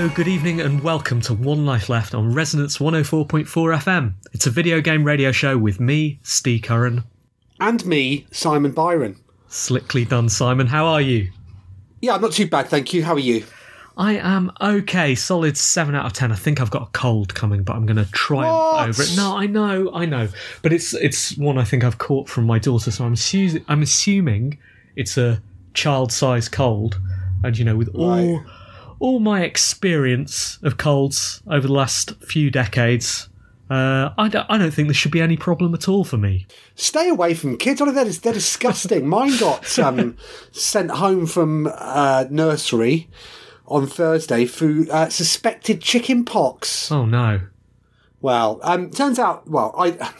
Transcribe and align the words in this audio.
Hello, 0.00 0.14
good 0.14 0.28
evening, 0.28 0.62
and 0.62 0.82
welcome 0.82 1.20
to 1.20 1.34
One 1.34 1.66
Life 1.66 1.90
Left 1.90 2.14
on 2.14 2.32
Resonance 2.32 2.78
104.4 2.78 3.44
FM. 3.44 4.14
It's 4.32 4.46
a 4.46 4.50
video 4.50 4.80
game 4.80 5.04
radio 5.04 5.30
show 5.30 5.58
with 5.58 5.78
me, 5.78 6.20
Steve 6.22 6.62
Curran. 6.62 7.04
And 7.60 7.84
me, 7.84 8.26
Simon 8.30 8.72
Byron. 8.72 9.16
Slickly 9.48 10.06
done, 10.06 10.30
Simon. 10.30 10.68
How 10.68 10.86
are 10.86 11.02
you? 11.02 11.30
Yeah, 12.00 12.14
I'm 12.14 12.22
not 12.22 12.32
too 12.32 12.48
bad, 12.48 12.68
thank 12.68 12.94
you. 12.94 13.04
How 13.04 13.12
are 13.12 13.18
you? 13.18 13.44
I 13.98 14.14
am 14.14 14.50
okay. 14.58 15.14
Solid 15.14 15.58
7 15.58 15.94
out 15.94 16.06
of 16.06 16.14
10. 16.14 16.32
I 16.32 16.34
think 16.34 16.62
I've 16.62 16.70
got 16.70 16.88
a 16.88 16.90
cold 16.92 17.34
coming, 17.34 17.62
but 17.62 17.76
I'm 17.76 17.84
going 17.84 18.02
to 18.02 18.10
triumph 18.10 18.48
What? 18.56 18.88
over 18.88 19.02
it. 19.02 19.12
No, 19.18 19.36
I 19.36 19.44
know, 19.44 19.92
I 19.92 20.06
know. 20.06 20.28
But 20.62 20.72
it's 20.72 20.94
it's 20.94 21.36
one 21.36 21.58
I 21.58 21.64
think 21.64 21.84
I've 21.84 21.98
caught 21.98 22.26
from 22.26 22.46
my 22.46 22.58
daughter, 22.58 22.90
so 22.90 23.04
I'm, 23.04 23.16
assu- 23.16 23.62
I'm 23.68 23.82
assuming 23.82 24.56
it's 24.96 25.18
a 25.18 25.42
child 25.74 26.10
sized 26.10 26.52
cold. 26.52 26.98
And, 27.44 27.58
you 27.58 27.66
know, 27.66 27.76
with 27.76 27.94
all. 27.94 28.08
Right. 28.36 28.46
All 29.00 29.18
my 29.18 29.42
experience 29.42 30.58
of 30.62 30.76
colds 30.76 31.42
over 31.48 31.66
the 31.66 31.72
last 31.72 32.12
few 32.22 32.50
decades, 32.50 33.28
uh, 33.70 34.12
I, 34.18 34.28
don't, 34.28 34.46
I 34.50 34.58
don't 34.58 34.72
think 34.72 34.88
there 34.88 34.94
should 34.94 35.10
be 35.10 35.20
any 35.20 35.36
problem 35.36 35.74
at 35.74 35.88
all 35.88 36.04
for 36.04 36.16
me. 36.16 36.46
Stay 36.74 37.08
away 37.08 37.34
from 37.34 37.56
kids. 37.56 37.80
Honestly, 37.80 38.04
they're, 38.04 38.12
they're 38.12 38.32
disgusting. 38.32 39.08
Mine 39.08 39.36
got 39.38 39.78
um, 39.78 40.16
sent 40.52 40.90
home 40.90 41.26
from 41.26 41.68
uh, 41.74 42.26
nursery 42.30 43.08
on 43.66 43.86
Thursday 43.86 44.44
through 44.44 44.88
uh, 44.90 45.08
suspected 45.08 45.80
chicken 45.80 46.24
pox. 46.24 46.90
Oh 46.92 47.06
no. 47.06 47.40
Well, 48.20 48.60
um, 48.62 48.90
turns 48.90 49.18
out, 49.18 49.48
well, 49.48 49.74
I. 49.76 50.12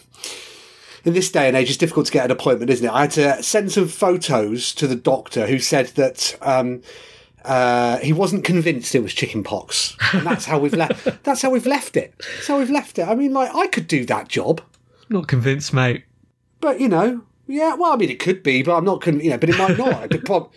In 1.03 1.15
this 1.15 1.33
day 1.33 1.49
and 1.49 1.57
age, 1.57 1.71
it's 1.71 1.79
difficult 1.79 2.05
to 2.07 2.13
get 2.13 2.27
an 2.27 2.31
appointment, 2.31 2.71
isn't 2.71 2.87
it? 2.87 2.93
I 2.93 3.01
had 3.01 3.11
to 3.13 3.43
send 3.43 3.73
some 3.73 3.89
photos 3.89 4.75
to 4.75 4.87
the 4.87 4.95
doctor, 4.95 5.47
who 5.47 5.59
said 5.59 5.87
that 5.89 6.37
um, 6.43 6.83
uh, 7.45 7.99
he 7.99 8.13
wasn't 8.13 8.45
convinced 8.45 8.95
it 8.95 9.03
was 9.03 9.15
chicken 9.15 9.43
pox, 9.43 9.97
and 10.13 10.27
that's 10.27 10.45
how 10.45 10.59
we've 10.59 10.75
left. 10.75 11.05
That's 11.25 11.43
how 11.43 11.51
we've 11.51 11.67
left 11.67 11.97
it. 11.97 12.15
That's 12.19 12.47
how 12.49 12.59
we've 12.59 12.71
left 12.71 12.99
it. 12.99 13.09
I 13.09 13.15
mean, 13.15 13.33
like 13.33 13.55
I 13.55 13.67
could 13.67 13.87
do 13.87 14.05
that 14.07 14.29
job. 14.29 14.61
Not 15.09 15.29
convinced, 15.29 15.73
mate. 15.73 16.05
But 16.61 16.81
you 16.81 16.89
know, 16.89 17.23
yeah. 17.47 17.75
Well, 17.75 17.93
I 17.93 17.97
mean, 17.97 18.11
it 18.11 18.19
could 18.21 18.43
be, 18.43 18.63
but 18.63 18.77
I'm 18.77 18.85
not. 18.85 19.01
Con- 19.01 19.21
you 19.21 19.31
know, 19.31 19.39
but 19.39 19.49
it 19.49 19.59
might 19.59 19.79
not. 19.79 20.13
It 20.15 20.25
prob- 20.27 20.51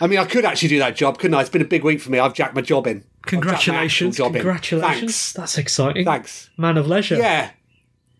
I 0.00 0.06
mean, 0.06 0.18
I 0.18 0.24
could 0.24 0.44
actually 0.44 0.68
do 0.68 0.78
that 0.78 0.94
job, 0.96 1.18
couldn't 1.18 1.34
I? 1.34 1.40
It's 1.40 1.50
been 1.50 1.62
a 1.62 1.66
big 1.66 1.84
week 1.84 2.00
for 2.00 2.10
me. 2.10 2.18
I've 2.18 2.34
jacked 2.34 2.54
my 2.54 2.60
job 2.60 2.86
in. 2.86 3.04
Congratulations. 3.22 4.16
job 4.16 4.36
in. 4.36 4.42
Congratulations. 4.42 5.00
Thanks. 5.00 5.32
That's 5.32 5.58
exciting. 5.58 6.04
Thanks. 6.04 6.50
Man 6.56 6.76
of 6.76 6.86
leisure. 6.86 7.16
Yeah. 7.16 7.50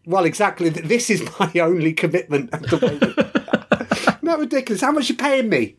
Well, 0.06 0.24
exactly. 0.24 0.70
This 0.70 1.10
is 1.10 1.22
my 1.40 1.52
only 1.60 1.92
commitment 1.92 2.52
at 2.52 2.62
the 2.62 2.80
moment. 2.80 3.18
Isn't 4.08 4.24
that 4.24 4.38
ridiculous? 4.38 4.80
How 4.80 4.92
much 4.92 5.08
you 5.08 5.14
paying 5.16 5.48
me? 5.48 5.76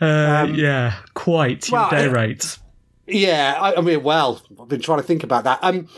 Uh, 0.00 0.48
yeah, 0.54 0.94
quite. 1.14 1.68
Your 1.68 1.80
well, 1.80 1.90
day 1.90 2.08
rate. 2.08 2.58
Yeah, 3.06 3.56
I, 3.58 3.76
I 3.76 3.80
mean, 3.80 4.02
well, 4.02 4.42
I've 4.60 4.68
been 4.68 4.80
trying 4.80 4.98
to 4.98 5.04
think 5.04 5.24
about 5.24 5.44
that. 5.44 5.58
Um, 5.62 5.88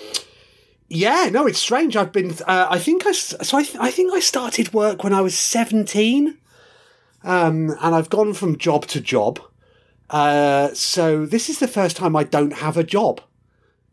yeah, 0.89 1.29
no, 1.31 1.47
it's 1.47 1.59
strange. 1.59 1.97
I've 1.97 2.13
been. 2.13 2.33
Uh, 2.47 2.67
I 2.71 2.79
think 2.79 3.07
I. 3.07 3.13
So 3.13 3.59
I, 3.59 3.63
th- 3.63 3.79
I 3.79 3.91
think 3.91 4.13
I 4.13 4.21
started 4.21 4.73
work 4.73 5.05
when 5.05 5.13
I 5.13 5.21
was 5.21 5.39
seventeen, 5.39 6.39
um, 7.23 7.77
and 7.81 7.95
I've 7.95 8.11
gone 8.11 8.35
from 8.35 8.59
job 8.59 8.87
to 8.89 9.01
job. 9.01 9.41
Uh, 10.09 10.75
so 10.75 11.27
this 11.27 11.49
is 11.49 11.61
the 11.61 11.69
first 11.69 11.97
time 11.97 12.17
I 12.17 12.25
don't 12.25 12.55
have 12.55 12.77
a 12.77 12.83
job. 12.83 13.21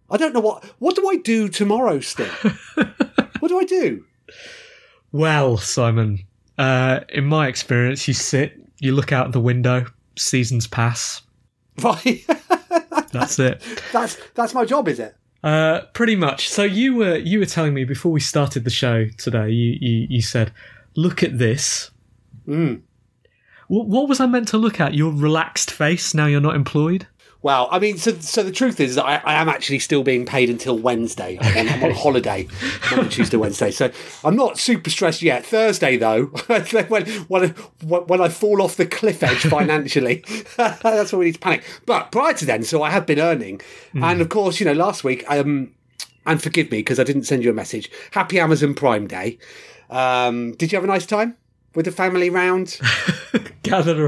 I 0.10 0.18
don't 0.18 0.34
know 0.34 0.40
what. 0.40 0.64
What 0.80 0.96
do 0.96 1.08
I 1.10 1.18
do 1.18 1.50
tomorrow? 1.50 2.00
Still, 2.00 2.28
what 2.76 3.50
do 3.50 3.60
I 3.60 3.64
do? 3.64 4.06
Well, 5.12 5.58
Simon, 5.58 6.26
uh, 6.58 7.02
in 7.10 7.26
my 7.26 7.48
experience, 7.48 8.08
you 8.08 8.14
sit, 8.14 8.60
you 8.80 8.94
look 8.94 9.12
out 9.12 9.32
the 9.32 9.40
window, 9.40 9.86
seasons 10.20 10.68
pass. 10.68 11.22
Right, 11.84 12.26
That's 13.12 13.38
it. 13.38 13.62
that's 13.94 14.18
that's 14.34 14.56
my 14.56 14.66
job, 14.66 14.88
is 14.88 15.00
it? 15.00 15.16
Uh, 15.44 15.82
pretty 15.94 16.16
much. 16.16 16.50
So 16.50 16.64
you 16.64 16.96
were 16.96 17.18
you 17.18 17.38
were 17.38 17.46
telling 17.46 17.76
me 17.76 17.84
before 17.84 18.12
we 18.12 18.20
started 18.20 18.64
the 18.64 18.72
show 18.72 19.06
today. 19.20 19.52
You 19.52 19.78
you, 19.80 20.08
you 20.10 20.22
said, 20.24 20.52
"Look 20.96 21.22
at 21.22 21.38
this." 21.38 21.92
Mm. 22.48 22.82
What, 23.68 23.88
what 23.88 24.10
was 24.10 24.20
I 24.20 24.26
meant 24.26 24.48
to 24.48 24.58
look 24.58 24.80
at? 24.80 24.96
Your 24.96 25.12
relaxed 25.12 25.70
face. 25.70 26.16
Now 26.16 26.26
you're 26.26 26.42
not 26.42 26.56
employed. 26.56 27.06
Well, 27.48 27.70
I 27.72 27.80
mean, 27.80 27.98
so 27.98 28.12
so 28.16 28.44
the 28.44 28.52
truth 28.52 28.82
is, 28.82 28.98
I, 28.98 29.22
I 29.24 29.36
am 29.36 29.48
actually 29.48 29.80
still 29.80 30.04
being 30.04 30.26
paid 30.26 30.50
until 30.50 30.78
Wednesday. 30.78 31.38
I'm 31.40 31.58
on, 31.58 31.74
I'm 31.74 31.84
on 31.86 31.92
holiday, 31.96 32.46
Monday, 32.92 33.08
Tuesday, 33.08 33.38
Wednesday. 33.38 33.72
So 33.72 33.90
I'm 34.26 34.36
not 34.36 34.58
super 34.58 34.90
stressed 34.90 35.22
yet. 35.22 35.46
Thursday, 35.46 35.96
though, 35.96 36.26
when 36.90 37.06
when 37.30 37.50
when 37.86 38.20
I 38.20 38.28
fall 38.28 38.62
off 38.62 38.76
the 38.76 38.86
cliff 38.86 39.24
edge 39.24 39.38
financially, 39.50 40.26
that's 40.58 41.14
when 41.14 41.20
we 41.20 41.26
need 41.28 41.36
to 41.36 41.40
panic. 41.40 41.64
But 41.86 42.12
prior 42.12 42.34
to 42.34 42.46
then, 42.46 42.64
so 42.64 42.84
I 42.84 42.90
have 42.90 43.06
been 43.06 43.18
earning, 43.18 43.62
and 43.94 44.20
of 44.20 44.28
course, 44.28 44.60
you 44.60 44.66
know, 44.66 44.74
last 44.74 45.06
week, 45.06 45.24
um, 45.30 45.72
and 46.26 46.44
forgive 46.44 46.70
me 46.70 46.80
because 46.80 47.00
I 47.00 47.06
didn't 47.06 47.24
send 47.24 47.46
you 47.46 47.50
a 47.50 47.54
message. 47.54 47.90
Happy 48.12 48.42
Amazon 48.42 48.74
Prime 48.74 49.08
Day. 49.08 49.38
Um, 49.90 50.52
did 50.56 50.74
you 50.74 50.76
have 50.76 50.84
a 50.84 50.88
nice 50.88 51.06
time 51.06 51.38
with 51.76 51.86
the 51.86 51.94
family 51.94 52.30
round? 52.30 52.78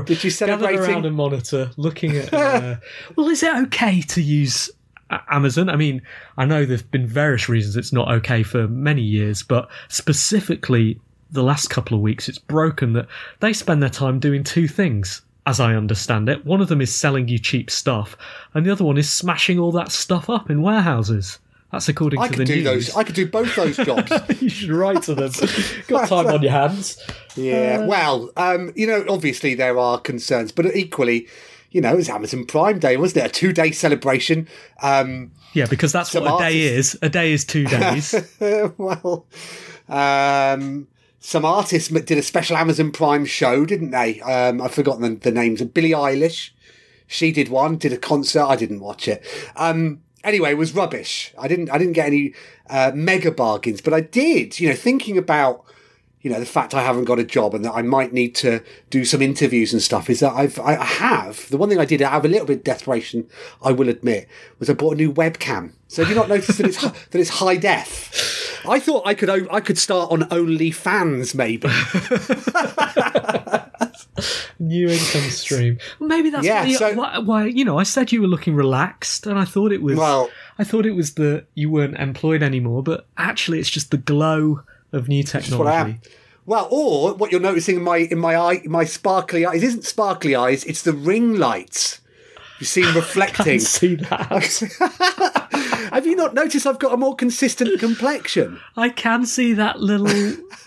Did 0.02 0.24
you 0.24 0.32
gather 0.32 0.64
celebrating? 0.64 0.80
around 0.80 1.06
a 1.06 1.12
monitor, 1.12 1.72
looking 1.78 2.18
at? 2.18 2.30
Uh, 2.40 2.78
well, 3.16 3.28
is 3.28 3.44
it 3.44 3.56
okay 3.56 4.02
to 4.02 4.22
use 4.22 4.70
Amazon? 5.30 5.70
I 5.70 5.76
mean, 5.76 6.02
I 6.38 6.46
know 6.46 6.66
there've 6.66 6.90
been 6.92 7.06
various 7.06 7.48
reasons 7.50 7.76
it's 7.76 7.94
not 7.94 8.12
okay 8.12 8.44
for 8.44 8.68
many 8.68 9.02
years, 9.02 9.44
but 9.44 9.70
specifically 9.88 11.00
the 11.32 11.44
last 11.44 11.70
couple 11.70 11.96
of 11.96 12.02
weeks, 12.02 12.28
it's 12.28 12.40
broken 12.40 12.94
that 12.94 13.08
they 13.40 13.54
spend 13.54 13.82
their 13.82 13.90
time 13.90 14.20
doing 14.20 14.44
two 14.44 14.68
things. 14.68 15.22
As 15.46 15.60
I 15.60 15.76
understand 15.76 16.30
it, 16.30 16.46
one 16.46 16.62
of 16.62 16.68
them 16.68 16.82
is 16.82 16.94
selling 16.94 17.28
you 17.28 17.40
cheap 17.40 17.70
stuff, 17.72 18.16
and 18.54 18.66
the 18.66 18.72
other 18.72 18.84
one 18.84 18.98
is 18.98 19.12
smashing 19.12 19.60
all 19.60 19.72
that 19.74 19.92
stuff 19.92 20.30
up 20.30 20.50
in 20.50 20.62
warehouses. 20.62 21.40
That's 21.72 21.88
according 21.88 22.20
I 22.20 22.28
to 22.28 22.32
the 22.32 22.38
could 22.38 22.48
do 22.48 22.56
news. 22.56 22.64
those. 22.88 22.96
I 22.96 23.04
could 23.04 23.16
do 23.16 23.28
both 23.28 23.56
those 23.56 23.78
jobs. 23.86 24.12
you 24.42 24.50
should 24.50 24.72
write 24.72 25.04
to 25.04 25.14
them. 25.16 25.32
Got 25.88 26.10
time 26.10 26.28
on 26.28 26.42
your 26.42 26.52
hands. 26.52 26.98
Yeah, 27.36 27.86
well, 27.86 28.32
um, 28.38 28.72
you 28.76 28.88
know, 28.88 29.06
obviously 29.08 29.54
there 29.54 29.78
are 29.78 30.00
concerns, 30.00 30.52
but 30.52 30.66
equally, 30.76 31.28
you 31.72 31.80
know, 31.82 31.94
it 31.94 31.98
was 31.98 32.10
Amazon 32.10 32.46
Prime 32.46 32.80
Day, 32.80 32.98
wasn't 32.98 33.24
it? 33.26 33.30
A 33.30 33.32
two 33.32 33.54
day 33.54 33.72
celebration. 33.72 34.48
Um, 34.82 35.32
Yeah, 35.54 35.68
because 35.68 35.92
that's 35.92 36.14
what 36.14 36.24
a 36.24 36.38
day 36.44 36.62
is. 36.62 36.98
A 37.04 37.10
day 37.10 37.32
is 37.34 37.46
two 37.46 37.66
days. 37.66 38.16
well, 38.78 39.28
um, 39.88 40.88
some 41.20 41.46
artists 41.46 41.90
did 41.90 42.18
a 42.18 42.24
special 42.24 42.58
Amazon 42.58 42.92
Prime 42.92 43.26
show, 43.26 43.66
didn't 43.66 43.92
they? 43.92 44.22
Um, 44.22 44.62
I've 44.62 44.74
forgotten 44.74 45.02
the, 45.04 45.20
the 45.20 45.32
names. 45.32 45.62
Billie 45.62 45.92
Eilish, 45.92 46.52
she 47.08 47.32
did 47.32 47.50
one, 47.50 47.78
did 47.78 47.94
a 47.94 47.98
concert. 47.98 48.44
I 48.44 48.56
didn't 48.56 48.80
watch 48.80 49.08
it. 49.08 49.24
Um, 49.56 50.02
anyway, 50.24 50.52
it 50.52 50.58
was 50.58 50.74
rubbish. 50.74 51.34
I 51.38 51.48
didn't. 51.48 51.70
I 51.70 51.78
didn't 51.78 51.94
get 51.94 52.08
any 52.08 52.34
uh, 52.70 52.92
mega 52.94 53.32
bargains, 53.32 53.82
but 53.82 53.94
I 53.94 54.02
did. 54.02 54.60
You 54.60 54.70
know, 54.70 54.76
thinking 54.76 55.18
about 55.18 55.66
you 56.22 56.30
know 56.30 56.40
the 56.40 56.46
fact 56.46 56.74
I 56.74 56.84
haven't 56.84 57.06
got 57.06 57.20
a 57.20 57.24
job 57.24 57.54
and 57.56 57.64
that 57.64 57.74
I 57.74 57.82
might 57.82 58.12
need 58.12 58.36
to 58.36 58.62
do 58.90 59.06
some 59.06 59.22
interviews 59.22 59.72
and 59.74 59.82
stuff 59.82 60.10
is 60.10 60.20
that 60.20 60.34
I've 60.34 60.60
I 60.60 60.76
I 60.76 60.84
have 60.86 61.50
the 61.50 61.58
one 61.58 61.70
thing 61.70 61.80
I 61.80 61.86
did 61.86 62.02
I 62.02 62.10
have 62.12 62.26
a 62.26 62.28
little 62.28 62.46
bit 62.48 62.58
of 62.58 62.64
desperation 62.66 63.28
I 63.64 63.72
will 63.72 63.88
admit 63.90 64.28
was 64.60 64.70
I 64.70 64.74
bought 64.74 64.94
a 64.94 64.98
new 64.98 65.14
webcam. 65.14 65.72
So 65.88 66.04
have 66.04 66.10
you 66.10 66.16
not 66.16 66.28
noticed 66.30 66.58
that 66.58 66.68
it's 66.68 66.82
that 66.82 67.16
it's 67.16 67.30
high 67.30 67.56
def? 67.56 68.66
I 68.68 68.80
thought 68.80 69.08
I 69.08 69.14
could 69.14 69.30
o- 69.30 69.48
I 69.50 69.62
could 69.62 69.78
start 69.78 70.12
on 70.12 70.22
OnlyFans 70.24 71.34
maybe. 71.36 71.70
New 74.60 74.90
income 74.90 75.30
stream. 75.30 75.78
Well, 76.00 76.10
maybe 76.10 76.30
that's 76.30 76.46
Yeah, 76.46 76.64
why, 76.66 76.74
so- 76.74 76.94
why, 76.96 77.20
why. 77.20 77.46
You 77.46 77.64
know, 77.64 77.78
I 77.80 77.84
said 77.84 78.12
you 78.12 78.20
were 78.22 78.28
looking 78.28 78.56
relaxed, 78.56 79.26
and 79.26 79.40
I 79.40 79.46
thought 79.46 79.72
it 79.72 79.82
was. 79.82 79.98
Well- 79.98 80.30
I 80.58 80.66
thought 80.66 80.86
it 80.86 80.92
was 80.92 81.14
that 81.14 81.46
you 81.56 81.70
weren't 81.72 81.98
employed 81.98 82.44
anymore, 82.44 82.84
but 82.84 83.08
actually, 83.18 83.60
it's 83.60 83.70
just 83.70 83.92
the 83.92 83.98
glow 83.98 84.62
of 84.92 85.08
new 85.08 85.24
technology. 85.24 85.58
what 85.58 85.68
I 85.68 85.80
am. 85.80 86.02
Well, 86.46 86.68
or 86.72 87.14
what 87.14 87.32
you're 87.32 87.42
noticing 87.42 87.78
in 87.78 87.84
my 87.84 87.98
in 87.98 88.18
my 88.18 88.36
eye 88.36 88.62
my 88.66 88.84
sparkly 88.84 89.46
eyes 89.46 89.64
isn't 89.64 89.86
sparkly 89.86 90.36
eyes, 90.36 90.64
it's 90.66 90.82
the 90.82 90.94
ring 90.94 91.36
lights. 91.36 92.02
You 92.60 92.66
see 92.66 92.82
reflecting. 92.96 93.60
see 93.60 93.96
that. 93.96 95.50
Have 95.94 96.06
you 96.06 96.16
not 96.16 96.34
noticed 96.34 96.68
I've 96.68 96.80
got 96.80 96.94
a 96.94 96.98
more 96.98 97.16
consistent 97.16 97.80
complexion? 97.80 98.60
I 98.76 98.90
can 98.90 99.26
see 99.26 99.54
that 99.54 99.80
little 99.80 100.08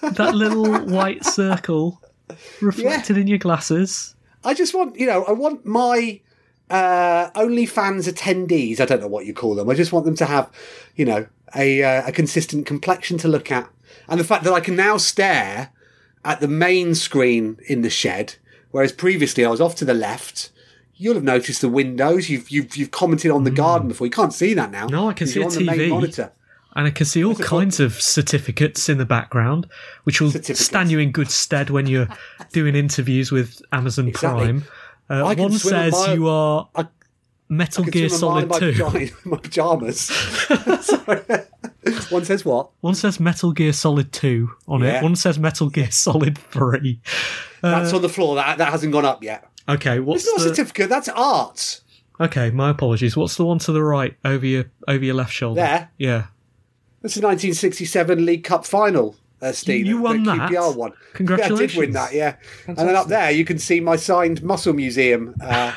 that 0.02 0.34
little 0.34 0.72
white 0.86 1.24
circle 1.24 2.00
reflected 2.60 3.18
in 3.18 3.26
your 3.26 3.38
glasses. 3.38 4.14
I 4.44 4.54
just 4.54 4.74
want, 4.74 4.98
you 4.98 5.06
know, 5.06 5.24
I 5.24 5.32
want 5.32 5.64
my 5.64 6.20
uh, 6.70 7.30
OnlyFans 7.30 8.12
attendees, 8.12 8.80
I 8.80 8.86
don't 8.86 9.00
know 9.00 9.08
what 9.08 9.26
you 9.26 9.34
call 9.34 9.54
them, 9.54 9.68
I 9.70 9.74
just 9.74 9.92
want 9.92 10.04
them 10.04 10.16
to 10.16 10.26
have, 10.26 10.50
you 10.96 11.04
know, 11.04 11.26
a, 11.54 11.82
uh, 11.82 12.08
a 12.08 12.12
consistent 12.12 12.66
complexion 12.66 13.18
to 13.18 13.28
look 13.28 13.52
at. 13.52 13.68
And 14.08 14.18
the 14.20 14.24
fact 14.24 14.44
that 14.44 14.52
I 14.52 14.60
can 14.60 14.76
now 14.76 14.96
stare 14.96 15.70
at 16.24 16.40
the 16.40 16.48
main 16.48 16.94
screen 16.94 17.58
in 17.68 17.82
the 17.82 17.90
shed, 17.90 18.36
whereas 18.70 18.92
previously 18.92 19.44
I 19.44 19.50
was 19.50 19.60
off 19.60 19.74
to 19.76 19.84
the 19.84 19.94
left. 19.94 20.50
You'll 20.94 21.14
have 21.14 21.24
noticed 21.24 21.60
the 21.62 21.68
windows. 21.68 22.30
You've 22.30 22.48
you've, 22.50 22.76
you've 22.76 22.90
commented 22.92 23.30
on 23.30 23.44
the 23.44 23.50
garden 23.50 23.88
before. 23.88 24.06
You 24.06 24.10
can't 24.12 24.32
see 24.32 24.54
that 24.54 24.70
now. 24.70 24.86
No, 24.86 25.08
I 25.08 25.14
can 25.14 25.26
see 25.26 25.40
a 25.42 25.46
on 25.46 25.50
the 25.52 25.64
main 25.64 25.90
monitor. 25.90 26.32
And 26.74 26.86
I 26.86 26.90
can 26.90 27.04
see 27.04 27.22
all 27.22 27.34
kinds 27.34 27.80
of 27.80 28.00
certificates 28.00 28.88
in 28.88 28.96
the 28.98 29.04
background, 29.04 29.66
which 30.04 30.20
will 30.22 30.30
stand 30.30 30.90
you 30.90 30.98
in 31.00 31.10
good 31.12 31.30
stead 31.30 31.68
when 31.70 31.86
you're 31.86 32.08
doing 32.52 32.74
interviews 32.74 33.30
with 33.30 33.60
Amazon 33.72 34.08
Exactly. 34.08 34.44
Prime. 34.44 34.64
Uh, 35.10 35.34
one 35.34 35.52
says 35.52 35.92
mile- 35.92 36.14
you 36.14 36.28
are 36.28 36.68
I- 36.74 36.86
Metal 37.48 37.82
I 37.82 37.84
can 37.84 37.90
Gear 37.92 38.08
Solid 38.08 38.50
2. 38.50 38.72
pajama- 38.72 39.06
my 39.24 39.36
pajamas. 39.36 40.10
One 42.10 42.24
says 42.24 42.44
what? 42.44 42.70
One 42.80 42.94
says 42.94 43.18
Metal 43.18 43.52
Gear 43.52 43.72
Solid 43.72 44.12
2 44.12 44.50
on 44.68 44.82
Yeah. 44.82 44.98
it. 44.98 45.02
One 45.02 45.16
says 45.16 45.38
Metal 45.38 45.68
Gear 45.68 45.90
Solid 45.90 46.38
3. 46.38 47.00
That's 47.60 47.92
on 47.92 48.02
the 48.02 48.08
floor. 48.08 48.36
That 48.36 48.58
that 48.58 48.70
hasn't 48.70 48.92
gone 48.92 49.04
up 49.04 49.22
yet. 49.22 49.44
Okay, 49.68 50.00
what's 50.00 50.24
It's 50.24 50.32
not 50.32 50.46
a 50.46 50.48
certificate. 50.48 50.88
That's 50.88 51.08
art. 51.08 51.80
Okay, 52.20 52.50
my 52.50 52.70
apologies. 52.70 53.16
What's 53.16 53.36
the 53.36 53.44
one 53.44 53.58
to 53.60 53.72
the 53.72 53.82
right 53.82 54.16
over 54.24 54.46
your 54.46 54.64
over 54.86 55.04
your 55.04 55.14
left 55.14 55.32
shoulder? 55.32 55.60
There. 55.60 55.88
Yeah. 55.98 56.26
That's 57.00 57.14
the 57.16 57.20
1967 57.22 58.24
League 58.24 58.44
Cup 58.44 58.64
final, 58.64 59.16
uh, 59.40 59.50
Steve. 59.50 59.86
You 59.86 59.96
the- 59.96 60.02
won 60.02 60.22
the 60.22 60.34
that? 60.36 60.50
QPR 60.50 60.76
one. 60.76 60.92
Congratulations. 61.14 61.58
Yeah, 61.58 61.64
I 61.64 61.66
did 61.66 61.76
win 61.78 61.92
that, 61.94 62.14
yeah. 62.14 62.36
And 62.68 62.76
then 62.76 62.94
up 62.94 63.08
there, 63.08 63.32
you 63.32 63.44
can 63.44 63.58
see 63.58 63.80
my 63.80 63.96
signed 63.96 64.40
muscle 64.44 64.72
museum. 64.72 65.34
Uh, 65.42 65.72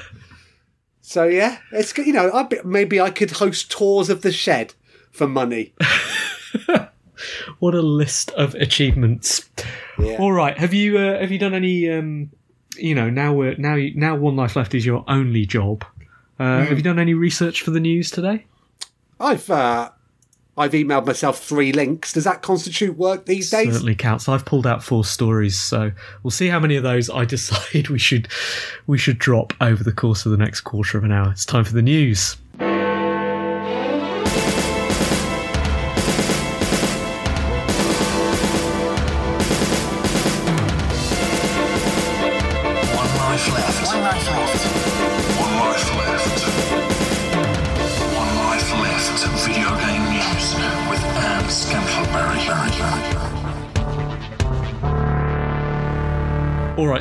so, 1.01 1.23
yeah, 1.25 1.57
it's 1.71 1.93
good. 1.93 2.05
You 2.05 2.13
know, 2.13 2.31
I, 2.31 2.47
maybe 2.63 3.01
I 3.01 3.09
could 3.09 3.31
host 3.31 3.71
tours 3.71 4.09
of 4.11 4.21
the 4.21 4.31
shed 4.31 4.75
for 5.15 5.27
money. 5.27 5.73
What 7.59 7.73
a 7.73 7.81
list 7.81 8.31
of 8.31 8.53
achievements. 8.55 9.49
Yeah. 9.97 10.17
All 10.19 10.33
right, 10.33 10.57
have 10.57 10.73
you 10.73 10.97
uh, 10.97 11.19
have 11.19 11.31
you 11.31 11.39
done 11.39 11.53
any 11.53 11.89
um 11.89 12.29
you 12.77 12.93
know, 12.93 13.09
now 13.09 13.33
we're 13.33 13.55
now 13.55 13.75
you- 13.75 13.95
now 13.95 14.15
one 14.15 14.35
life 14.35 14.55
left 14.57 14.75
is 14.75 14.85
your 14.85 15.03
only 15.07 15.45
job. 15.45 15.85
Uh, 16.37 16.63
Hmm. 16.63 16.65
Have 16.67 16.77
you 16.77 16.83
done 16.83 16.99
any 16.99 17.13
research 17.13 17.61
for 17.61 17.71
the 17.71 17.79
news 17.79 18.11
today? 18.11 18.45
I've 19.19 19.49
uh, 19.49 19.91
I've 20.57 20.73
emailed 20.73 21.05
myself 21.05 21.39
three 21.41 21.71
links. 21.71 22.11
Does 22.11 22.25
that 22.25 22.41
constitute 22.41 22.97
work 22.97 23.25
these 23.25 23.49
days? 23.49 23.71
Certainly 23.71 23.95
counts. 23.95 24.27
I've 24.27 24.43
pulled 24.45 24.67
out 24.67 24.83
four 24.83 25.05
stories, 25.05 25.57
so 25.57 25.91
we'll 26.21 26.31
see 26.31 26.49
how 26.49 26.59
many 26.59 26.75
of 26.75 26.83
those 26.83 27.09
I 27.09 27.23
decide 27.35 27.87
we 27.87 27.97
should 27.99 28.27
we 28.87 28.97
should 28.97 29.17
drop 29.19 29.53
over 29.61 29.83
the 29.83 29.93
course 29.93 30.25
of 30.25 30.31
the 30.31 30.37
next 30.37 30.61
quarter 30.61 30.97
of 30.97 31.05
an 31.05 31.13
hour. 31.13 31.31
It's 31.31 31.45
time 31.45 31.63
for 31.63 31.73
the 31.73 31.81
news. 31.81 32.35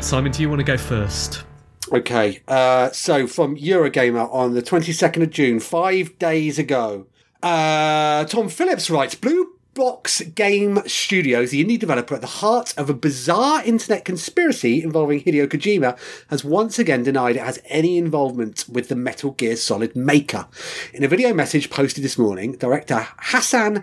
Simon, 0.05 0.31
do 0.31 0.43
you 0.43 0.51
want 0.51 0.61
to 0.61 0.65
go 0.65 0.77
first? 0.77 1.45
Okay, 1.91 2.43
uh, 2.47 2.91
so 2.91 3.27
from 3.27 3.57
Eurogamer 3.57 4.31
on 4.33 4.53
the 4.53 4.61
22nd 4.61 5.23
of 5.23 5.31
June, 5.31 5.61
five 5.61 6.19
days 6.19 6.59
ago, 6.59 7.07
uh, 7.43 8.27
Tom 8.27 8.51
Phillips 8.51 8.91
writes 8.91 9.15
Blue 9.15 9.55
Box 9.73 10.21
Game 10.21 10.83
Studios, 10.87 11.53
the 11.53 11.65
indie 11.65 11.79
developer 11.79 12.15
at 12.15 12.21
the 12.21 12.27
heart 12.27 12.75
of 12.77 12.91
a 12.91 12.95
bizarre 12.95 13.65
internet 13.65 14.05
conspiracy 14.05 14.83
involving 14.83 15.23
Hideo 15.23 15.47
Kojima, 15.47 15.99
has 16.29 16.45
once 16.45 16.79
again 16.79 17.03
denied 17.03 17.37
it 17.37 17.43
has 17.43 17.59
any 17.65 17.97
involvement 17.97 18.67
with 18.69 18.91
the 18.91 18.97
Metal 18.97 19.31
Gear 19.31 19.57
Solid 19.57 19.97
maker. 19.97 20.47
In 20.93 21.03
a 21.03 21.09
video 21.09 21.33
message 21.33 21.71
posted 21.71 22.05
this 22.05 22.19
morning, 22.19 22.53
director 22.53 23.09
Hassan 23.19 23.83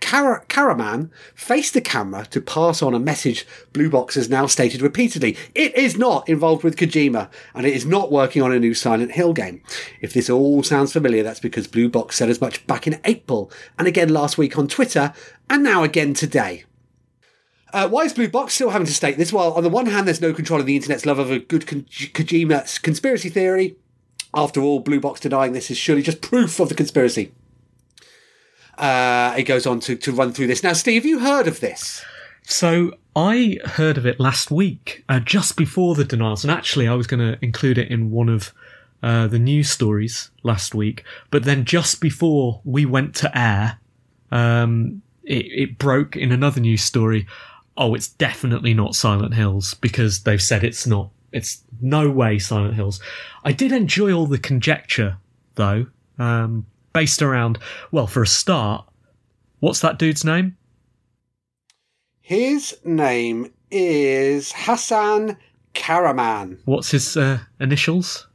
Kara- 0.00 0.44
Kahraman 0.48 1.10
faced 1.34 1.74
the 1.74 1.80
camera 1.80 2.26
to 2.30 2.40
pass 2.40 2.82
on 2.82 2.94
a 2.94 2.98
message 2.98 3.46
Blue 3.72 3.90
Box 3.90 4.14
has 4.14 4.28
now 4.28 4.46
stated 4.46 4.82
repeatedly. 4.82 5.36
It 5.54 5.74
is 5.76 5.96
not 5.96 6.28
involved 6.28 6.64
with 6.64 6.76
Kojima, 6.76 7.30
and 7.54 7.66
it 7.66 7.74
is 7.74 7.86
not 7.86 8.10
working 8.10 8.42
on 8.42 8.52
a 8.52 8.58
new 8.58 8.74
Silent 8.74 9.12
Hill 9.12 9.32
game. 9.32 9.62
If 10.00 10.12
this 10.12 10.30
all 10.30 10.62
sounds 10.62 10.92
familiar, 10.92 11.22
that's 11.22 11.40
because 11.40 11.68
Blue 11.68 11.88
Box 11.88 12.16
said 12.16 12.30
as 12.30 12.40
much 12.40 12.66
back 12.66 12.86
in 12.86 13.00
April, 13.04 13.52
and 13.78 13.86
again 13.86 14.08
last 14.08 14.38
week 14.38 14.58
on 14.58 14.68
Twitter, 14.68 15.12
and 15.48 15.62
now 15.62 15.82
again 15.82 16.14
today. 16.14 16.64
Uh, 17.72 17.88
why 17.88 18.02
is 18.02 18.12
Blue 18.12 18.28
Box 18.28 18.54
still 18.54 18.70
having 18.70 18.86
to 18.86 18.94
state 18.94 19.16
this? 19.16 19.32
Well, 19.32 19.52
on 19.52 19.62
the 19.62 19.68
one 19.68 19.86
hand, 19.86 20.06
there's 20.08 20.20
no 20.20 20.32
control 20.32 20.58
of 20.58 20.66
the 20.66 20.74
internet's 20.74 21.06
love 21.06 21.20
of 21.20 21.30
a 21.30 21.38
good 21.38 21.66
Ko- 21.66 21.76
Kojima 21.76 22.82
conspiracy 22.82 23.28
theory. 23.28 23.76
After 24.34 24.60
all, 24.60 24.80
Blue 24.80 24.98
Box 24.98 25.20
denying 25.20 25.52
this 25.52 25.70
is 25.70 25.76
surely 25.76 26.02
just 26.02 26.20
proof 26.20 26.58
of 26.58 26.68
the 26.68 26.74
conspiracy. 26.74 27.32
Uh, 28.80 29.34
it 29.36 29.42
goes 29.42 29.66
on 29.66 29.78
to, 29.80 29.94
to 29.94 30.10
run 30.10 30.32
through 30.32 30.46
this. 30.46 30.62
Now, 30.62 30.72
Steve, 30.72 31.04
you 31.04 31.18
heard 31.18 31.46
of 31.46 31.60
this? 31.60 32.02
So 32.42 32.94
I 33.14 33.58
heard 33.64 33.98
of 33.98 34.06
it 34.06 34.18
last 34.18 34.50
week, 34.50 35.04
uh, 35.08 35.20
just 35.20 35.56
before 35.56 35.94
the 35.94 36.04
denials, 36.04 36.44
and 36.44 36.50
actually 36.50 36.88
I 36.88 36.94
was 36.94 37.06
going 37.06 37.20
to 37.20 37.44
include 37.44 37.76
it 37.76 37.90
in 37.90 38.10
one 38.10 38.28
of 38.28 38.52
uh, 39.02 39.26
the 39.26 39.38
news 39.38 39.70
stories 39.70 40.30
last 40.42 40.74
week. 40.74 41.04
But 41.30 41.44
then 41.44 41.64
just 41.64 42.00
before 42.00 42.60
we 42.64 42.86
went 42.86 43.14
to 43.16 43.38
air, 43.38 43.78
um, 44.30 45.02
it, 45.24 45.46
it 45.46 45.78
broke 45.78 46.16
in 46.16 46.32
another 46.32 46.60
news 46.60 46.82
story. 46.82 47.26
Oh, 47.76 47.94
it's 47.94 48.08
definitely 48.08 48.74
not 48.74 48.94
Silent 48.94 49.34
Hills 49.34 49.74
because 49.74 50.22
they've 50.22 50.42
said 50.42 50.64
it's 50.64 50.86
not. 50.86 51.10
It's 51.32 51.62
no 51.80 52.10
way 52.10 52.38
Silent 52.38 52.74
Hills. 52.74 53.00
I 53.44 53.52
did 53.52 53.72
enjoy 53.72 54.12
all 54.12 54.26
the 54.26 54.38
conjecture 54.38 55.18
though, 55.54 55.86
um, 56.18 56.66
based 56.92 57.22
around. 57.22 57.58
Well, 57.90 58.06
for 58.06 58.22
a 58.22 58.26
start, 58.26 58.86
what's 59.60 59.80
that 59.80 59.98
dude's 59.98 60.24
name? 60.24 60.56
His 62.20 62.78
name 62.84 63.52
is 63.70 64.52
Hassan 64.54 65.36
Kahraman. 65.74 66.58
What's 66.64 66.90
his 66.90 67.16
uh, 67.16 67.40
initials? 67.58 68.26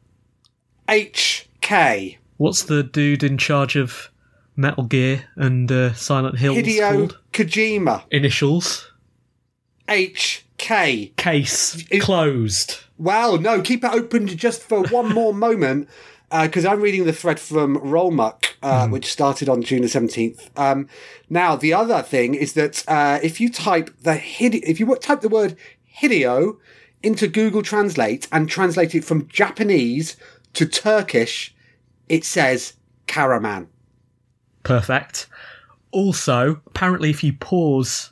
HK. 0.88 2.18
What's 2.38 2.64
the 2.64 2.84
dude 2.84 3.24
in 3.24 3.38
charge 3.38 3.76
of 3.76 4.12
Metal 4.56 4.84
Gear 4.84 5.26
and 5.36 5.72
uh, 5.72 5.94
Silent 5.94 6.38
Hills 6.38 6.58
Hideo 6.58 6.92
called? 6.92 7.20
Kojima. 7.34 8.04
Initials. 8.12 8.92
HK. 9.88 11.16
Case 11.16 11.84
closed. 12.02 12.80
Well, 12.98 13.38
no, 13.38 13.62
keep 13.62 13.84
it 13.84 13.92
open 13.92 14.28
just 14.28 14.62
for 14.62 14.84
one 14.88 15.14
more 15.14 15.34
moment 15.34 15.90
because 16.32 16.66
I'm 16.66 16.82
reading 16.82 17.06
the 17.06 17.14
thread 17.14 17.40
from 17.40 17.78
Rollmuck, 17.78 18.56
uh, 18.62 18.88
which 18.88 19.12
started 19.12 19.48
on 19.48 19.62
June 19.62 19.82
the 19.82 19.88
17th. 19.88 20.50
Um, 20.58 20.88
now, 21.30 21.56
the 21.56 21.74
other 21.74 22.02
thing 22.02 22.34
is 22.34 22.54
that 22.54 22.84
uh, 22.88 23.20
if 23.22 23.40
you 23.40 23.50
type 23.50 23.92
the 24.02 24.18
Hide- 24.18 24.64
if 24.64 24.80
you 24.80 24.96
type 24.96 25.22
the 25.22 25.30
word 25.30 25.56
Hideo 26.00 26.58
into 27.04 27.28
Google 27.28 27.62
Translate 27.62 28.28
and 28.32 28.50
translate 28.50 28.96
it 28.96 29.06
from 29.06 29.28
Japanese 29.28 30.18
to 30.54 30.66
Turkish, 30.66 31.54
it 32.10 32.26
says 32.26 32.74
Kahraman. 33.08 33.68
Perfect. 34.64 35.28
Also, 35.92 36.62
apparently, 36.66 37.10
if 37.10 37.24
you 37.24 37.34
pause 37.34 38.12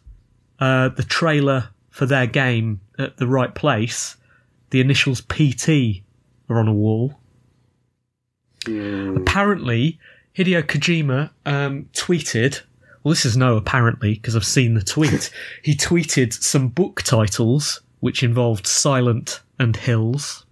uh, 0.60 0.90
the 0.90 1.04
trailer 1.04 1.70
for 1.90 2.06
their 2.06 2.28
game 2.28 2.80
at 2.98 3.18
the 3.18 3.28
right 3.28 3.54
place, 3.54 4.16
the 4.70 4.80
initials 4.80 5.22
PT 5.22 6.04
are 6.50 6.60
on 6.60 6.68
a 6.68 6.74
wall. 6.74 7.20
Apparently, 8.68 10.00
Hideo 10.38 10.64
Kojima 10.64 11.30
um, 11.46 11.90
tweeted. 11.94 12.62
Well, 13.04 13.12
this 13.12 13.26
is 13.26 13.36
no 13.36 13.58
apparently 13.58 14.14
because 14.14 14.36
I've 14.36 14.46
seen 14.46 14.76
the 14.76 14.82
tweet. 14.82 15.32
he 15.64 15.76
tweeted 15.76 16.34
some 16.34 16.70
book 16.70 17.02
titles 17.02 17.82
which 18.00 18.24
involved 18.24 18.68
Silent 18.68 19.42
and 19.60 19.76
Hills. 19.76 20.46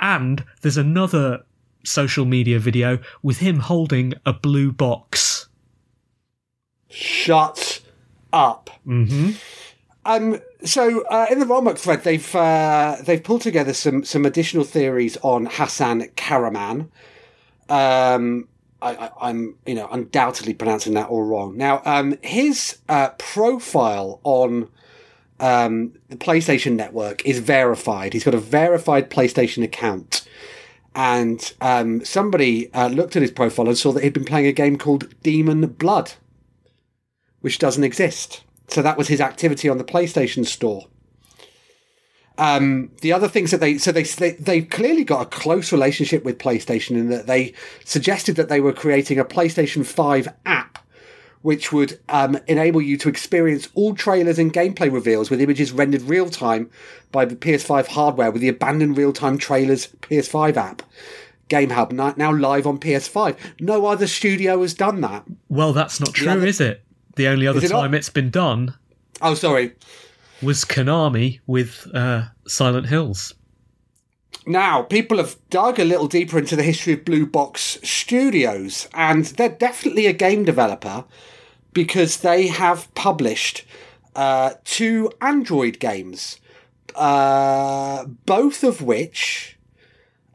And 0.00 0.44
there's 0.62 0.76
another 0.76 1.44
social 1.84 2.24
media 2.24 2.58
video 2.58 2.98
with 3.22 3.38
him 3.38 3.60
holding 3.60 4.14
a 4.24 4.32
blue 4.32 4.72
box. 4.72 5.48
Shut 6.88 7.80
up. 8.32 8.70
Mm-hmm. 8.86 9.30
Um, 10.04 10.40
so 10.64 11.02
uh, 11.04 11.26
in 11.30 11.38
the 11.38 11.46
Rollmuck 11.46 11.78
thread, 11.78 12.04
they've 12.04 12.34
uh, 12.34 12.96
they've 13.02 13.22
pulled 13.22 13.42
together 13.42 13.72
some 13.72 14.04
some 14.04 14.24
additional 14.24 14.64
theories 14.64 15.16
on 15.18 15.46
Hassan 15.46 16.02
Kahraman. 16.16 16.88
Um, 17.68 18.48
I, 18.80 19.10
I, 19.20 19.30
am 19.30 19.56
you 19.66 19.74
know 19.74 19.88
undoubtedly 19.90 20.54
pronouncing 20.54 20.94
that 20.94 21.08
all 21.08 21.24
wrong. 21.24 21.56
Now, 21.56 21.82
um, 21.84 22.18
his 22.22 22.78
uh, 22.88 23.10
profile 23.18 24.20
on 24.22 24.68
um, 25.40 25.92
the 26.08 26.16
PlayStation 26.16 26.76
Network 26.76 27.24
is 27.24 27.38
verified. 27.38 28.12
He's 28.12 28.24
got 28.24 28.34
a 28.34 28.38
verified 28.38 29.10
PlayStation 29.10 29.62
account. 29.62 30.26
And 30.94 31.52
um, 31.60 32.02
somebody 32.06 32.72
uh, 32.72 32.88
looked 32.88 33.16
at 33.16 33.22
his 33.22 33.30
profile 33.30 33.68
and 33.68 33.76
saw 33.76 33.92
that 33.92 34.02
he'd 34.02 34.14
been 34.14 34.24
playing 34.24 34.46
a 34.46 34.52
game 34.52 34.78
called 34.78 35.14
Demon 35.22 35.66
Blood, 35.66 36.14
which 37.42 37.58
doesn't 37.58 37.84
exist. 37.84 38.42
So 38.68 38.80
that 38.80 38.96
was 38.96 39.08
his 39.08 39.20
activity 39.20 39.68
on 39.68 39.76
the 39.76 39.84
PlayStation 39.84 40.46
Store. 40.46 40.86
Um, 42.38 42.90
the 43.00 43.12
other 43.12 43.28
things 43.28 43.50
that 43.50 43.60
they 43.60 43.78
so 43.78 43.92
they, 43.92 44.02
they 44.02 44.32
they've 44.32 44.68
clearly 44.68 45.04
got 45.04 45.22
a 45.22 45.26
close 45.30 45.72
relationship 45.72 46.24
with 46.24 46.38
PlayStation 46.38 46.90
in 46.92 47.08
that 47.08 47.26
they 47.26 47.54
suggested 47.84 48.36
that 48.36 48.48
they 48.48 48.60
were 48.60 48.72
creating 48.72 49.18
a 49.18 49.24
PlayStation 49.24 49.86
Five 49.86 50.28
app, 50.44 50.78
which 51.42 51.72
would 51.72 51.98
um, 52.08 52.38
enable 52.46 52.82
you 52.82 52.98
to 52.98 53.08
experience 53.08 53.68
all 53.74 53.94
trailers 53.94 54.38
and 54.38 54.52
gameplay 54.52 54.92
reveals 54.92 55.30
with 55.30 55.40
images 55.40 55.72
rendered 55.72 56.02
real 56.02 56.28
time 56.28 56.70
by 57.10 57.24
the 57.24 57.36
PS5 57.36 57.86
hardware 57.86 58.30
with 58.30 58.42
the 58.42 58.48
abandoned 58.48 58.98
real 58.98 59.12
time 59.12 59.38
trailers 59.38 59.88
PS5 60.02 60.56
app. 60.56 60.82
Game 61.48 61.70
Hub 61.70 61.92
now 61.92 62.32
live 62.32 62.66
on 62.66 62.78
PS5. 62.78 63.36
No 63.60 63.86
other 63.86 64.08
studio 64.08 64.60
has 64.62 64.74
done 64.74 65.00
that. 65.02 65.22
Well, 65.48 65.72
that's 65.72 66.00
not 66.00 66.12
true, 66.12 66.28
other- 66.28 66.46
is 66.46 66.60
it? 66.60 66.82
The 67.14 67.28
only 67.28 67.46
other 67.46 67.60
it 67.64 67.70
not? 67.70 67.80
time 67.80 67.94
it's 67.94 68.10
been 68.10 68.28
done 68.30 68.74
Oh, 69.22 69.34
sorry. 69.34 69.72
Was 70.42 70.64
Konami 70.64 71.40
with 71.46 71.86
uh, 71.94 72.24
Silent 72.46 72.86
Hills. 72.86 73.34
Now, 74.46 74.82
people 74.82 75.16
have 75.18 75.36
dug 75.50 75.80
a 75.80 75.84
little 75.84 76.06
deeper 76.06 76.38
into 76.38 76.54
the 76.54 76.62
history 76.62 76.92
of 76.92 77.04
Blue 77.04 77.26
Box 77.26 77.78
Studios, 77.82 78.88
and 78.94 79.24
they're 79.24 79.48
definitely 79.48 80.06
a 80.06 80.12
game 80.12 80.44
developer 80.44 81.04
because 81.72 82.18
they 82.18 82.46
have 82.46 82.92
published 82.94 83.64
uh, 84.14 84.54
two 84.64 85.10
Android 85.20 85.80
games, 85.80 86.38
uh, 86.94 88.04
both 88.24 88.62
of 88.62 88.80
which 88.82 89.58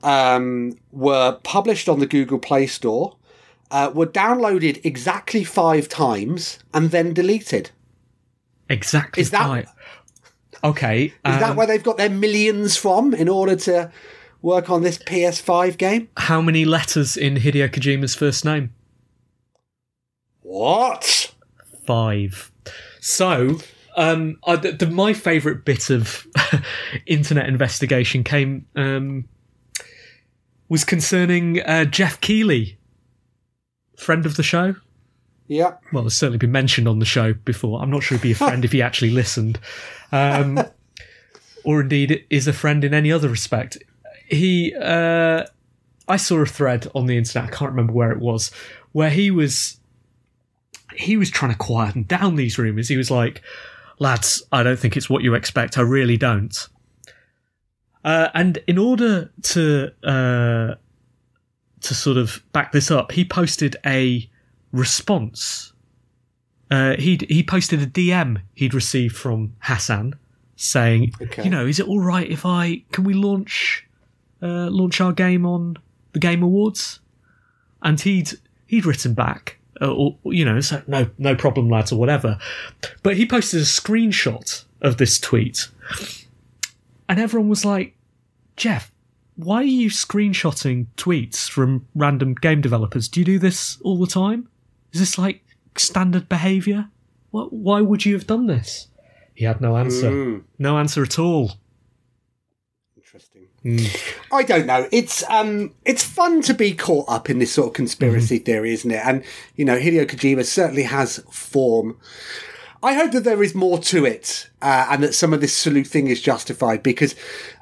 um, 0.03 0.77
were 0.91 1.39
published 1.43 1.87
on 1.87 1.99
the 1.99 2.05
Google 2.05 2.39
Play 2.39 2.67
Store, 2.67 3.15
uh, 3.71 3.91
were 3.93 4.05
downloaded 4.07 4.83
exactly 4.83 5.45
five 5.45 5.87
times, 5.87 6.59
and 6.73 6.91
then 6.91 7.13
deleted. 7.13 7.71
Exactly. 8.69 9.21
Is 9.21 9.31
that- 9.31 9.47
right. 9.47 9.67
Okay. 10.63 11.05
Is 11.05 11.13
um, 11.23 11.39
that 11.39 11.55
where 11.55 11.67
they've 11.67 11.83
got 11.83 11.97
their 11.97 12.09
millions 12.09 12.77
from 12.77 13.13
in 13.13 13.27
order 13.27 13.55
to 13.55 13.91
work 14.41 14.69
on 14.69 14.83
this 14.83 14.97
PS5 14.97 15.77
game? 15.77 16.09
how 16.17 16.41
many 16.41 16.65
letters 16.65 17.15
in 17.17 17.35
Hideo 17.35 17.69
Kojima's 17.69 18.15
first 18.15 18.43
name? 18.45 18.73
What? 20.41 21.33
Five. 21.85 22.51
So, 22.99 23.59
um, 23.95 24.37
I, 24.45 24.55
the, 24.55 24.71
the, 24.71 24.87
my 24.87 25.13
favourite 25.13 25.65
bit 25.65 25.89
of 25.89 26.27
internet 27.05 27.47
investigation 27.47 28.23
came 28.23 28.65
um, 28.75 29.27
was 30.69 30.83
concerning 30.83 31.61
uh, 31.61 31.85
Geoff 31.85 32.21
Keighley, 32.21 32.77
friend 33.97 34.25
of 34.25 34.37
the 34.37 34.43
show. 34.43 34.75
Yeah. 35.51 35.73
well, 35.91 36.07
it's 36.07 36.15
certainly 36.15 36.37
been 36.37 36.53
mentioned 36.53 36.87
on 36.87 36.99
the 36.99 37.05
show 37.05 37.33
before. 37.33 37.81
I'm 37.81 37.89
not 37.89 38.03
sure 38.03 38.17
he'd 38.17 38.23
be 38.23 38.31
a 38.31 38.35
friend 38.47 38.63
if 38.63 38.71
he 38.71 38.81
actually 38.81 39.11
listened, 39.11 39.59
um, 40.13 40.57
or 41.65 41.81
indeed 41.81 42.25
is 42.29 42.47
a 42.47 42.53
friend 42.53 42.85
in 42.85 42.93
any 42.93 43.11
other 43.11 43.27
respect. 43.27 43.77
He, 44.29 44.73
uh, 44.73 45.43
I 46.07 46.15
saw 46.15 46.37
a 46.37 46.45
thread 46.45 46.89
on 46.95 47.05
the 47.05 47.17
internet. 47.17 47.49
I 47.49 47.53
can't 47.53 47.71
remember 47.71 47.91
where 47.91 48.13
it 48.13 48.19
was, 48.19 48.49
where 48.93 49.09
he 49.09 49.29
was, 49.29 49.77
he 50.95 51.17
was 51.17 51.29
trying 51.29 51.51
to 51.51 51.57
quieten 51.57 52.03
down 52.03 52.37
these 52.37 52.57
rumours. 52.57 52.87
He 52.87 52.95
was 52.95 53.11
like, 53.11 53.41
"Lads, 53.99 54.41
I 54.53 54.63
don't 54.63 54.79
think 54.79 54.95
it's 54.95 55.09
what 55.09 55.21
you 55.21 55.33
expect. 55.33 55.77
I 55.77 55.81
really 55.81 56.15
don't." 56.15 56.55
Uh, 58.05 58.29
and 58.33 58.57
in 58.67 58.77
order 58.77 59.33
to 59.41 59.91
uh, 60.01 60.75
to 61.81 61.93
sort 61.93 62.15
of 62.15 62.41
back 62.53 62.71
this 62.71 62.89
up, 62.89 63.11
he 63.11 63.25
posted 63.25 63.75
a 63.85 64.30
response. 64.71 65.73
Uh, 66.69 66.95
he 66.97 67.19
he 67.29 67.43
posted 67.43 67.81
a 67.81 67.87
DM 67.87 68.41
he'd 68.53 68.73
received 68.73 69.15
from 69.15 69.53
Hassan 69.59 70.15
saying, 70.55 71.11
Okay. 71.21 71.43
you 71.43 71.49
know, 71.49 71.65
is 71.65 71.79
it 71.79 71.87
all 71.87 71.99
right 71.99 72.29
if 72.29 72.45
I 72.45 72.83
can 72.91 73.03
we 73.03 73.13
launch 73.13 73.85
uh, 74.41 74.69
launch 74.69 75.01
our 75.01 75.11
game 75.11 75.45
on 75.45 75.77
the 76.13 76.19
Game 76.19 76.43
Awards? 76.43 76.99
And 77.81 77.99
he'd 77.99 78.31
he'd 78.67 78.85
written 78.85 79.13
back, 79.13 79.57
uh, 79.81 79.91
or 79.91 80.15
you 80.25 80.45
know, 80.45 80.61
so 80.61 80.81
no 80.87 81.09
no 81.17 81.35
problem, 81.35 81.67
lads, 81.69 81.91
or 81.91 81.99
whatever. 81.99 82.37
But 83.03 83.17
he 83.17 83.25
posted 83.25 83.61
a 83.61 83.65
screenshot 83.65 84.63
of 84.81 84.97
this 84.97 85.19
tweet, 85.19 85.67
and 87.09 87.19
everyone 87.19 87.49
was 87.49 87.65
like, 87.65 87.95
Jeff, 88.55 88.91
why 89.35 89.57
are 89.57 89.63
you 89.63 89.89
screenshotting 89.89 90.85
tweets 90.95 91.49
from 91.49 91.87
random 91.95 92.35
game 92.35 92.61
developers? 92.61 93.07
Do 93.09 93.19
you 93.19 93.25
do 93.25 93.39
this 93.39 93.77
all 93.81 93.97
the 93.97 94.07
time? 94.07 94.47
Is 94.93 94.99
this 94.99 95.17
like 95.17 95.43
standard 95.77 96.27
behaviour? 96.27 96.89
What, 97.31 97.53
why 97.53 97.81
would 97.81 98.05
you 98.05 98.13
have 98.13 98.27
done 98.27 98.47
this? 98.47 98.87
He 99.33 99.45
had 99.45 99.61
no 99.61 99.77
answer. 99.77 100.41
No 100.59 100.77
answer 100.77 101.03
at 101.03 101.17
all. 101.17 101.53
Interesting. 102.95 103.47
I 104.31 104.43
don't 104.43 104.65
know. 104.65 104.87
It's 104.91 105.23
um, 105.29 105.73
it's 105.85 106.03
fun 106.03 106.41
to 106.43 106.53
be 106.53 106.73
caught 106.73 107.07
up 107.07 107.29
in 107.29 107.39
this 107.39 107.51
sort 107.51 107.67
of 107.67 107.73
conspiracy 107.73 108.39
theory, 108.39 108.73
isn't 108.73 108.89
it? 108.91 109.01
And 109.05 109.23
you 109.55 109.65
know, 109.65 109.77
Hideo 109.79 110.05
Kojima 110.05 110.45
certainly 110.45 110.83
has 110.83 111.19
form. 111.31 111.97
I 112.83 112.95
hope 112.95 113.11
that 113.11 113.23
there 113.23 113.43
is 113.43 113.53
more 113.53 113.77
to 113.77 114.05
it, 114.05 114.49
uh, 114.61 114.87
and 114.89 115.03
that 115.03 115.13
some 115.13 115.33
of 115.33 115.41
this 115.41 115.55
sleuthing 115.55 116.07
is 116.07 116.19
justified. 116.19 116.81
Because 116.81 117.15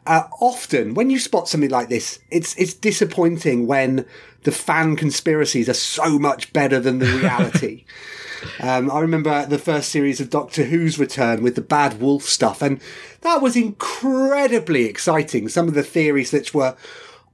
uh, 0.05 0.23
often, 0.39 0.93
when 0.93 1.09
you 1.09 1.19
spot 1.19 1.49
something 1.49 1.69
like 1.69 1.89
this, 1.89 2.19
it's 2.31 2.55
it's 2.57 2.73
disappointing 2.73 3.67
when 3.67 4.05
the 4.43 4.51
fan 4.51 4.95
conspiracies 4.95 5.69
are 5.69 5.73
so 5.73 6.17
much 6.17 6.51
better 6.53 6.79
than 6.79 6.99
the 6.99 7.05
reality. 7.17 7.85
Um, 8.61 8.89
I 8.89 8.99
remember 8.99 9.45
the 9.45 9.57
first 9.57 9.89
series 9.89 10.21
of 10.21 10.29
Doctor 10.29 10.63
Who's 10.63 10.97
return 10.97 11.43
with 11.43 11.55
the 11.55 11.61
bad 11.61 11.99
wolf 11.99 12.23
stuff, 12.23 12.61
and 12.61 12.79
that 13.21 13.41
was 13.41 13.55
incredibly 13.55 14.85
exciting. 14.85 15.49
Some 15.49 15.67
of 15.67 15.73
the 15.73 15.83
theories 15.83 16.31
that 16.31 16.53
were 16.53 16.75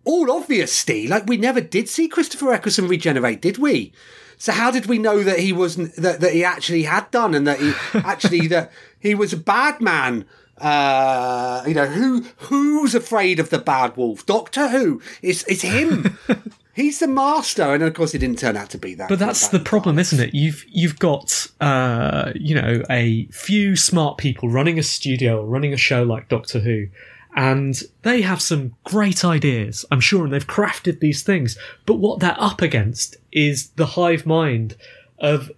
all 0.03 0.31
obvious, 0.31 0.71
Steve. 0.71 1.09
Like 1.09 1.27
we 1.27 1.37
never 1.37 1.61
did 1.61 1.89
see 1.89 2.07
Christopher 2.07 2.53
Eccleston 2.53 2.87
regenerate, 2.87 3.41
did 3.41 3.57
we? 3.57 3.93
So 4.37 4.51
how 4.51 4.71
did 4.71 4.87
we 4.87 4.97
know 4.97 5.23
that 5.23 5.39
he 5.39 5.53
wasn't 5.53 5.95
that, 5.95 6.19
that 6.21 6.33
he 6.33 6.43
actually 6.43 6.83
had 6.83 7.09
done, 7.11 7.35
and 7.35 7.47
that 7.47 7.59
he 7.59 7.73
actually 7.99 8.47
that 8.47 8.71
he 8.99 9.15
was 9.15 9.33
a 9.33 9.37
bad 9.37 9.81
man? 9.81 10.25
Uh, 10.57 11.63
you 11.67 11.73
know 11.73 11.87
who 11.87 12.25
who's 12.37 12.95
afraid 12.95 13.39
of 13.39 13.49
the 13.49 13.59
bad 13.59 13.95
wolf? 13.97 14.25
Doctor 14.25 14.69
Who? 14.69 15.01
It's 15.21 15.43
it's 15.43 15.61
him. 15.61 16.17
He's 16.75 16.99
the 16.99 17.07
master, 17.07 17.73
and 17.73 17.81
of 17.81 17.93
course, 17.93 18.13
it 18.13 18.17
didn't 18.17 18.37
turn 18.37 18.57
out 18.57 18.69
to 18.71 18.77
be 18.77 18.95
that. 18.95 19.07
But 19.07 19.17
that's 19.17 19.47
the 19.47 19.61
problem, 19.61 19.97
isn't 19.97 20.19
it? 20.19 20.35
You've 20.35 20.65
you've 20.67 20.99
got 20.99 21.47
uh, 21.61 22.33
you 22.35 22.53
know 22.53 22.83
a 22.89 23.27
few 23.27 23.77
smart 23.77 24.17
people 24.17 24.49
running 24.49 24.77
a 24.77 24.83
studio, 24.83 25.39
or 25.41 25.45
running 25.45 25.71
a 25.73 25.77
show 25.77 26.03
like 26.03 26.27
Doctor 26.27 26.59
Who, 26.59 26.87
and 27.33 27.81
they 28.01 28.23
have 28.23 28.41
some 28.41 28.75
great 28.83 29.23
ideas, 29.23 29.85
I'm 29.89 30.01
sure, 30.01 30.25
and 30.25 30.33
they've 30.33 30.45
crafted 30.45 30.99
these 30.99 31.23
things. 31.23 31.57
But 31.85 31.95
what 31.95 32.19
they're 32.19 32.35
up 32.37 32.61
against 32.61 33.15
is 33.31 33.69
the 33.77 33.85
hive 33.85 34.25
mind 34.25 34.75
of 35.19 35.49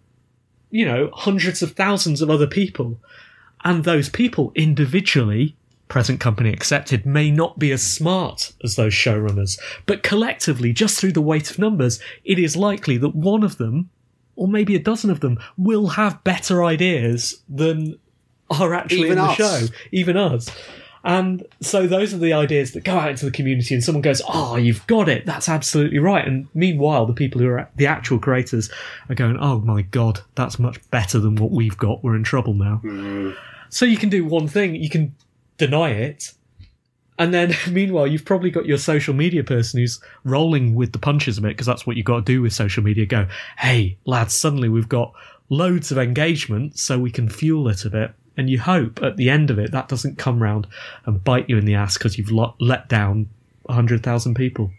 you 0.69 0.85
know 0.85 1.09
hundreds 1.13 1.63
of 1.63 1.71
thousands 1.71 2.21
of 2.21 2.29
other 2.29 2.47
people, 2.47 2.99
and 3.63 3.85
those 3.85 4.07
people 4.07 4.51
individually 4.53 5.55
present 5.87 6.19
company 6.19 6.51
accepted, 6.51 7.05
may 7.05 7.31
not 7.31 7.57
be 7.57 7.71
as 7.71 7.81
smart 7.81 8.53
as 8.63 8.75
those 8.75 8.93
showrunners, 8.93 9.59
but 9.85 10.03
collectively, 10.03 10.73
just 10.73 10.99
through 10.99 11.13
the 11.13 11.21
weight 11.21 11.49
of 11.49 11.59
numbers, 11.59 11.99
it 12.25 12.39
is 12.39 12.55
likely 12.55 12.97
that 12.97 13.15
one 13.15 13.43
of 13.43 13.57
them, 13.57 13.89
or 14.35 14.47
maybe 14.47 14.75
a 14.75 14.79
dozen 14.79 15.09
of 15.09 15.21
them, 15.21 15.39
will 15.57 15.87
have 15.87 16.23
better 16.23 16.63
ideas 16.63 17.41
than 17.47 17.97
are 18.49 18.73
actually 18.73 19.07
Even 19.07 19.11
in 19.11 19.17
the 19.17 19.23
us. 19.23 19.37
show, 19.37 19.67
even 19.91 20.17
us. 20.17 20.49
And 21.03 21.45
so 21.61 21.87
those 21.87 22.13
are 22.13 22.17
the 22.17 22.33
ideas 22.33 22.73
that 22.73 22.83
go 22.83 22.97
out 22.97 23.09
into 23.11 23.25
the 23.25 23.31
community, 23.31 23.73
and 23.73 23.83
someone 23.83 24.01
goes, 24.01 24.21
"Oh, 24.27 24.57
you've 24.57 24.85
got 24.87 25.07
it. 25.07 25.25
That's 25.25 25.47
absolutely 25.47 25.99
right." 25.99 26.27
And 26.27 26.47
meanwhile, 26.53 27.05
the 27.05 27.13
people 27.13 27.39
who 27.39 27.47
are 27.47 27.69
the 27.77 27.87
actual 27.87 28.19
creators 28.19 28.69
are 29.07 29.15
going, 29.15 29.37
"Oh 29.37 29.59
my 29.61 29.83
god, 29.83 30.19
that's 30.35 30.59
much 30.59 30.79
better 30.91 31.19
than 31.19 31.35
what 31.35 31.51
we've 31.51 31.77
got. 31.77 32.03
We're 32.03 32.15
in 32.15 32.23
trouble 32.23 32.53
now." 32.53 32.81
Mm. 32.83 33.35
So 33.69 33.85
you 33.85 33.95
can 33.95 34.09
do 34.09 34.25
one 34.25 34.49
thing: 34.49 34.75
you 34.75 34.89
can 34.89 35.15
deny 35.57 35.89
it, 35.91 36.33
and 37.19 37.33
then 37.33 37.55
meanwhile, 37.71 38.07
you've 38.07 38.25
probably 38.25 38.51
got 38.51 38.65
your 38.65 38.77
social 38.77 39.13
media 39.13 39.43
person 39.43 39.79
who's 39.79 39.99
rolling 40.23 40.75
with 40.75 40.93
the 40.93 40.99
punches 40.99 41.37
a 41.37 41.41
bit 41.41 41.49
because 41.49 41.67
that's 41.67 41.85
what 41.85 41.97
you've 41.97 42.05
got 42.05 42.25
to 42.25 42.33
do 42.33 42.41
with 42.41 42.53
social 42.53 42.83
media. 42.83 43.05
Go, 43.05 43.27
hey 43.57 43.97
lads, 44.05 44.35
suddenly 44.35 44.69
we've 44.69 44.89
got 44.89 45.13
loads 45.49 45.91
of 45.91 45.97
engagement, 45.97 46.77
so 46.77 46.99
we 46.99 47.11
can 47.11 47.29
fuel 47.29 47.67
it 47.69 47.85
a 47.85 47.89
bit. 47.89 48.11
And 48.35 48.49
you 48.51 48.59
hope 48.59 49.01
at 49.01 49.17
the 49.17 49.31
end 49.31 49.49
of 49.49 49.57
it 49.57 49.71
that 49.71 49.87
doesn't 49.87 50.19
come 50.19 50.41
round 50.41 50.67
and 51.05 51.23
bite 51.23 51.49
you 51.49 51.57
in 51.57 51.65
the 51.65 51.73
ass 51.73 51.97
because 51.97 52.17
you've 52.17 52.31
let 52.31 52.87
down 52.87 53.29
hundred 53.67 54.03
thousand 54.03 54.35
people. 54.35 54.71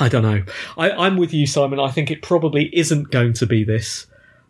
I 0.00 0.08
don't 0.08 0.22
know. 0.22 0.42
I, 0.76 0.90
I'm 0.90 1.16
with 1.16 1.32
you, 1.32 1.46
Simon. 1.46 1.78
I 1.78 1.90
think 1.90 2.10
it 2.10 2.20
probably 2.20 2.68
isn't 2.76 3.10
going 3.10 3.32
to 3.34 3.46
be 3.46 3.64
this. 3.64 4.06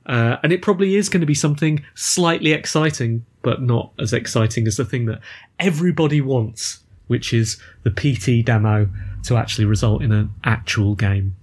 Uh, 0.07 0.37
and 0.43 0.53
it 0.53 0.63
probably 0.63 0.97
is 0.97 1.09
going 1.09 1.21
to 1.21 1.27
be 1.27 1.35
something 1.35 1.85
slightly 1.95 2.53
exciting, 2.53 3.25
but 3.45 3.63
not 3.63 3.93
as 4.01 4.13
exciting 4.13 4.67
as 4.67 4.77
the 4.77 4.85
thing 4.85 5.07
that 5.07 5.21
everybody 5.61 6.21
wants, 6.21 6.81
which 7.07 7.33
is 7.33 7.61
the 7.85 7.91
PT 7.91 8.45
demo 8.45 8.89
to 9.23 9.37
actually 9.37 9.67
result 9.67 10.03
in 10.03 10.11
an 10.11 10.31
actual 10.43 10.97
game. 10.97 11.37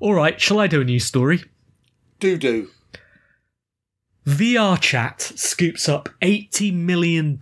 All 0.00 0.14
right, 0.14 0.40
shall 0.40 0.60
I 0.60 0.66
do 0.66 0.80
a 0.80 0.84
news 0.84 1.04
story? 1.04 1.42
Do 2.20 2.38
do. 2.38 2.70
VR 4.26 4.80
Chat 4.80 5.20
scoops 5.20 5.88
up 5.88 6.08
$80 6.20 6.74
million 6.74 7.38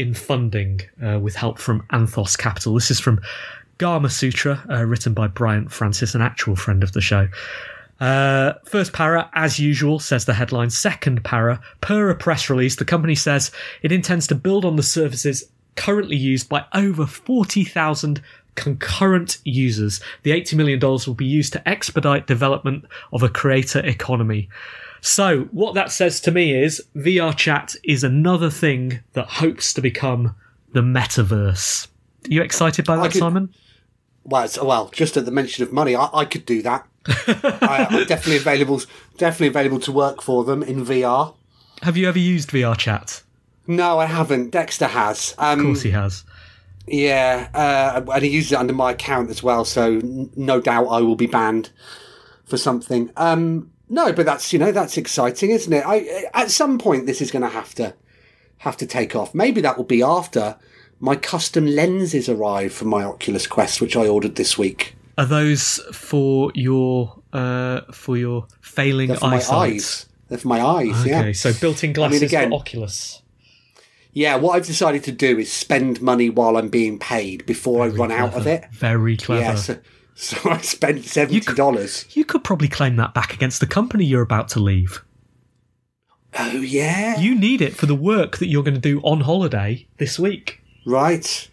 in 0.00 0.14
funding 0.14 0.80
uh, 1.00 1.20
with 1.20 1.36
help 1.36 1.58
from 1.60 1.86
Anthos 1.92 2.36
Capital. 2.36 2.74
This 2.74 2.90
is 2.90 2.98
from 2.98 3.20
Gamasutra, 3.78 4.68
uh, 4.68 4.84
written 4.84 5.14
by 5.14 5.28
Bryant 5.28 5.70
Francis, 5.70 6.14
an 6.14 6.22
actual 6.22 6.56
friend 6.56 6.82
of 6.82 6.92
the 6.92 7.00
show. 7.00 7.28
Uh, 8.00 8.54
first 8.64 8.92
para, 8.92 9.30
as 9.34 9.58
usual, 9.58 9.98
says 9.98 10.24
the 10.24 10.34
headline. 10.34 10.70
Second 10.70 11.22
para, 11.24 11.60
per 11.80 12.10
a 12.10 12.14
press 12.14 12.50
release, 12.50 12.76
the 12.76 12.84
company 12.84 13.14
says 13.14 13.50
it 13.82 13.92
intends 13.92 14.26
to 14.26 14.34
build 14.34 14.64
on 14.64 14.76
the 14.76 14.82
services 14.82 15.44
currently 15.76 16.16
used 16.16 16.48
by 16.48 16.64
over 16.74 17.06
40,000 17.06 18.22
concurrent 18.54 19.38
users. 19.44 20.00
The 20.22 20.30
$80 20.30 20.54
million 20.56 20.80
will 20.80 21.14
be 21.14 21.24
used 21.24 21.52
to 21.54 21.68
expedite 21.68 22.26
development 22.26 22.84
of 23.12 23.22
a 23.22 23.28
creator 23.28 23.84
economy. 23.84 24.48
So, 25.00 25.42
what 25.52 25.74
that 25.74 25.92
says 25.92 26.20
to 26.22 26.30
me 26.30 26.54
is 26.54 26.82
VR 26.96 27.36
chat 27.36 27.74
is 27.84 28.04
another 28.04 28.48
thing 28.48 29.00
that 29.12 29.26
hopes 29.26 29.72
to 29.74 29.82
become 29.82 30.34
the 30.72 30.80
metaverse. 30.80 31.86
Are 31.86 32.32
you 32.32 32.42
excited 32.42 32.86
by 32.86 32.96
that, 32.96 33.12
could- 33.12 33.18
Simon? 33.18 33.54
Well, 34.26 34.48
well, 34.62 34.88
just 34.88 35.18
at 35.18 35.26
the 35.26 35.30
mention 35.30 35.62
of 35.62 35.72
money, 35.72 35.94
I, 35.94 36.08
I 36.14 36.24
could 36.24 36.46
do 36.46 36.62
that. 36.62 36.86
I, 37.06 37.86
I'm 37.90 38.06
definitely 38.06 38.36
available. 38.36 38.80
Definitely 39.18 39.48
available 39.48 39.80
to 39.80 39.92
work 39.92 40.22
for 40.22 40.44
them 40.44 40.62
in 40.62 40.84
VR. 40.84 41.34
Have 41.82 41.96
you 41.96 42.08
ever 42.08 42.18
used 42.18 42.50
VR 42.50 42.76
chat? 42.76 43.22
No, 43.66 43.98
I 43.98 44.06
haven't. 44.06 44.50
Dexter 44.50 44.86
has. 44.86 45.34
Um, 45.38 45.60
Of 45.60 45.66
course, 45.66 45.82
he 45.82 45.90
has. 45.90 46.24
Yeah, 46.86 47.48
uh, 47.54 48.02
and 48.12 48.22
he 48.24 48.30
uses 48.30 48.52
it 48.52 48.58
under 48.58 48.74
my 48.74 48.92
account 48.92 49.30
as 49.30 49.42
well, 49.42 49.64
so 49.64 49.94
n- 49.94 50.30
no 50.36 50.60
doubt 50.60 50.86
I 50.88 51.00
will 51.00 51.16
be 51.16 51.26
banned 51.26 51.70
for 52.44 52.58
something. 52.58 53.10
Um, 53.16 53.70
no, 53.88 54.12
but 54.12 54.26
that's 54.26 54.52
you 54.52 54.58
know 54.58 54.70
that's 54.72 54.96
exciting, 54.98 55.50
isn't 55.50 55.72
it? 55.72 55.82
I 55.86 56.28
at 56.34 56.50
some 56.50 56.78
point 56.78 57.06
this 57.06 57.22
is 57.22 57.30
going 57.30 57.42
to 57.42 57.48
have 57.48 57.74
to 57.76 57.94
have 58.58 58.76
to 58.78 58.86
take 58.86 59.16
off. 59.16 59.34
Maybe 59.34 59.60
that 59.62 59.76
will 59.78 59.84
be 59.84 60.02
after 60.02 60.56
my 61.00 61.16
custom 61.16 61.66
lenses 61.66 62.28
arrive 62.28 62.72
for 62.72 62.84
my 62.84 63.02
Oculus 63.04 63.46
Quest, 63.46 63.80
which 63.80 63.96
I 63.96 64.06
ordered 64.06 64.36
this 64.36 64.58
week. 64.58 64.94
Are 65.16 65.26
those 65.26 65.78
for 65.92 66.50
your 66.54 67.22
uh, 67.32 67.82
for 67.92 68.16
your 68.16 68.46
failing 68.60 69.08
They're 69.08 69.16
for 69.18 69.28
my 69.28 69.42
eyes. 69.52 70.06
They're 70.28 70.38
for 70.38 70.48
my 70.48 70.60
eyes. 70.60 71.00
Okay, 71.02 71.10
Yeah. 71.10 71.32
so 71.32 71.52
built-in 71.52 71.92
glasses 71.92 72.20
I 72.20 72.20
mean, 72.20 72.28
again- 72.28 72.50
for 72.50 72.56
Oculus. 72.56 73.22
Yeah. 74.12 74.36
What 74.36 74.56
I've 74.56 74.66
decided 74.66 75.02
to 75.04 75.12
do 75.12 75.38
is 75.38 75.52
spend 75.52 76.00
money 76.00 76.30
while 76.30 76.56
I'm 76.56 76.68
being 76.68 76.98
paid 76.98 77.44
before 77.46 77.84
I 77.84 77.88
run 77.88 78.12
out 78.12 78.34
of 78.34 78.46
it. 78.46 78.64
Very 78.72 79.16
clever. 79.16 79.42
Yeah. 79.42 79.54
So, 79.56 79.78
so 80.14 80.50
I 80.50 80.58
spent 80.58 81.04
seventy 81.04 81.40
dollars. 81.54 82.06
You 82.16 82.24
could 82.24 82.44
probably 82.44 82.68
claim 82.68 82.96
that 82.96 83.12
back 83.14 83.34
against 83.34 83.60
the 83.60 83.66
company 83.66 84.04
you're 84.04 84.22
about 84.22 84.48
to 84.50 84.60
leave. 84.60 85.04
Oh 86.36 86.60
yeah. 86.60 87.18
You 87.18 87.34
need 87.38 87.60
it 87.60 87.76
for 87.76 87.86
the 87.86 87.94
work 87.94 88.38
that 88.38 88.46
you're 88.46 88.64
going 88.64 88.74
to 88.74 88.80
do 88.80 89.00
on 89.02 89.20
holiday 89.20 89.86
this 89.98 90.18
week. 90.18 90.60
Right. 90.86 91.48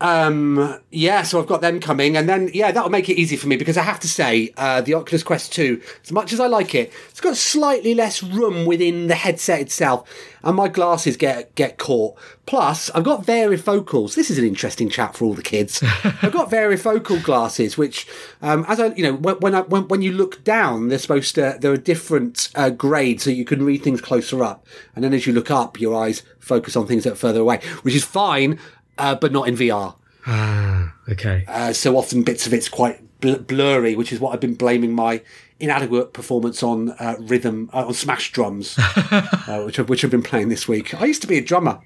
Um, 0.00 0.78
yeah, 0.90 1.22
so 1.22 1.38
I've 1.40 1.46
got 1.46 1.60
them 1.60 1.78
coming, 1.78 2.16
and 2.16 2.28
then 2.28 2.50
yeah, 2.54 2.72
that'll 2.72 2.90
make 2.90 3.08
it 3.10 3.18
easy 3.18 3.36
for 3.36 3.48
me 3.48 3.56
because 3.56 3.76
I 3.76 3.82
have 3.82 4.00
to 4.00 4.08
say, 4.08 4.50
uh, 4.56 4.80
the 4.80 4.94
Oculus 4.94 5.22
Quest 5.22 5.52
2, 5.52 5.80
as 6.02 6.10
much 6.10 6.32
as 6.32 6.40
I 6.40 6.46
like 6.46 6.74
it, 6.74 6.90
it's 7.10 7.20
got 7.20 7.36
slightly 7.36 7.94
less 7.94 8.22
room 8.22 8.64
within 8.64 9.08
the 9.08 9.14
headset 9.14 9.60
itself, 9.60 10.08
and 10.42 10.56
my 10.56 10.68
glasses 10.68 11.18
get 11.18 11.54
get 11.54 11.76
caught. 11.76 12.16
Plus, 12.46 12.90
I've 12.90 13.04
got 13.04 13.26
varifocals. 13.26 14.14
This 14.14 14.30
is 14.30 14.38
an 14.38 14.44
interesting 14.44 14.88
chat 14.88 15.14
for 15.14 15.26
all 15.26 15.34
the 15.34 15.42
kids. 15.42 15.82
I've 16.04 16.32
got 16.32 16.50
varifocal 16.50 17.22
glasses, 17.22 17.76
which, 17.76 18.08
um, 18.40 18.64
as 18.68 18.80
I, 18.80 18.86
you 18.94 19.02
know, 19.02 19.14
when 19.14 19.36
when, 19.36 19.54
I, 19.54 19.60
when 19.62 19.86
when 19.88 20.00
you 20.00 20.12
look 20.12 20.42
down, 20.44 20.88
they're 20.88 20.98
supposed 20.98 21.34
to 21.34 21.58
there 21.60 21.72
are 21.72 21.76
different 21.76 22.48
uh, 22.54 22.70
grades, 22.70 23.24
so 23.24 23.30
you 23.30 23.44
can 23.44 23.64
read 23.64 23.82
things 23.82 24.00
closer 24.00 24.42
up, 24.42 24.66
and 24.94 25.04
then 25.04 25.12
as 25.12 25.26
you 25.26 25.34
look 25.34 25.50
up, 25.50 25.78
your 25.78 25.94
eyes 26.02 26.22
focus 26.38 26.74
on 26.74 26.86
things 26.86 27.04
that 27.04 27.12
are 27.12 27.16
further 27.16 27.40
away, 27.40 27.60
which 27.82 27.94
is 27.94 28.02
fine 28.02 28.58
uh, 29.00 29.14
but 29.14 29.32
not 29.32 29.48
in 29.48 29.56
VR. 29.56 29.94
Ah, 30.26 30.94
okay. 31.08 31.44
Uh, 31.48 31.72
so 31.72 31.96
often 31.96 32.22
bits 32.22 32.46
of 32.46 32.52
it's 32.52 32.68
quite 32.68 33.20
bl- 33.20 33.36
blurry, 33.36 33.96
which 33.96 34.12
is 34.12 34.20
what 34.20 34.34
I've 34.34 34.40
been 34.40 34.54
blaming 34.54 34.92
my 34.92 35.22
inadequate 35.58 36.12
performance 36.12 36.62
on 36.62 36.90
uh, 36.92 37.16
rhythm 37.18 37.70
uh, 37.72 37.86
on 37.86 37.94
smash 37.94 38.32
drums, 38.32 38.76
uh, 38.78 39.62
which 39.64 39.78
I've, 39.78 39.88
which 39.88 40.04
I've 40.04 40.10
been 40.10 40.22
playing 40.22 40.48
this 40.48 40.68
week. 40.68 40.94
I 41.00 41.06
used 41.06 41.22
to 41.22 41.28
be 41.28 41.38
a 41.38 41.42
drummer. 41.42 41.80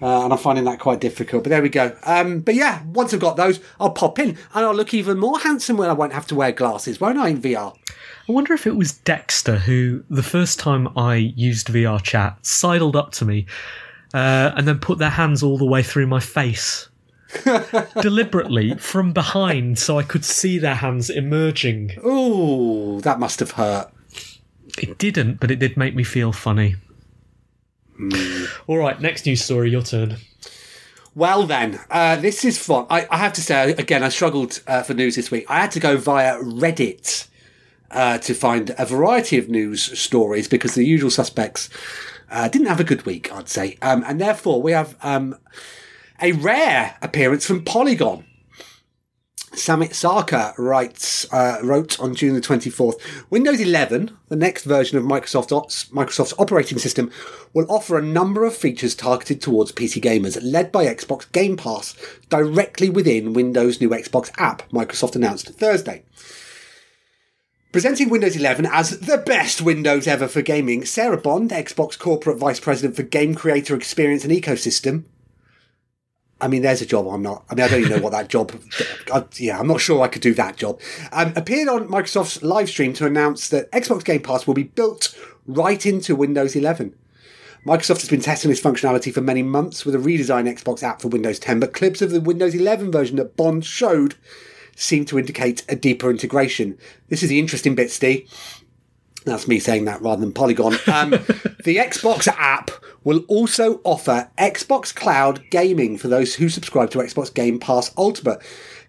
Uh, 0.00 0.22
and 0.22 0.32
I'm 0.32 0.38
finding 0.38 0.64
that 0.66 0.78
quite 0.78 1.00
difficult, 1.00 1.42
but 1.42 1.50
there 1.50 1.60
we 1.60 1.68
go. 1.68 1.96
Um, 2.04 2.38
but 2.38 2.54
yeah, 2.54 2.84
once 2.84 3.12
I've 3.12 3.18
got 3.18 3.36
those, 3.36 3.58
I'll 3.80 3.90
pop 3.90 4.20
in 4.20 4.28
and 4.28 4.64
I'll 4.64 4.72
look 4.72 4.94
even 4.94 5.18
more 5.18 5.40
handsome 5.40 5.76
when 5.76 5.90
I 5.90 5.92
won't 5.92 6.12
have 6.12 6.26
to 6.28 6.36
wear 6.36 6.52
glasses, 6.52 7.00
won't 7.00 7.18
I, 7.18 7.30
in 7.30 7.42
VR? 7.42 7.76
I 8.28 8.32
wonder 8.32 8.54
if 8.54 8.64
it 8.64 8.76
was 8.76 8.92
Dexter 8.92 9.56
who, 9.56 10.04
the 10.08 10.22
first 10.22 10.60
time 10.60 10.96
I 10.96 11.16
used 11.16 11.66
VR 11.66 12.00
chat, 12.00 12.38
sidled 12.46 12.94
up 12.94 13.10
to 13.12 13.24
me 13.24 13.46
uh, 14.14 14.52
and 14.56 14.66
then 14.66 14.78
put 14.78 14.98
their 14.98 15.10
hands 15.10 15.42
all 15.42 15.58
the 15.58 15.64
way 15.64 15.82
through 15.82 16.06
my 16.06 16.20
face. 16.20 16.88
deliberately 18.00 18.74
from 18.76 19.12
behind 19.12 19.78
so 19.78 19.98
I 19.98 20.02
could 20.02 20.24
see 20.24 20.58
their 20.58 20.76
hands 20.76 21.10
emerging. 21.10 21.92
Ooh, 22.04 23.00
that 23.02 23.20
must 23.20 23.40
have 23.40 23.52
hurt. 23.52 23.92
It 24.78 24.98
didn't, 24.98 25.40
but 25.40 25.50
it 25.50 25.58
did 25.58 25.76
make 25.76 25.94
me 25.94 26.04
feel 26.04 26.32
funny. 26.32 26.76
All 28.66 28.78
right, 28.78 29.00
next 29.00 29.26
news 29.26 29.44
story, 29.44 29.70
your 29.70 29.82
turn. 29.82 30.16
Well, 31.14 31.44
then, 31.46 31.80
uh, 31.90 32.16
this 32.16 32.44
is 32.44 32.58
fun. 32.58 32.86
I, 32.88 33.08
I 33.10 33.18
have 33.18 33.32
to 33.34 33.42
say, 33.42 33.72
again, 33.72 34.04
I 34.04 34.08
struggled 34.08 34.60
uh, 34.66 34.82
for 34.82 34.94
news 34.94 35.16
this 35.16 35.30
week. 35.30 35.46
I 35.48 35.60
had 35.60 35.72
to 35.72 35.80
go 35.80 35.96
via 35.96 36.38
Reddit 36.38 37.26
uh, 37.90 38.18
to 38.18 38.34
find 38.34 38.74
a 38.78 38.86
variety 38.86 39.36
of 39.36 39.48
news 39.48 39.98
stories 39.98 40.46
because 40.46 40.74
the 40.74 40.84
usual 40.84 41.10
suspects 41.10 41.68
uh, 42.30 42.48
didn't 42.48 42.68
have 42.68 42.80
a 42.80 42.84
good 42.84 43.06
week, 43.06 43.32
I'd 43.32 43.48
say. 43.48 43.76
Um, 43.82 44.04
and 44.06 44.20
therefore, 44.20 44.62
we 44.62 44.72
have 44.72 44.96
um, 45.02 45.36
a 46.20 46.32
rare 46.32 46.96
appearance 47.02 47.46
from 47.46 47.64
Polygon. 47.64 48.24
Samit 49.54 49.90
Sarkar 49.90 50.56
writes, 50.58 51.30
uh, 51.32 51.58
wrote 51.62 51.98
on 51.98 52.14
June 52.14 52.34
the 52.34 52.40
24th, 52.40 53.00
Windows 53.30 53.60
11, 53.60 54.16
the 54.28 54.36
next 54.36 54.64
version 54.64 54.98
of 54.98 55.04
Microsoft 55.04 55.56
Ops, 55.56 55.86
Microsoft's 55.86 56.34
operating 56.38 56.78
system, 56.78 57.10
will 57.54 57.66
offer 57.68 57.98
a 57.98 58.02
number 58.02 58.44
of 58.44 58.54
features 58.54 58.94
targeted 58.94 59.40
towards 59.40 59.72
PC 59.72 60.02
gamers, 60.02 60.38
led 60.42 60.70
by 60.70 60.84
Xbox 60.84 61.30
Game 61.32 61.56
Pass, 61.56 61.96
directly 62.28 62.90
within 62.90 63.32
Windows' 63.32 63.80
new 63.80 63.88
Xbox 63.88 64.30
app, 64.38 64.68
Microsoft 64.70 65.16
announced 65.16 65.48
Thursday. 65.48 66.04
Presenting 67.70 68.08
Windows 68.08 68.34
11 68.34 68.66
as 68.66 68.98
the 69.00 69.18
best 69.18 69.60
Windows 69.60 70.06
ever 70.06 70.26
for 70.26 70.40
gaming, 70.40 70.86
Sarah 70.86 71.18
Bond, 71.18 71.50
Xbox 71.50 71.98
Corporate 71.98 72.38
Vice 72.38 72.60
President 72.60 72.96
for 72.96 73.02
Game 73.02 73.34
Creator 73.34 73.76
Experience 73.76 74.24
and 74.24 74.32
Ecosystem, 74.32 75.04
I 76.40 76.48
mean, 76.48 76.62
there's 76.62 76.80
a 76.80 76.86
job 76.86 77.06
I'm 77.08 77.22
not. 77.22 77.44
I 77.50 77.54
mean, 77.54 77.64
I 77.64 77.68
don't 77.68 77.80
even 77.80 77.96
know 77.96 78.02
what 78.02 78.12
that 78.12 78.28
job. 78.30 78.52
I, 79.12 79.24
yeah, 79.36 79.58
I'm 79.58 79.66
not 79.66 79.82
sure 79.82 80.02
I 80.02 80.08
could 80.08 80.22
do 80.22 80.32
that 80.34 80.56
job. 80.56 80.80
Um, 81.12 81.32
appeared 81.36 81.68
on 81.68 81.88
Microsoft's 81.88 82.42
live 82.42 82.70
stream 82.70 82.94
to 82.94 83.06
announce 83.06 83.48
that 83.50 83.70
Xbox 83.72 84.02
Game 84.02 84.22
Pass 84.22 84.46
will 84.46 84.54
be 84.54 84.62
built 84.62 85.18
right 85.46 85.84
into 85.84 86.16
Windows 86.16 86.56
11. 86.56 86.94
Microsoft 87.66 88.00
has 88.00 88.08
been 88.08 88.20
testing 88.20 88.50
this 88.50 88.62
functionality 88.62 89.12
for 89.12 89.20
many 89.20 89.42
months 89.42 89.84
with 89.84 89.94
a 89.94 89.98
redesigned 89.98 90.48
Xbox 90.48 90.82
app 90.82 91.02
for 91.02 91.08
Windows 91.08 91.38
10, 91.38 91.60
but 91.60 91.74
clips 91.74 92.00
of 92.00 92.12
the 92.12 92.20
Windows 92.20 92.54
11 92.54 92.90
version 92.90 93.16
that 93.16 93.36
Bond 93.36 93.64
showed 93.64 94.14
seem 94.78 95.04
to 95.04 95.18
indicate 95.18 95.64
a 95.68 95.74
deeper 95.74 96.08
integration. 96.08 96.78
This 97.08 97.22
is 97.22 97.28
the 97.28 97.40
interesting 97.40 97.74
bit, 97.74 97.90
Steve. 97.90 98.30
That's 99.24 99.48
me 99.48 99.58
saying 99.58 99.84
that 99.86 100.00
rather 100.00 100.20
than 100.20 100.32
Polygon. 100.32 100.74
Um, 100.86 101.10
the 101.64 101.76
Xbox 101.76 102.28
app 102.28 102.70
will 103.02 103.24
also 103.28 103.80
offer 103.84 104.30
Xbox 104.38 104.94
Cloud 104.94 105.42
gaming 105.50 105.98
for 105.98 106.06
those 106.06 106.36
who 106.36 106.48
subscribe 106.48 106.90
to 106.90 106.98
Xbox 106.98 107.34
Game 107.34 107.58
Pass 107.58 107.90
Ultimate. 107.98 108.40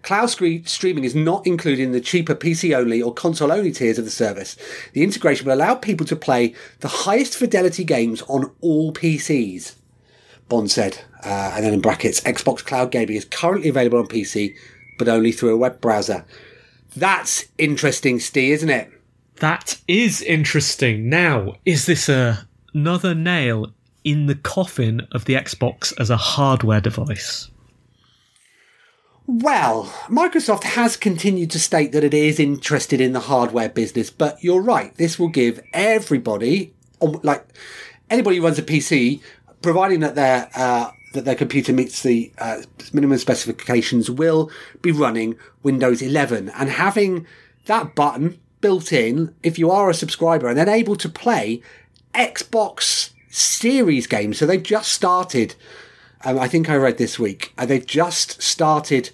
Cloud 0.02 0.28
streaming 0.28 1.04
is 1.04 1.14
not 1.14 1.46
included 1.46 1.82
in 1.82 1.92
the 1.92 2.00
cheaper 2.00 2.34
PC 2.34 2.74
only 2.74 3.02
or 3.02 3.12
console 3.12 3.52
only 3.52 3.72
tiers 3.72 3.98
of 3.98 4.04
the 4.04 4.10
service. 4.10 4.56
The 4.92 5.02
integration 5.02 5.46
will 5.46 5.54
allow 5.54 5.74
people 5.74 6.06
to 6.06 6.16
play 6.16 6.54
the 6.78 6.88
highest 6.88 7.36
fidelity 7.36 7.84
games 7.84 8.22
on 8.22 8.50
all 8.60 8.92
PCs. 8.92 9.74
Bond 10.48 10.70
said, 10.70 11.02
uh, 11.24 11.52
and 11.54 11.64
then 11.64 11.74
in 11.74 11.80
brackets, 11.80 12.20
Xbox 12.22 12.64
Cloud 12.64 12.90
Gaming 12.90 13.16
is 13.16 13.24
currently 13.24 13.68
available 13.68 13.98
on 13.98 14.06
PC, 14.06 14.56
but 15.00 15.08
only 15.08 15.32
through 15.32 15.54
a 15.54 15.56
web 15.56 15.80
browser. 15.80 16.26
That's 16.94 17.46
interesting, 17.56 18.20
Steve, 18.20 18.52
isn't 18.52 18.68
it? 18.68 18.92
That 19.36 19.80
is 19.88 20.20
interesting. 20.20 21.08
Now, 21.08 21.54
is 21.64 21.86
this 21.86 22.10
a, 22.10 22.46
another 22.74 23.14
nail 23.14 23.72
in 24.04 24.26
the 24.26 24.34
coffin 24.34 25.06
of 25.12 25.24
the 25.24 25.36
Xbox 25.36 25.98
as 25.98 26.10
a 26.10 26.18
hardware 26.18 26.82
device? 26.82 27.48
Well, 29.26 29.84
Microsoft 30.08 30.64
has 30.64 30.98
continued 30.98 31.50
to 31.52 31.58
state 31.58 31.92
that 31.92 32.04
it 32.04 32.12
is 32.12 32.38
interested 32.38 33.00
in 33.00 33.14
the 33.14 33.20
hardware 33.20 33.70
business, 33.70 34.10
but 34.10 34.44
you're 34.44 34.60
right. 34.60 34.94
This 34.96 35.18
will 35.18 35.28
give 35.28 35.62
everybody, 35.72 36.74
like 37.00 37.46
anybody 38.10 38.36
who 38.36 38.44
runs 38.44 38.58
a 38.58 38.62
PC, 38.62 39.22
providing 39.62 40.00
that 40.00 40.14
their 40.14 40.50
uh, 40.54 40.90
that 41.12 41.24
their 41.24 41.34
computer 41.34 41.72
meets 41.72 42.02
the 42.02 42.32
uh, 42.38 42.62
minimum 42.92 43.18
specifications, 43.18 44.10
will 44.10 44.50
be 44.80 44.92
running 44.92 45.36
Windows 45.62 46.02
11 46.02 46.50
and 46.50 46.70
having 46.70 47.26
that 47.66 47.94
button 47.94 48.38
built 48.60 48.92
in 48.92 49.34
if 49.42 49.58
you 49.58 49.70
are 49.70 49.90
a 49.90 49.94
subscriber 49.94 50.48
and 50.48 50.56
then 50.56 50.68
able 50.68 50.96
to 50.96 51.08
play 51.08 51.62
Xbox 52.14 53.12
Series 53.30 54.06
games. 54.06 54.38
So 54.38 54.46
they've 54.46 54.62
just 54.62 54.92
started. 54.92 55.54
Um, 56.24 56.38
I 56.38 56.48
think 56.48 56.68
I 56.68 56.76
read 56.76 56.98
this 56.98 57.18
week. 57.18 57.54
Uh, 57.56 57.64
they've 57.64 57.86
just 57.86 58.42
started 58.42 59.10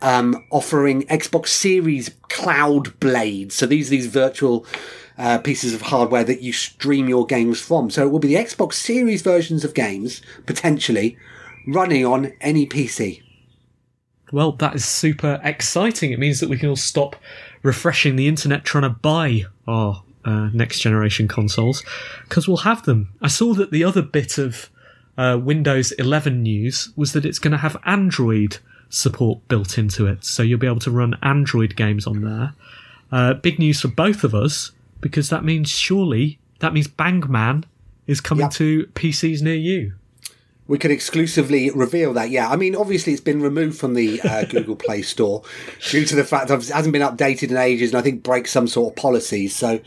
um, 0.00 0.44
offering 0.50 1.02
Xbox 1.02 1.48
Series 1.48 2.10
Cloud 2.28 2.98
Blades. 3.00 3.54
So 3.54 3.66
these 3.66 3.88
these 3.88 4.06
virtual 4.06 4.64
uh, 5.18 5.38
pieces 5.38 5.74
of 5.74 5.82
hardware 5.82 6.24
that 6.24 6.42
you 6.42 6.52
stream 6.52 7.08
your 7.08 7.26
games 7.26 7.60
from. 7.60 7.90
So 7.90 8.06
it 8.06 8.10
will 8.10 8.18
be 8.18 8.28
the 8.28 8.42
Xbox 8.42 8.74
Series 8.74 9.22
versions 9.22 9.64
of 9.64 9.74
games 9.74 10.22
potentially 10.46 11.16
running 11.66 12.06
on 12.06 12.32
any 12.40 12.66
PC. 12.66 13.22
Well, 14.32 14.52
that 14.52 14.74
is 14.74 14.84
super 14.84 15.40
exciting. 15.42 16.12
It 16.12 16.18
means 16.18 16.40
that 16.40 16.48
we 16.48 16.58
can 16.58 16.68
all 16.68 16.76
stop 16.76 17.16
refreshing 17.62 18.16
the 18.16 18.28
internet 18.28 18.64
trying 18.64 18.82
to 18.82 18.90
buy 18.90 19.44
our 19.66 20.02
uh, 20.24 20.50
next 20.52 20.80
generation 20.80 21.26
consoles 21.26 21.82
because 22.28 22.46
we'll 22.46 22.58
have 22.58 22.84
them. 22.84 23.08
I 23.22 23.28
saw 23.28 23.54
that 23.54 23.70
the 23.70 23.84
other 23.84 24.02
bit 24.02 24.38
of 24.38 24.70
uh, 25.16 25.38
Windows 25.42 25.92
11 25.92 26.42
news 26.42 26.90
was 26.94 27.12
that 27.12 27.24
it's 27.24 27.38
going 27.38 27.52
to 27.52 27.58
have 27.58 27.76
Android 27.84 28.58
support 28.90 29.46
built 29.48 29.78
into 29.78 30.06
it, 30.06 30.24
so 30.24 30.42
you'll 30.42 30.58
be 30.58 30.66
able 30.66 30.78
to 30.80 30.90
run 30.90 31.18
Android 31.22 31.76
games 31.76 32.06
on 32.06 32.22
there. 32.22 32.54
Uh, 33.10 33.34
big 33.34 33.58
news 33.58 33.80
for 33.80 33.88
both 33.88 34.22
of 34.22 34.34
us 34.34 34.72
because 35.00 35.30
that 35.30 35.44
means 35.44 35.70
surely 35.70 36.38
that 36.60 36.72
means 36.72 36.88
Bangman 36.88 37.64
is 38.06 38.20
coming 38.20 38.44
yep. 38.44 38.52
to 38.52 38.86
PCs 38.94 39.42
near 39.42 39.54
you 39.54 39.92
we 40.68 40.76
could 40.76 40.90
exclusively 40.90 41.70
reveal 41.70 42.12
that. 42.12 42.30
Yeah, 42.30 42.48
I 42.48 42.56
mean, 42.56 42.76
obviously 42.76 43.14
it's 43.14 43.22
been 43.22 43.40
removed 43.40 43.78
from 43.78 43.94
the 43.94 44.20
uh, 44.20 44.44
Google 44.48 44.76
Play 44.76 45.02
Store 45.02 45.42
due 45.88 46.04
to 46.04 46.14
the 46.14 46.24
fact 46.24 46.48
that 46.48 46.62
it 46.62 46.68
hasn't 46.68 46.92
been 46.92 47.02
updated 47.02 47.50
in 47.50 47.56
ages, 47.56 47.90
and 47.90 47.98
I 47.98 48.02
think 48.02 48.22
breaks 48.22 48.52
some 48.52 48.68
sort 48.68 48.92
of 48.92 48.96
policies. 48.96 49.56
So, 49.56 49.80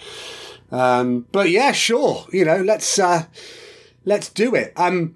um, 0.72 1.28
but 1.32 1.50
yeah, 1.52 1.72
sure, 1.72 2.26
you 2.34 2.44
know, 2.44 2.58
let's 2.58 3.00
uh, 3.00 3.26
let's 4.06 4.28
do 4.28 4.56
it. 4.56 4.74
Um, 4.76 5.16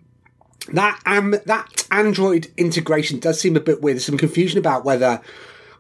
that 0.71 1.01
um, 1.05 1.36
that 1.45 1.88
Android 1.91 2.51
integration 2.58 3.19
does 3.19 3.41
seem 3.41 3.58
a 3.58 3.60
bit 3.60 3.81
weird. 3.81 3.95
There's 3.95 4.05
some 4.05 4.17
confusion 4.17 4.60
about 4.60 4.86
whether 4.86 5.19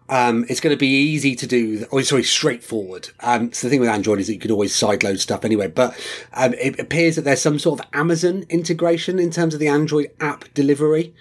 um, 0.09 0.45
it's 0.49 0.59
going 0.59 0.75
to 0.75 0.79
be 0.79 0.87
easy 0.87 1.35
to 1.35 1.47
do, 1.47 1.85
or 1.91 2.03
sorry, 2.03 2.23
straightforward. 2.23 3.09
Um, 3.21 3.51
so 3.51 3.67
the 3.67 3.71
thing 3.71 3.79
with 3.79 3.89
Android 3.89 4.19
is 4.19 4.27
that 4.27 4.33
you 4.33 4.39
can 4.39 4.51
always 4.51 4.73
sideload 4.73 5.19
stuff 5.19 5.43
anyway, 5.43 5.67
but 5.67 5.97
um, 6.33 6.53
it 6.53 6.79
appears 6.79 7.15
that 7.15 7.23
there's 7.23 7.41
some 7.41 7.57
sort 7.57 7.79
of 7.79 7.87
Amazon 7.93 8.45
integration 8.49 9.17
in 9.17 9.31
terms 9.31 9.53
of 9.53 9.59
the 9.59 9.67
Android 9.67 10.11
app 10.19 10.45
delivery 10.53 11.13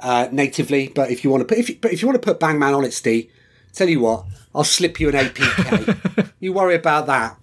uh, 0.00 0.28
natively. 0.32 0.88
But 0.88 1.10
if 1.10 1.22
you 1.22 1.30
want 1.30 1.42
to 1.42 1.44
put, 1.44 1.58
if 1.58 1.68
you, 1.68 1.78
but 1.80 1.92
if 1.92 2.02
you 2.02 2.08
want 2.08 2.20
to 2.20 2.26
put 2.26 2.40
Bangman 2.40 2.74
on 2.74 2.84
it, 2.84 2.92
Steve, 2.92 3.30
tell 3.72 3.88
you 3.88 4.00
what, 4.00 4.24
I'll 4.54 4.64
slip 4.64 4.98
you 4.98 5.08
an 5.08 5.14
APK. 5.14 6.30
you 6.40 6.52
worry 6.52 6.74
about 6.74 7.06
that. 7.06 7.36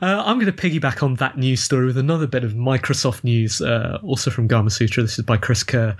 Uh, 0.00 0.22
I'm 0.24 0.38
going 0.38 0.52
to 0.52 0.52
piggyback 0.52 1.02
on 1.02 1.16
that 1.16 1.36
news 1.36 1.60
story 1.60 1.86
with 1.86 1.98
another 1.98 2.26
bit 2.26 2.42
of 2.42 2.52
Microsoft 2.52 3.22
news, 3.22 3.60
uh, 3.60 3.98
also 4.02 4.30
from 4.30 4.48
Gamasutra. 4.48 5.02
This 5.02 5.18
is 5.18 5.24
by 5.24 5.36
Chris 5.36 5.62
Kerr. 5.62 5.96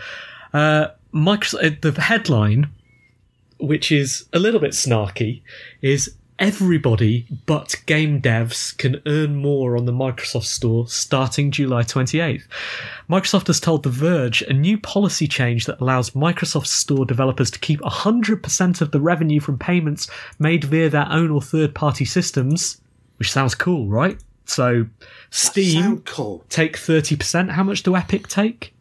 Uh, 0.54 0.88
Microsoft, 1.12 1.84
uh, 1.84 1.90
the 1.90 2.00
headline 2.00 2.70
which 3.58 3.92
is 3.92 4.26
a 4.32 4.38
little 4.38 4.60
bit 4.60 4.72
snarky, 4.72 5.42
is 5.82 6.14
everybody 6.38 7.26
but 7.46 7.76
game 7.86 8.20
devs 8.20 8.76
can 8.76 9.00
earn 9.06 9.36
more 9.36 9.76
on 9.76 9.84
the 9.84 9.92
Microsoft 9.92 10.46
Store 10.46 10.86
starting 10.88 11.50
July 11.50 11.82
28th. 11.82 12.42
Microsoft 13.08 13.46
has 13.46 13.60
told 13.60 13.82
The 13.82 13.90
Verge 13.90 14.42
a 14.42 14.52
new 14.52 14.78
policy 14.78 15.28
change 15.28 15.66
that 15.66 15.80
allows 15.80 16.10
Microsoft 16.10 16.66
Store 16.66 17.06
developers 17.06 17.50
to 17.52 17.58
keep 17.58 17.80
100% 17.80 18.80
of 18.80 18.90
the 18.90 19.00
revenue 19.00 19.40
from 19.40 19.58
payments 19.58 20.08
made 20.38 20.64
via 20.64 20.90
their 20.90 21.06
own 21.10 21.30
or 21.30 21.40
third 21.40 21.74
party 21.74 22.04
systems, 22.04 22.80
which 23.18 23.30
sounds 23.30 23.54
cool, 23.54 23.86
right? 23.86 24.18
So 24.46 24.86
Steam 25.30 26.00
cool. 26.00 26.44
take 26.48 26.76
30%. 26.76 27.50
How 27.50 27.62
much 27.62 27.82
do 27.82 27.96
Epic 27.96 28.28
take? 28.28 28.74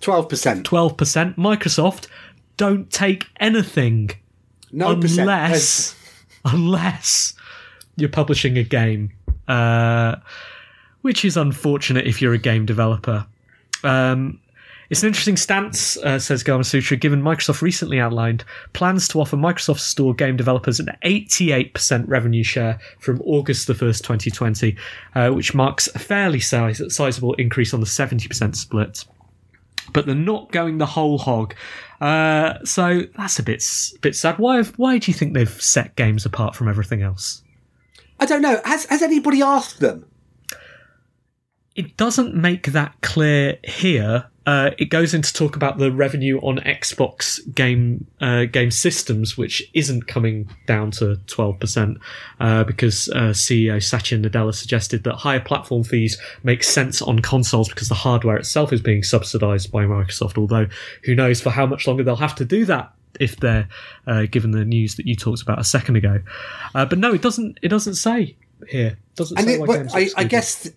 12%. 0.00 0.62
12%. 0.62 1.36
Microsoft 1.36 2.06
don't 2.60 2.90
take 2.90 3.26
anything 3.38 4.10
no 4.70 4.90
unless 4.90 5.96
unless 6.44 7.32
you're 7.96 8.10
publishing 8.10 8.58
a 8.58 8.62
game, 8.62 9.10
uh, 9.48 10.16
which 11.00 11.24
is 11.24 11.38
unfortunate 11.38 12.06
if 12.06 12.20
you're 12.20 12.34
a 12.34 12.38
game 12.38 12.66
developer. 12.66 13.26
Um, 13.82 14.40
it's 14.90 15.02
an 15.02 15.06
interesting 15.06 15.38
stance, 15.38 15.96
uh, 15.98 16.18
says 16.18 16.44
Gamasutra, 16.44 17.00
given 17.00 17.22
Microsoft 17.22 17.62
recently 17.62 17.98
outlined 17.98 18.44
plans 18.74 19.08
to 19.08 19.20
offer 19.20 19.38
Microsoft 19.38 19.78
Store 19.78 20.12
game 20.12 20.36
developers 20.36 20.80
an 20.80 20.88
88% 21.02 22.04
revenue 22.08 22.44
share 22.44 22.78
from 22.98 23.22
August 23.22 23.68
the 23.68 23.72
1st, 23.72 24.02
2020, 24.02 24.76
uh, 25.14 25.30
which 25.30 25.54
marks 25.54 25.88
a 25.94 25.98
fairly 25.98 26.40
size- 26.40 26.82
sizable 26.94 27.32
increase 27.34 27.72
on 27.72 27.80
the 27.80 27.86
70% 27.86 28.54
split. 28.54 29.06
But 29.94 30.04
they're 30.04 30.14
not 30.14 30.52
going 30.52 30.78
the 30.78 30.86
whole 30.86 31.18
hog. 31.18 31.54
Uh, 32.00 32.54
so 32.64 33.02
that's 33.16 33.38
a 33.38 33.42
bit 33.42 33.62
bit 34.00 34.16
sad. 34.16 34.38
Why 34.38 34.62
why 34.62 34.98
do 34.98 35.10
you 35.10 35.14
think 35.14 35.34
they've 35.34 35.62
set 35.62 35.96
games 35.96 36.24
apart 36.24 36.54
from 36.56 36.68
everything 36.68 37.02
else? 37.02 37.42
I 38.18 38.26
don't 38.26 38.42
know. 38.42 38.60
Has 38.64 38.86
has 38.86 39.02
anybody 39.02 39.42
asked 39.42 39.80
them? 39.80 40.06
It 41.76 41.96
doesn't 41.96 42.34
make 42.34 42.68
that 42.68 42.96
clear 43.02 43.58
here. 43.64 44.29
Uh, 44.46 44.70
it 44.78 44.86
goes 44.86 45.12
into 45.12 45.32
talk 45.34 45.54
about 45.54 45.78
the 45.78 45.92
revenue 45.92 46.38
on 46.38 46.58
Xbox 46.60 47.38
game 47.54 48.06
uh, 48.20 48.46
game 48.46 48.70
systems, 48.70 49.36
which 49.36 49.62
isn't 49.74 50.06
coming 50.08 50.48
down 50.66 50.90
to 50.92 51.16
twelve 51.26 51.60
percent 51.60 51.98
uh, 52.40 52.64
because 52.64 53.08
uh, 53.10 53.32
CEO 53.32 53.82
Satya 53.82 54.18
Nadella 54.18 54.54
suggested 54.54 55.04
that 55.04 55.14
higher 55.16 55.40
platform 55.40 55.84
fees 55.84 56.18
make 56.42 56.64
sense 56.64 57.02
on 57.02 57.18
consoles 57.20 57.68
because 57.68 57.88
the 57.88 57.94
hardware 57.94 58.36
itself 58.36 58.72
is 58.72 58.80
being 58.80 59.02
subsidised 59.02 59.70
by 59.70 59.84
Microsoft. 59.84 60.38
Although 60.38 60.68
who 61.04 61.14
knows 61.14 61.40
for 61.40 61.50
how 61.50 61.66
much 61.66 61.86
longer 61.86 62.02
they'll 62.02 62.16
have 62.16 62.34
to 62.36 62.44
do 62.44 62.64
that 62.64 62.92
if 63.18 63.36
they're 63.36 63.68
uh, 64.06 64.22
given 64.30 64.52
the 64.52 64.64
news 64.64 64.94
that 64.96 65.06
you 65.06 65.14
talked 65.14 65.42
about 65.42 65.58
a 65.58 65.64
second 65.64 65.96
ago. 65.96 66.20
Uh, 66.74 66.86
but 66.86 66.98
no, 66.98 67.12
it 67.12 67.20
doesn't. 67.20 67.58
It 67.60 67.68
doesn't 67.68 67.96
say 67.96 68.36
here. 68.68 68.86
It 68.88 69.16
doesn't 69.16 69.38
And 69.38 69.46
say 69.46 69.54
it, 69.54 69.60
why 69.60 69.66
but 69.66 69.76
games 69.76 70.14
I, 70.16 70.20
I 70.22 70.24
guess 70.24 70.62
th- 70.62 70.74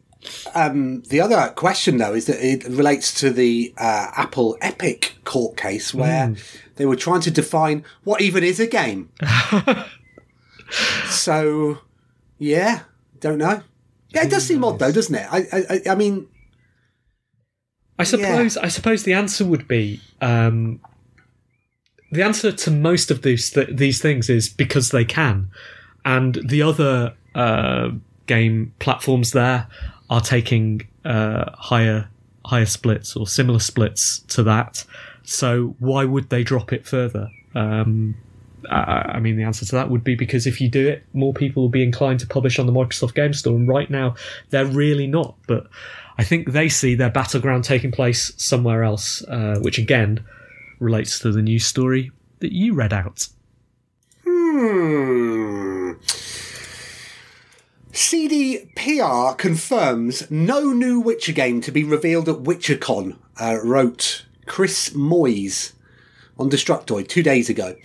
um, 0.55 1.01
the 1.03 1.19
other 1.21 1.51
question, 1.55 1.97
though, 1.97 2.13
is 2.13 2.25
that 2.27 2.39
it 2.45 2.63
relates 2.65 3.19
to 3.21 3.29
the 3.29 3.73
uh, 3.77 4.07
Apple 4.15 4.57
Epic 4.61 5.15
court 5.23 5.57
case 5.57 5.93
where 5.93 6.27
Hmm. 6.27 6.33
they 6.75 6.85
were 6.85 6.95
trying 6.95 7.21
to 7.21 7.31
define 7.31 7.83
what 8.03 8.21
even 8.21 8.43
is 8.43 8.59
a 8.59 8.67
game. 8.67 9.09
so, 11.09 11.79
yeah, 12.37 12.81
don't 13.19 13.37
know. 13.37 13.61
Yeah, 14.09 14.23
it 14.25 14.29
does 14.29 14.45
seem 14.45 14.63
odd, 14.63 14.79
though, 14.79 14.91
doesn't 14.91 15.15
it? 15.15 15.27
I, 15.31 15.39
I, 15.51 15.91
I- 15.91 15.95
mean, 15.95 16.27
I 17.99 18.03
suppose 18.05 18.57
I 18.57 18.67
suppose 18.69 19.03
the 19.03 19.13
answer 19.13 19.45
would 19.45 19.67
be 19.67 20.01
um, 20.19 20.79
the 22.11 22.23
answer 22.23 22.51
to 22.51 22.71
most 22.71 23.11
of 23.11 23.21
these 23.21 23.51
th- 23.51 23.69
these 23.71 24.01
things 24.01 24.29
is 24.31 24.49
because 24.49 24.89
they 24.89 25.05
can, 25.05 25.51
and 26.03 26.39
the 26.43 26.63
other 26.63 27.13
uh, 27.35 27.91
game 28.25 28.73
platforms 28.79 29.31
there 29.31 29.67
are 30.09 30.21
taking 30.21 30.87
uh, 31.05 31.51
higher 31.53 32.09
higher 32.45 32.65
splits 32.65 33.15
or 33.15 33.25
similar 33.25 33.59
splits 33.59 34.19
to 34.19 34.43
that. 34.43 34.83
So 35.23 35.75
why 35.79 36.03
would 36.03 36.29
they 36.29 36.43
drop 36.43 36.73
it 36.73 36.85
further? 36.85 37.29
Um, 37.55 38.15
I, 38.69 39.13
I 39.13 39.19
mean, 39.19 39.37
the 39.37 39.43
answer 39.43 39.65
to 39.65 39.71
that 39.73 39.89
would 39.89 40.03
be 40.03 40.15
because 40.15 40.45
if 40.45 40.59
you 40.59 40.69
do 40.69 40.87
it, 40.87 41.03
more 41.13 41.33
people 41.33 41.63
will 41.63 41.69
be 41.69 41.83
inclined 41.83 42.19
to 42.19 42.27
publish 42.27 42.59
on 42.59 42.65
the 42.65 42.73
Microsoft 42.73 43.15
Game 43.15 43.33
Store, 43.33 43.55
and 43.55 43.67
right 43.67 43.89
now 43.89 44.15
they're 44.49 44.65
really 44.65 45.07
not. 45.07 45.35
But 45.47 45.67
I 46.17 46.23
think 46.23 46.51
they 46.51 46.69
see 46.69 46.95
their 46.95 47.09
battleground 47.09 47.63
taking 47.63 47.91
place 47.91 48.33
somewhere 48.37 48.83
else, 48.83 49.23
uh, 49.27 49.59
which 49.61 49.77
again 49.77 50.23
relates 50.79 51.19
to 51.19 51.31
the 51.31 51.41
news 51.41 51.65
story 51.65 52.11
that 52.39 52.51
you 52.51 52.73
read 52.73 52.93
out. 52.93 53.27
hmm. 54.23 55.42
CDPR 57.93 59.37
confirms 59.37 60.29
no 60.31 60.73
new 60.73 60.99
Witcher 60.99 61.31
game 61.31 61.61
to 61.61 61.71
be 61.71 61.83
revealed 61.83 62.27
at 62.27 62.37
WitcherCon, 62.37 63.17
uh, 63.39 63.59
wrote 63.63 64.25
Chris 64.47 64.89
Moyes 64.89 65.73
on 66.39 66.49
Destructoid 66.49 67.07
two 67.07 67.21
days 67.21 67.51
ago. 67.51 67.75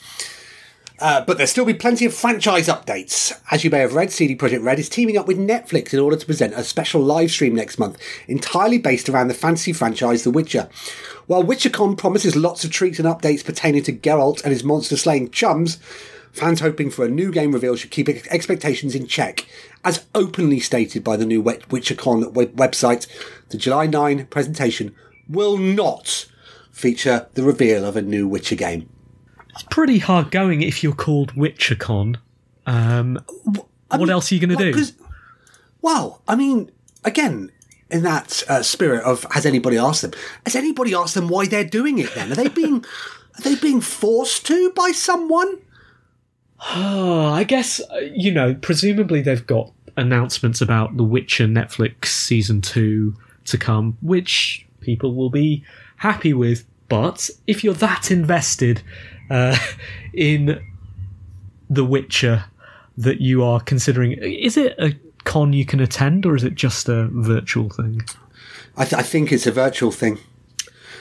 Uh, 0.99 1.23
but 1.27 1.37
there'll 1.37 1.47
still 1.47 1.67
be 1.67 1.75
plenty 1.75 2.07
of 2.07 2.15
franchise 2.15 2.69
updates. 2.69 3.39
As 3.51 3.65
you 3.65 3.71
may 3.71 3.81
have 3.81 3.95
read, 3.95 4.11
CD 4.11 4.35
Projekt 4.35 4.65
Red 4.65 4.79
is 4.79 4.89
teaming 4.89 5.19
up 5.19 5.27
with 5.29 5.39
Netflix 5.39 5.93
in 5.93 6.01
order 6.01 6.17
to 6.17 6.27
present 6.27 6.55
a 6.55 6.65
special 6.65 7.03
live 7.03 7.31
stream 7.31 7.55
next 7.55 7.79
month, 7.79 7.99
entirely 8.27 8.79
based 8.79 9.11
around 9.11 9.29
the 9.29 9.35
fantasy 9.35 9.75
franchise 9.75 10.25
The 10.25 10.31
Witcher. 10.31 10.71
While 11.27 11.45
WitcherCon 11.45 11.99
promises 11.99 12.35
lots 12.35 12.65
of 12.65 12.71
treats 12.71 12.99
and 12.99 13.07
updates 13.07 13.45
pertaining 13.45 13.83
to 13.83 13.93
Geralt 13.93 14.43
and 14.43 14.55
his 14.55 14.65
monster 14.65 14.97
slaying 14.97 15.31
chums, 15.33 15.79
fans 16.33 16.61
hoping 16.61 16.91
for 16.91 17.05
a 17.05 17.09
new 17.11 17.31
game 17.33 17.53
reveal 17.53 17.77
should 17.77 17.91
keep 17.91 18.09
expectations 18.09 18.95
in 18.95 19.07
check. 19.07 19.47
As 19.85 20.07
openly 20.15 20.61
stated 20.61 21.05
by 21.05 21.17
the 21.17 21.27
new 21.27 21.43
WitcherCon 21.43 22.33
web- 22.33 22.57
website, 22.57 23.07
the 23.49 23.57
July 23.57 23.87
9 23.87 24.27
presentation 24.27 24.95
will 25.29 25.57
not 25.57 26.27
feature 26.71 27.29
the 27.35 27.43
reveal 27.43 27.85
of 27.85 27.97
a 27.97 28.03
new 28.03 28.27
Witcher 28.29 28.57
game. 28.57 28.89
It's 29.51 29.63
pretty 29.65 29.99
hard 29.99 30.31
going 30.31 30.63
if 30.63 30.83
you're 30.83 30.95
called 30.95 31.35
WitcherCon. 31.35 32.17
Um, 32.67 33.19
what 33.89 34.11
else 34.11 34.31
are 34.31 34.35
you 34.35 34.41
going 34.41 34.57
to 34.57 34.65
Well, 34.65 34.73
do? 34.73 34.85
Well, 35.81 36.23
I 36.29 36.37
mean, 36.37 36.71
again, 37.05 37.51
in 37.91 38.03
that 38.03 38.43
uh, 38.49 38.63
spirit 38.63 39.03
of 39.05 39.27
has 39.31 39.47
anybody 39.47 39.79
asked 39.79 40.03
them? 40.03 40.13
Has 40.45 40.55
anybody 40.55 40.95
asked 40.95 41.15
them 41.15 41.29
why 41.29 41.47
they're 41.47 41.65
doing 41.65 41.99
it? 41.99 42.15
Then 42.15 42.33
are 42.33 42.35
they 42.35 42.49
being 42.49 42.85
are 42.85 43.43
they 43.43 43.55
being 43.55 43.81
forced 43.81 44.47
to 44.47 44.71
by 44.73 44.91
someone? 44.93 45.59
Oh, 46.75 47.27
I 47.33 47.45
guess 47.45 47.81
uh, 47.81 47.99
you 48.13 48.33
know. 48.33 48.55
Presumably, 48.55 49.21
they've 49.23 49.47
got 49.47 49.73
announcements 49.97 50.61
about 50.61 50.97
The 50.97 51.05
Witcher 51.05 51.47
Netflix 51.47 52.07
season 52.07 52.61
two 52.61 53.17
to 53.47 53.59
come, 53.59 53.97
which 54.03 54.67
people 54.81 55.15
will 55.15 55.31
be 55.31 55.65
happy 55.97 56.33
with. 56.35 56.65
But 56.89 57.29
if 57.47 57.63
you're 57.65 57.75
that 57.75 58.11
invested 58.11 58.83
uh, 59.31 59.57
in 60.15 60.61
The 61.69 61.85
Witcher 61.85 62.45
that 62.97 63.21
you 63.21 63.45
are 63.45 63.61
considering, 63.61 64.13
is 64.13 64.57
it 64.57 64.75
a 64.79 64.95
con 65.25 65.53
you 65.53 65.65
can 65.67 65.81
attend, 65.81 66.25
or 66.27 66.35
is 66.35 66.45
it 66.45 66.55
just 66.55 66.89
a 66.89 67.09
virtual 67.13 67.69
thing? 67.71 68.03
I, 68.77 68.85
th- 68.85 68.95
I 68.95 69.03
think 69.03 69.31
it's 69.33 69.47
a 69.47 69.53
virtual 69.53 69.91
thing. 69.91 70.19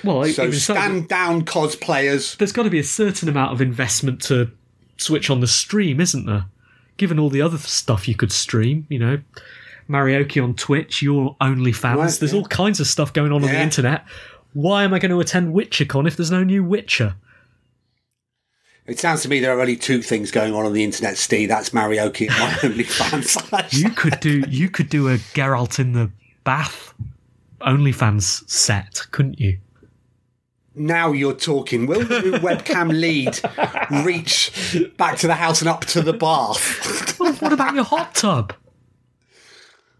Well, 0.04 0.26
So 0.26 0.44
it 0.44 0.48
was 0.48 0.64
something- 0.64 0.84
stand 0.84 1.08
down, 1.08 1.46
cosplayers. 1.46 2.38
there's 2.38 2.52
got 2.52 2.64
to 2.64 2.70
be 2.70 2.80
a 2.80 2.84
certain 2.84 3.30
amount 3.30 3.54
of 3.54 3.62
investment 3.62 4.22
to 4.24 4.52
switch 4.98 5.30
on 5.30 5.40
the 5.40 5.48
stream, 5.48 6.00
isn't 6.00 6.26
there? 6.26 6.46
Given 6.98 7.20
all 7.20 7.30
the 7.30 7.42
other 7.42 7.58
stuff 7.58 8.08
you 8.08 8.16
could 8.16 8.32
stream, 8.32 8.86
you 8.90 9.00
know, 9.00 9.20
Marioki 9.90 10.44
on 10.44 10.56
Twitch, 10.56 11.02
your 11.02 11.36
OnlyFans, 11.40 11.96
Right, 11.96 12.12
there's 12.20 12.34
yeah. 12.34 12.40
all 12.40 12.46
kinds 12.46 12.80
of 12.80 12.88
stuff 12.88 13.14
going 13.14 13.32
on 13.32 13.44
on 13.44 13.50
the 13.50 13.60
internet. 13.60 14.06
Why 14.54 14.84
am 14.84 14.94
I 14.94 15.00
going 15.00 15.12
to 15.12 15.20
attend 15.20 15.54
WitcherCon 15.54 16.08
if 16.08 16.18
there's 16.18 16.32
no 16.32 16.44
new 16.44 16.64
Witcher? 16.64 17.16
It 18.88 19.00
sounds 19.00 19.22
to 19.24 19.30
me 19.30 19.40
there 19.40 19.56
are 19.56 19.60
only 19.60 19.76
two 19.76 20.02
things 20.02 20.32
going 20.32 20.54
on 20.54 20.66
on 20.66 20.74
the 20.74 20.84
internet, 20.84 21.18
Steve. 21.18 21.50
That's 21.50 21.72
Marioki 21.72 22.30
and 22.30 22.40
my 22.40 22.50
OnlyFans. 22.84 23.74
You 23.78 23.90
could 23.92 24.20
do 24.22 24.44
you 24.48 24.70
could 24.70 24.90
do 24.90 25.10
a 25.10 25.18
Geralt 25.18 25.78
in 25.78 25.92
the 25.92 26.10
bath 26.46 26.94
OnlyFans 27.62 28.50
set, 28.50 29.06
couldn't 29.12 29.40
you? 29.40 29.58
Now 30.78 31.12
you're 31.12 31.34
talking. 31.34 31.88
Will 31.88 32.06
the 32.06 32.40
webcam 32.42 32.92
lead 32.92 33.40
reach 34.06 34.86
back 34.98 35.18
to 35.18 35.28
the 35.28 35.36
house 35.36 35.62
and 35.62 35.70
up 35.70 35.86
to 35.86 36.02
the 36.02 36.14
bath? 36.14 37.20
Well, 37.20 37.34
what 37.34 37.54
about 37.54 37.74
your 37.76 37.84
hot 37.84 38.16
tub? 38.16 38.54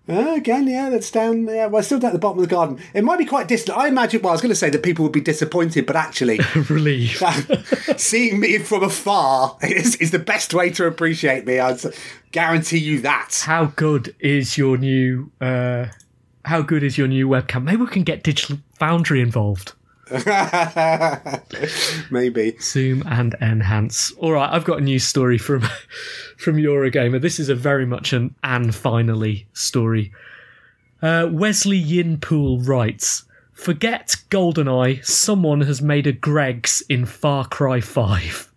Uh, 0.10 0.36
again, 0.36 0.68
yeah, 0.68 0.90
that's 0.90 1.12
down. 1.12 1.46
Yeah, 1.46 1.66
well, 1.66 1.84
still 1.84 2.00
down 2.00 2.10
at 2.10 2.14
the 2.14 2.20
bottom 2.20 2.40
of 2.40 2.48
the 2.48 2.54
garden. 2.54 2.80
It 2.94 3.04
might 3.04 3.18
be 3.18 3.26
quite 3.26 3.50
distant. 3.50 3.78
I 3.78 3.90
imagine. 3.90 4.22
Well, 4.22 4.30
I 4.30 4.34
was 4.34 4.42
going 4.42 4.52
to 4.52 4.56
say 4.56 4.70
that 4.70 4.82
people 4.82 5.04
would 5.04 5.12
be 5.12 5.20
disappointed, 5.20 5.86
but 5.86 5.98
actually, 5.98 6.40
Relief. 6.70 7.22
seeing 7.98 8.40
me 8.40 8.58
from 8.60 8.84
afar 8.84 9.58
is, 9.62 9.98
is 9.98 10.12
the 10.12 10.20
best 10.20 10.54
way 10.54 10.70
to 10.72 10.86
appreciate 10.86 11.46
me. 11.46 11.60
I 11.60 11.78
guarantee 12.32 12.78
you 12.78 13.02
that. 13.02 13.42
How 13.46 13.66
good 13.66 14.16
is 14.20 14.58
your 14.58 14.78
new 14.78 15.30
uh 15.42 15.88
how 16.46 16.62
good 16.62 16.84
is 16.84 16.98
your 16.98 17.10
new 17.10 17.28
webcam? 17.28 17.64
Maybe 17.64 17.78
we 17.78 17.88
can 17.88 18.04
get 18.04 18.24
Digital 18.24 18.60
Foundry 18.80 19.20
involved. 19.20 19.74
Maybe. 22.12 22.58
Zoom 22.60 23.04
and 23.08 23.36
enhance. 23.42 24.12
All 24.14 24.34
right, 24.34 24.50
I've 24.52 24.64
got 24.64 24.80
a 24.80 24.82
news 24.82 25.04
story 25.04 25.38
from 25.38 25.62
from 26.38 26.56
Eurogamer. 26.56 27.22
This 27.22 27.40
is 27.40 27.50
a 27.50 27.56
very 27.56 27.86
much 27.86 28.14
an 28.14 28.34
and 28.44 28.74
finally 28.74 29.48
story. 29.54 30.12
Uh, 31.02 31.28
Wesley 31.32 31.78
Yin-Poole 31.78 32.62
writes, 32.62 33.26
"Forget 33.54 34.16
GoldenEye. 34.30 35.06
Someone 35.06 35.62
has 35.62 35.82
made 35.82 36.08
a 36.08 36.14
Greggs 36.14 36.82
in 36.90 37.06
Far 37.06 37.46
Cry 37.46 37.82
Five. 37.82 38.52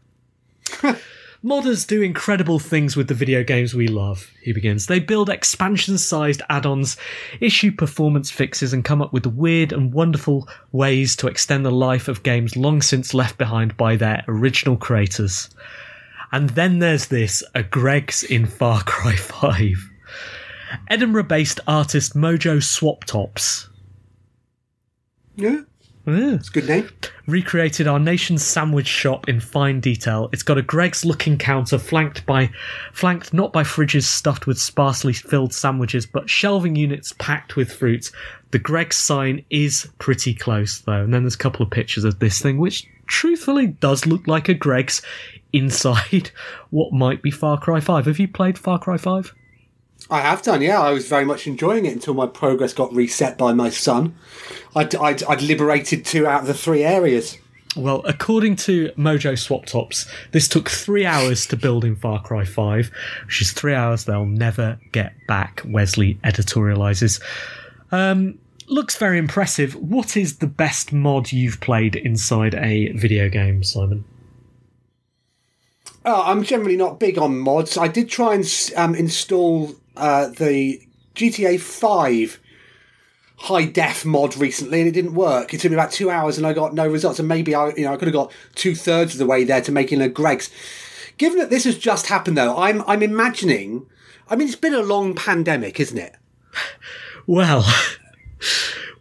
Modders 1.42 1.86
do 1.86 2.02
incredible 2.02 2.58
things 2.58 2.96
with 2.96 3.08
the 3.08 3.14
video 3.14 3.42
games 3.42 3.74
we 3.74 3.88
love, 3.88 4.30
he 4.42 4.52
begins. 4.52 4.86
They 4.86 4.98
build 4.98 5.30
expansion 5.30 5.96
sized 5.96 6.42
add 6.50 6.66
ons, 6.66 6.98
issue 7.40 7.72
performance 7.72 8.30
fixes, 8.30 8.74
and 8.74 8.84
come 8.84 9.00
up 9.00 9.14
with 9.14 9.24
weird 9.26 9.72
and 9.72 9.90
wonderful 9.90 10.46
ways 10.72 11.16
to 11.16 11.28
extend 11.28 11.64
the 11.64 11.70
life 11.70 12.08
of 12.08 12.22
games 12.22 12.56
long 12.56 12.82
since 12.82 13.14
left 13.14 13.38
behind 13.38 13.74
by 13.78 13.96
their 13.96 14.22
original 14.28 14.76
creators. 14.76 15.48
And 16.30 16.50
then 16.50 16.78
there's 16.78 17.06
this 17.06 17.42
a 17.54 17.62
Greggs 17.62 18.22
in 18.22 18.44
Far 18.44 18.82
Cry 18.82 19.16
5. 19.16 19.90
Edinburgh 20.88 21.24
based 21.24 21.58
artist 21.66 22.14
Mojo 22.14 22.58
Swoptops. 22.58 23.66
Yeah, 25.36 25.62
Yeah 26.16 26.34
it's 26.34 26.48
a 26.48 26.52
good 26.52 26.68
name. 26.68 26.88
recreated 27.26 27.86
our 27.86 27.98
nation's 27.98 28.42
sandwich 28.42 28.86
shop 28.86 29.28
in 29.28 29.40
fine 29.40 29.80
detail. 29.80 30.28
It's 30.32 30.42
got 30.42 30.58
a 30.58 30.62
Greggs 30.62 31.04
looking 31.04 31.38
counter 31.38 31.78
flanked 31.78 32.24
by 32.26 32.50
flanked 32.92 33.32
not 33.32 33.52
by 33.52 33.62
fridges 33.62 34.04
stuffed 34.04 34.46
with 34.46 34.58
sparsely 34.58 35.12
filled 35.12 35.52
sandwiches, 35.52 36.06
but 36.06 36.30
shelving 36.30 36.76
units 36.76 37.14
packed 37.18 37.56
with 37.56 37.72
fruit. 37.72 38.10
The 38.50 38.58
Greggs 38.58 38.96
sign 38.96 39.44
is 39.50 39.88
pretty 39.98 40.34
close 40.34 40.80
though, 40.80 41.04
and 41.04 41.14
then 41.14 41.22
there's 41.22 41.34
a 41.34 41.38
couple 41.38 41.64
of 41.64 41.70
pictures 41.70 42.04
of 42.04 42.18
this 42.18 42.40
thing, 42.40 42.58
which 42.58 42.86
truthfully 43.06 43.68
does 43.68 44.06
look 44.06 44.26
like 44.26 44.48
a 44.48 44.54
Greggs 44.54 45.02
inside 45.52 46.30
what 46.70 46.92
might 46.92 47.22
be 47.22 47.30
Far 47.30 47.58
Cry 47.58 47.80
5. 47.80 48.06
Have 48.06 48.18
you 48.18 48.28
played 48.28 48.58
Far 48.58 48.78
Cry 48.78 48.96
5? 48.96 49.34
I 50.10 50.20
have 50.20 50.42
done, 50.42 50.60
yeah. 50.60 50.80
I 50.80 50.90
was 50.90 51.08
very 51.08 51.24
much 51.24 51.46
enjoying 51.46 51.86
it 51.86 51.92
until 51.92 52.14
my 52.14 52.26
progress 52.26 52.72
got 52.72 52.92
reset 52.92 53.38
by 53.38 53.52
my 53.52 53.70
son. 53.70 54.16
I'd, 54.74 54.94
I'd, 54.96 55.22
I'd 55.24 55.42
liberated 55.42 56.04
two 56.04 56.26
out 56.26 56.42
of 56.42 56.46
the 56.48 56.54
three 56.54 56.82
areas. 56.82 57.38
Well, 57.76 58.02
according 58.04 58.56
to 58.56 58.88
Mojo 58.98 59.34
Swoptops, 59.34 60.10
this 60.32 60.48
took 60.48 60.68
three 60.68 61.06
hours 61.06 61.46
to 61.46 61.56
build 61.56 61.84
in 61.84 61.94
Far 61.94 62.20
Cry 62.20 62.44
5, 62.44 62.90
which 63.26 63.40
is 63.40 63.52
three 63.52 63.74
hours 63.74 64.04
they'll 64.04 64.26
never 64.26 64.80
get 64.90 65.14
back, 65.28 65.62
Wesley 65.64 66.14
editorializes. 66.24 67.22
Um, 67.92 68.40
looks 68.66 68.96
very 68.96 69.18
impressive. 69.18 69.76
What 69.76 70.16
is 70.16 70.38
the 70.38 70.48
best 70.48 70.92
mod 70.92 71.30
you've 71.30 71.60
played 71.60 71.94
inside 71.94 72.56
a 72.56 72.90
video 72.92 73.28
game, 73.28 73.62
Simon? 73.62 74.04
Oh, 76.04 76.22
I'm 76.24 76.42
generally 76.42 76.76
not 76.76 76.98
big 76.98 77.18
on 77.18 77.38
mods. 77.38 77.76
I 77.76 77.86
did 77.86 78.08
try 78.08 78.34
and 78.34 78.72
um, 78.76 78.94
install 78.94 79.76
uh, 79.96 80.28
the 80.28 80.80
GTA 81.14 81.60
5 81.60 82.40
high 83.36 83.64
def 83.64 84.04
mod 84.04 84.36
recently, 84.36 84.80
and 84.80 84.88
it 84.88 84.92
didn't 84.92 85.14
work. 85.14 85.54
It 85.54 85.60
took 85.60 85.70
me 85.70 85.76
about 85.76 85.90
two 85.92 86.10
hours, 86.10 86.36
and 86.36 86.46
I 86.46 86.52
got 86.52 86.74
no 86.74 86.86
results. 86.86 87.18
And 87.18 87.26
maybe 87.28 87.54
I, 87.54 87.68
you 87.70 87.84
know, 87.84 87.92
I 87.92 87.96
could 87.96 88.08
have 88.08 88.14
got 88.14 88.32
two 88.54 88.74
thirds 88.74 89.14
of 89.14 89.18
the 89.18 89.26
way 89.26 89.44
there 89.44 89.62
to 89.62 89.72
making 89.72 90.00
a 90.02 90.08
Greggs. 90.08 90.50
Given 91.16 91.38
that 91.38 91.50
this 91.50 91.64
has 91.64 91.76
just 91.78 92.06
happened, 92.06 92.36
though, 92.36 92.56
I'm 92.56 92.82
I'm 92.86 93.02
imagining. 93.02 93.86
I 94.28 94.36
mean, 94.36 94.46
it's 94.46 94.56
been 94.56 94.74
a 94.74 94.82
long 94.82 95.14
pandemic, 95.14 95.80
isn't 95.80 95.98
it? 95.98 96.14
Well, 97.26 97.64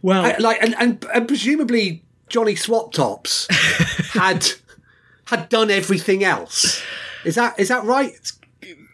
well, 0.02 0.24
I- 0.24 0.36
like, 0.38 0.62
and, 0.62 0.74
and, 0.78 1.04
and 1.12 1.26
presumably 1.26 2.04
Johnny 2.28 2.54
Swap 2.54 2.92
Tops 2.92 3.48
had 4.12 4.52
had 5.24 5.48
done 5.48 5.70
everything 5.70 6.22
else. 6.22 6.80
Is 7.24 7.34
that 7.34 7.58
is 7.58 7.68
that 7.68 7.82
right? 7.84 8.14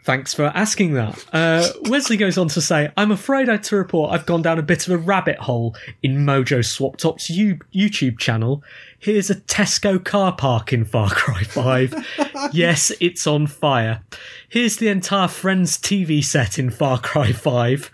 Thanks 0.06 0.32
for 0.32 0.44
asking 0.54 0.92
that. 0.94 1.24
Uh, 1.32 1.66
Wesley 1.90 2.16
goes 2.16 2.38
on 2.38 2.46
to 2.50 2.60
say, 2.60 2.92
I'm 2.96 3.10
afraid 3.10 3.48
I 3.48 3.52
had 3.54 3.64
to 3.64 3.76
report 3.76 4.12
I've 4.12 4.24
gone 4.24 4.40
down 4.40 4.56
a 4.56 4.62
bit 4.62 4.86
of 4.86 4.92
a 4.92 4.98
rabbit 4.98 5.36
hole 5.38 5.74
in 6.00 6.18
Mojo 6.18 6.60
Swoptops' 6.60 7.28
U- 7.28 7.58
YouTube 7.74 8.20
channel. 8.20 8.62
Here's 9.00 9.30
a 9.30 9.34
Tesco 9.34 10.02
car 10.02 10.32
park 10.32 10.72
in 10.72 10.84
Far 10.84 11.10
Cry 11.10 11.42
5. 11.42 12.06
yes, 12.52 12.92
it's 13.00 13.26
on 13.26 13.48
fire. 13.48 14.04
Here's 14.48 14.76
the 14.76 14.86
entire 14.86 15.26
Friends 15.26 15.76
TV 15.76 16.22
set 16.22 16.56
in 16.56 16.70
Far 16.70 17.00
Cry 17.00 17.32
5. 17.32 17.90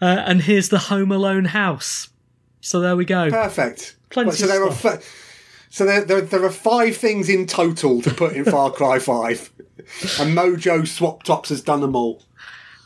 Uh, 0.00 0.04
and 0.04 0.42
here's 0.42 0.68
the 0.68 0.78
Home 0.78 1.10
Alone 1.10 1.46
house. 1.46 2.10
So 2.60 2.78
there 2.78 2.94
we 2.94 3.06
go. 3.06 3.28
Perfect. 3.28 3.96
Plenty 4.10 4.30
so 4.30 4.44
of 4.44 4.50
there 4.50 4.70
stuff. 4.70 4.84
are 4.94 4.98
fi- 4.98 5.04
so 5.72 5.86
there, 5.86 6.04
there 6.04 6.20
there 6.20 6.44
are 6.44 6.50
five 6.50 6.98
things 6.98 7.30
in 7.30 7.46
total 7.46 8.02
to 8.02 8.12
put 8.12 8.34
in 8.34 8.44
Far 8.44 8.70
Cry 8.70 8.98
Five, 8.98 9.50
and 10.20 10.36
Mojo 10.36 10.82
Swoptops 10.82 11.48
has 11.48 11.60
done 11.62 11.80
them 11.80 11.94
all. 11.96 12.22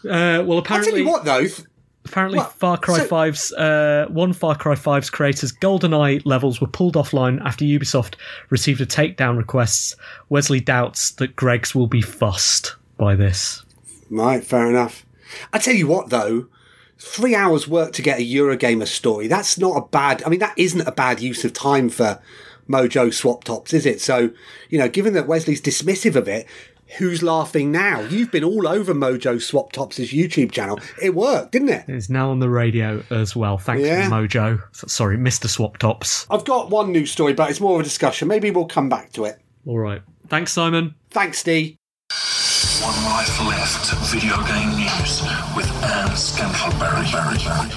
Uh, 0.05 0.43
well, 0.47 0.59
apparently, 0.59 0.93
tell 0.93 0.99
you 1.01 1.07
what 1.09 1.25
though. 1.25 1.41
th- 1.43 1.63
Apparently, 2.05 2.39
Well, 2.39 2.49
Far 2.51 2.79
Cry 2.79 2.99
so- 3.01 3.09
5's 3.09 3.53
uh, 3.55 4.07
one 4.11 4.33
Far 4.33 4.55
Cry 4.55 4.77
5's 4.77 5.11
creators' 5.11 5.53
GoldenEye 5.53 6.23
levels 6.25 6.61
were 6.61 6.69
pulled 6.69 6.95
offline 6.95 7.45
after 7.45 7.65
Ubisoft 7.65 8.15
received 8.51 8.81
a 8.81 8.87
takedown 8.87 9.37
request. 9.37 9.97
Wesley 10.29 10.61
doubts 10.61 11.11
that 11.13 11.35
Greggs 11.35 11.75
will 11.75 11.89
be 11.89 12.01
fussed 12.01 12.77
by 12.97 13.17
this. 13.17 13.65
Right, 14.09 14.45
fair 14.45 14.69
enough. 14.71 15.05
I 15.53 15.59
tell 15.59 15.75
you 15.75 15.89
what 15.89 16.11
though, 16.11 16.47
three 16.97 17.35
hours 17.35 17.67
work 17.67 17.93
to 17.95 18.03
get 18.03 18.21
a 18.21 18.23
Eurogamer 18.23 18.87
story. 18.87 19.27
That's 19.27 19.59
not 19.59 19.77
a 19.77 19.89
bad. 19.89 20.23
I 20.25 20.29
mean, 20.29 20.39
that 20.39 20.57
isn't 20.57 20.87
a 20.87 20.93
bad 20.93 21.21
use 21.21 21.45
of 21.45 21.53
time 21.55 21.89
for 21.89 22.21
Mojo 22.69 23.09
Swoptops, 23.09 23.75
is 23.75 23.85
it? 23.85 24.01
So, 24.01 24.31
you 24.71 24.79
know, 24.79 24.89
given 24.89 25.13
that 25.15 25.27
Wesley's 25.27 25.61
dismissive 25.61 26.15
of 26.15 26.29
it, 26.29 26.47
who's 26.99 27.23
laughing 27.23 27.73
now? 27.73 28.01
You've 28.01 28.31
been 28.31 28.45
all 28.45 28.67
over 28.69 28.95
Mojo 28.95 29.37
Swoptops' 29.37 30.13
YouTube 30.13 30.53
channel. 30.53 30.79
It 31.03 31.15
worked, 31.15 31.53
didn't 31.53 31.69
it? 31.71 31.85
It's 31.89 32.09
now 32.11 32.31
on 32.31 32.39
the 32.41 32.49
radio 32.49 33.03
as 33.11 33.35
well. 33.37 33.59
Thanks, 33.59 33.83
Yeah. 33.85 34.09
Mojo. 34.09 34.61
Sorry, 34.73 35.17
Mr. 35.17 35.47
Swoptops. 35.49 36.27
I've 36.31 36.45
got 36.45 36.71
one 36.71 36.93
news 36.93 37.11
story, 37.11 37.33
but 37.33 37.51
it's 37.51 37.61
more 37.61 37.75
of 37.75 37.81
a 37.81 37.85
discussion. 37.85 38.29
Maybe 38.29 38.51
we'll 38.51 38.67
come 38.67 38.89
back 38.89 39.13
to 39.13 39.25
it. 39.25 39.39
All 39.67 39.79
right. 39.79 40.03
Thanks, 40.29 40.53
Simon. 40.53 40.95
Thanks, 41.11 41.43
Dee. 41.43 41.77
One 42.83 43.05
Life 43.05 43.41
Left 43.47 43.95
video 44.13 44.37
game 44.47 44.71
news 44.77 45.23
with 45.57 45.71
Anne 45.83 46.11
Scantleberry. 46.11 47.76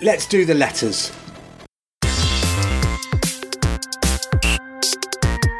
Let's 0.00 0.26
do 0.26 0.44
the 0.44 0.54
letters. 0.54 1.12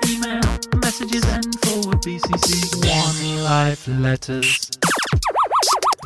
Email 0.07 0.41
messages 0.77 1.25
and 1.25 1.61
forward 1.61 1.99
BCC. 2.03 2.87
One 2.89 3.45
life 3.45 3.87
letters. 3.89 4.71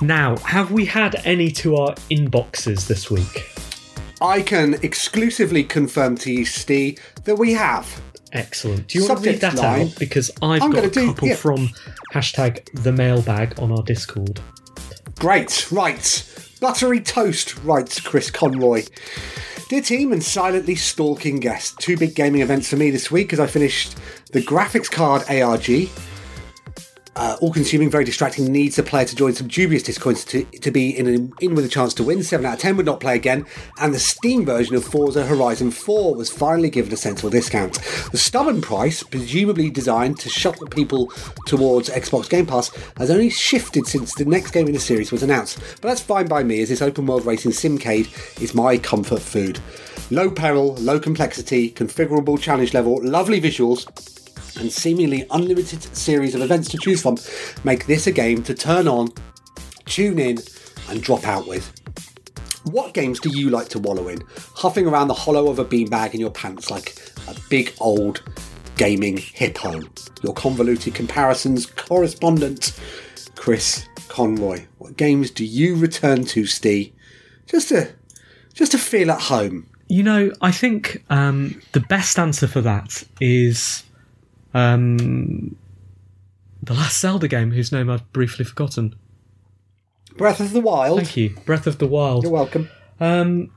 Now, 0.01 0.37
have 0.39 0.73
we 0.73 0.85
had 0.85 1.15
any 1.25 1.51
to 1.53 1.77
our 1.77 1.95
inboxes 2.11 2.89
this 2.89 3.11
week? 3.11 3.51
I 4.21 4.43
can 4.43 4.75
exclusively 4.83 5.65
confirm 5.65 6.17
to 6.19 6.33
you, 6.33 6.45
Steve, 6.45 7.01
that 7.25 7.37
we 7.37 7.53
have. 7.55 8.01
Excellent. 8.33 8.89
Do 8.89 8.99
you 8.99 9.07
want 9.07 9.23
to 9.23 9.31
read 9.31 9.41
that 9.41 9.55
line. 9.57 9.89
out? 9.89 9.99
Because 9.99 10.31
I've 10.41 10.63
I'm 10.63 10.71
got 10.71 10.85
a 10.85 10.91
do- 10.91 11.07
couple 11.09 11.29
yeah. 11.29 11.35
from 11.37 11.69
hashtag 12.15 12.65
the 12.83 12.93
mailbag 12.93 13.59
on 13.61 13.71
our 13.73 13.83
Discord. 13.83 14.41
Great, 15.19 15.71
right. 15.71 16.29
Buttery 16.61 17.01
toast, 17.01 17.57
writes 17.65 18.01
Chris 18.01 18.31
Conroy. 18.31 18.85
Dear 19.69 19.83
team 19.83 20.13
and 20.13 20.23
silently 20.23 20.75
stalking 20.75 21.41
guest, 21.41 21.79
two 21.79 21.97
big 21.97 22.15
gaming 22.15 22.41
events 22.43 22.69
for 22.69 22.77
me 22.77 22.91
this 22.91 23.11
week 23.11 23.33
as 23.33 23.41
I 23.41 23.47
finished 23.47 23.97
the 24.33 24.41
graphics 24.43 24.91
card 24.91 25.23
ARG. 25.29 25.89
Uh, 27.15 27.37
all 27.43 27.53
consuming, 27.53 27.91
very 27.91 28.05
distracting, 28.05 28.51
needs 28.51 28.77
the 28.77 28.83
player 28.83 29.05
to 29.05 29.15
join 29.15 29.35
some 29.35 29.47
dubious 29.47 29.83
discoins 29.83 30.27
to, 30.27 30.45
to 30.61 30.71
be 30.71 30.97
in, 30.97 31.07
an, 31.07 31.33
in 31.41 31.55
with 31.55 31.65
a 31.65 31.69
chance 31.69 31.93
to 31.93 32.03
win. 32.03 32.23
7 32.23 32.45
out 32.47 32.55
of 32.55 32.61
10 32.61 32.77
would 32.79 32.87
not 32.87 33.01
play 33.01 33.15
again. 33.15 33.45
And 33.79 33.93
the 33.93 33.99
Steam 33.99 34.47
version 34.47 34.77
of 34.77 34.85
Forza 34.85 35.27
Horizon 35.27 35.73
4 35.73 36.15
was 36.15 36.31
finally 36.31 36.71
given 36.71 36.93
a 36.93 36.97
sensible 36.97 37.29
discount. 37.29 37.75
The 38.13 38.19
stubborn 38.19 38.63
price, 38.63 39.03
presumably 39.03 39.69
designed 39.69 40.21
to 40.21 40.31
shuttle 40.31 40.67
people 40.69 41.13
towards 41.47 41.91
Xbox 41.91 42.31
Game 42.31 42.47
Pass, 42.47 42.71
has 42.97 43.11
only 43.11 43.29
shifted 43.29 43.87
since 43.87 44.15
the 44.15 44.25
next 44.25 44.53
game 44.53 44.67
in 44.67 44.73
the 44.73 44.81
series 44.81 45.13
was 45.13 45.23
announced. 45.23 45.59
But 45.83 45.89
that's 45.89 46.01
fine 46.01 46.29
by 46.29 46.43
me, 46.43 46.63
as 46.63 46.71
this 46.71 46.81
open 46.81 47.05
world 47.05 47.27
racing 47.27 47.53
simcade 47.53 48.41
is 48.41 48.55
my 48.55 48.79
comfort 48.79 49.21
food. 49.21 49.61
Low 50.11 50.31
peril, 50.31 50.75
low 50.77 50.99
complexity, 50.99 51.71
configurable 51.71 52.41
challenge 52.41 52.73
level, 52.73 53.03
lovely 53.03 53.41
visuals, 53.41 54.12
and 54.59 54.73
seemingly 54.73 55.27
unlimited 55.31 55.83
series 55.97 56.35
of 56.35 56.41
events 56.41 56.69
to 56.71 56.79
choose 56.79 57.03
from 57.03 57.17
make 57.65 57.87
this 57.87 58.07
a 58.07 58.13
game 58.13 58.43
to 58.45 58.55
turn 58.55 58.89
on, 58.89 59.09
tune 59.87 60.19
in, 60.19 60.39
and 60.89 61.03
drop 61.03 61.27
out 61.27 61.47
with. 61.47 61.73
What 62.65 62.95
games 62.95 63.19
do 63.19 63.31
you 63.31 63.51
like 63.51 63.69
to 63.71 63.79
wallow 63.79 64.09
in? 64.09 64.23
Huffing 64.55 64.87
around 64.87 65.09
the 65.09 65.15
hollow 65.15 65.49
of 65.51 65.59
a 65.59 65.65
beanbag 65.65 66.15
in 66.15 66.21
your 66.21 66.31
pants 66.31 66.71
like 66.71 66.97
a 67.29 67.35
big 67.49 67.73
old 67.81 68.23
gaming 68.77 69.17
hippo. 69.17 69.81
Your 70.23 70.35
convoluted 70.35 70.95
comparisons 70.95 71.67
correspondent, 71.67 72.79
Chris 73.35 73.89
Conroy. 74.09 74.65
What 74.79 74.97
games 74.97 75.31
do 75.31 75.45
you 75.45 75.75
return 75.75 76.25
to, 76.27 76.47
Steve? 76.47 76.93
Just 77.47 77.71
to 77.71 77.93
just 78.55 78.73
to 78.73 78.79
feel 78.79 79.11
at 79.11 79.21
home. 79.21 79.67
You 79.89 80.03
know, 80.03 80.33
I 80.41 80.53
think 80.53 81.05
um, 81.11 81.61
the 81.73 81.81
best 81.81 82.19
answer 82.19 82.47
for 82.47 82.61
that 82.61 83.03
is 83.21 83.83
um, 84.55 85.57
the 86.63 86.75
last 86.75 87.01
Zelda 87.01 87.29
game, 87.29 87.51
whose 87.51 87.73
name 87.73 87.91
I've 87.91 88.11
briefly 88.13 88.45
forgotten. 88.45 88.95
Breath 90.17 90.41
of 90.41 90.53
the 90.53 90.61
Wild. 90.61 90.99
Thank 90.99 91.17
you, 91.17 91.31
Breath 91.45 91.67
of 91.67 91.79
the 91.79 91.87
Wild. 91.87 92.25
You're 92.25 92.33
welcome. 92.33 92.69
Um, 93.01 93.51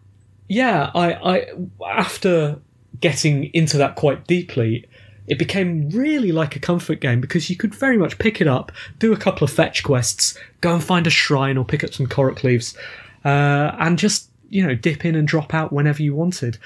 yeah, 0.47 0.91
I, 0.95 1.13
I 1.13 1.47
after 1.87 2.59
getting 2.99 3.45
into 3.53 3.77
that 3.77 3.95
quite 3.95 4.25
deeply, 4.25 4.87
it 5.27 5.37
became 5.37 5.89
really 5.89 6.31
like 6.31 6.55
a 6.55 6.59
comfort 6.59 7.01
game 7.01 7.19
because 7.19 7.49
you 7.49 7.55
could 7.55 7.73
very 7.73 7.97
much 7.97 8.17
pick 8.19 8.41
it 8.41 8.47
up, 8.47 8.71
do 8.99 9.11
a 9.11 9.17
couple 9.17 9.43
of 9.43 9.51
fetch 9.51 9.83
quests, 9.83 10.37
go 10.61 10.73
and 10.73 10.83
find 10.83 11.07
a 11.07 11.09
shrine 11.09 11.57
or 11.57 11.65
pick 11.65 11.83
up 11.83 11.93
some 11.93 12.07
korok 12.07 12.43
leaves, 12.43 12.77
uh, 13.23 13.75
and 13.79 13.97
just 13.97 14.29
you 14.49 14.65
know 14.65 14.75
dip 14.75 15.05
in 15.05 15.15
and 15.15 15.27
drop 15.27 15.53
out 15.53 15.73
whenever 15.73 16.01
you 16.01 16.15
wanted. 16.15 16.57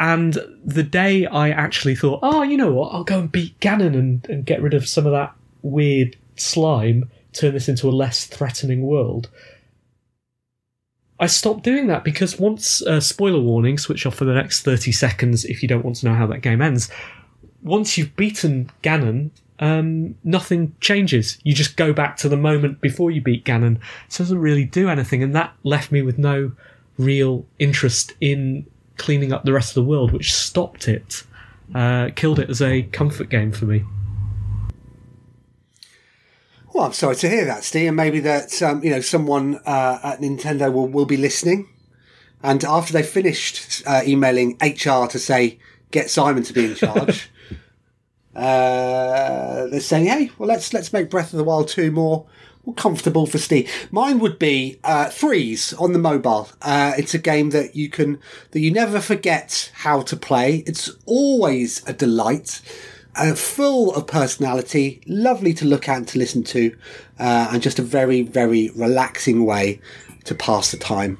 And 0.00 0.38
the 0.64 0.82
day 0.82 1.26
I 1.26 1.50
actually 1.50 1.94
thought, 1.94 2.20
oh, 2.22 2.42
you 2.42 2.56
know 2.56 2.72
what, 2.72 2.94
I'll 2.94 3.04
go 3.04 3.20
and 3.20 3.30
beat 3.30 3.60
Ganon 3.60 3.94
and, 3.94 4.26
and 4.30 4.46
get 4.46 4.62
rid 4.62 4.72
of 4.72 4.88
some 4.88 5.04
of 5.04 5.12
that 5.12 5.34
weird 5.60 6.16
slime, 6.36 7.10
turn 7.34 7.52
this 7.52 7.68
into 7.68 7.86
a 7.86 7.92
less 7.92 8.24
threatening 8.24 8.80
world. 8.80 9.28
I 11.20 11.26
stopped 11.26 11.64
doing 11.64 11.86
that 11.88 12.02
because 12.02 12.38
once 12.38 12.80
uh, 12.80 12.98
spoiler 12.98 13.40
warning, 13.40 13.76
switch 13.76 14.06
off 14.06 14.14
for 14.14 14.24
the 14.24 14.32
next 14.32 14.62
thirty 14.62 14.90
seconds 14.90 15.44
if 15.44 15.62
you 15.62 15.68
don't 15.68 15.84
want 15.84 15.96
to 15.96 16.06
know 16.06 16.14
how 16.14 16.26
that 16.28 16.40
game 16.40 16.62
ends. 16.62 16.90
Once 17.62 17.98
you've 17.98 18.16
beaten 18.16 18.70
Ganon, 18.82 19.28
um, 19.58 20.14
nothing 20.24 20.74
changes. 20.80 21.38
You 21.42 21.52
just 21.52 21.76
go 21.76 21.92
back 21.92 22.16
to 22.16 22.30
the 22.30 22.38
moment 22.38 22.80
before 22.80 23.10
you 23.10 23.20
beat 23.20 23.44
Ganon. 23.44 23.76
It 23.76 24.16
doesn't 24.16 24.38
really 24.38 24.64
do 24.64 24.88
anything, 24.88 25.22
and 25.22 25.34
that 25.34 25.52
left 25.62 25.92
me 25.92 26.00
with 26.00 26.16
no 26.16 26.52
real 26.96 27.44
interest 27.58 28.14
in 28.22 28.64
cleaning 29.00 29.32
up 29.32 29.44
the 29.44 29.52
rest 29.52 29.70
of 29.70 29.74
the 29.74 29.88
world, 29.90 30.12
which 30.12 30.32
stopped 30.32 30.86
it, 30.86 31.24
uh, 31.74 32.10
killed 32.14 32.38
it 32.38 32.50
as 32.50 32.60
a 32.60 32.82
comfort 32.82 33.30
game 33.30 33.50
for 33.50 33.64
me. 33.64 33.82
Well, 36.72 36.84
I'm 36.84 36.92
sorry 36.92 37.16
to 37.16 37.28
hear 37.28 37.46
that, 37.46 37.64
Steve, 37.64 37.88
and 37.88 37.96
maybe 37.96 38.20
that 38.20 38.62
um, 38.62 38.84
you 38.84 38.90
know 38.90 39.00
someone 39.00 39.56
uh, 39.66 39.98
at 40.04 40.20
Nintendo 40.20 40.72
will, 40.72 40.86
will 40.86 41.06
be 41.06 41.16
listening, 41.16 41.68
and 42.42 42.62
after 42.62 42.92
they 42.92 43.02
finished 43.02 43.82
uh, 43.86 44.02
emailing 44.06 44.56
HR 44.62 45.06
to 45.06 45.18
say 45.18 45.58
get 45.90 46.10
Simon 46.10 46.42
to 46.44 46.52
be 46.52 46.66
in 46.66 46.74
charge, 46.76 47.28
uh, 48.36 49.66
they're 49.66 49.80
saying, 49.80 50.06
"Hey, 50.06 50.30
well 50.38 50.48
let's 50.48 50.72
let's 50.72 50.92
make 50.92 51.10
Breath 51.10 51.32
of 51.32 51.38
the 51.38 51.44
Wild 51.44 51.68
two 51.68 51.90
more." 51.90 52.26
More 52.70 52.74
Comfortable 52.74 53.26
for 53.26 53.38
Steve. 53.38 53.70
Mine 53.90 54.18
would 54.20 54.38
be 54.38 54.78
uh, 54.84 55.10
Threes 55.10 55.72
on 55.74 55.92
the 55.92 55.98
mobile. 55.98 56.48
Uh, 56.62 56.92
it's 56.96 57.14
a 57.14 57.18
game 57.18 57.50
that 57.50 57.76
you 57.76 57.88
can 57.88 58.18
that 58.52 58.60
you 58.60 58.70
never 58.70 59.00
forget 59.00 59.70
how 59.74 60.02
to 60.02 60.16
play. 60.16 60.62
It's 60.66 60.90
always 61.06 61.86
a 61.88 61.92
delight 61.92 62.60
uh, 63.16 63.34
full 63.34 63.94
of 63.94 64.06
personality, 64.06 65.02
lovely 65.06 65.52
to 65.54 65.64
look 65.64 65.88
at 65.88 65.96
and 65.96 66.08
to 66.08 66.18
listen 66.18 66.44
to, 66.44 66.76
uh, 67.18 67.48
and 67.52 67.62
just 67.62 67.78
a 67.78 67.82
very, 67.82 68.22
very 68.22 68.70
relaxing 68.76 69.44
way 69.44 69.80
to 70.24 70.34
pass 70.34 70.70
the 70.70 70.76
time. 70.76 71.18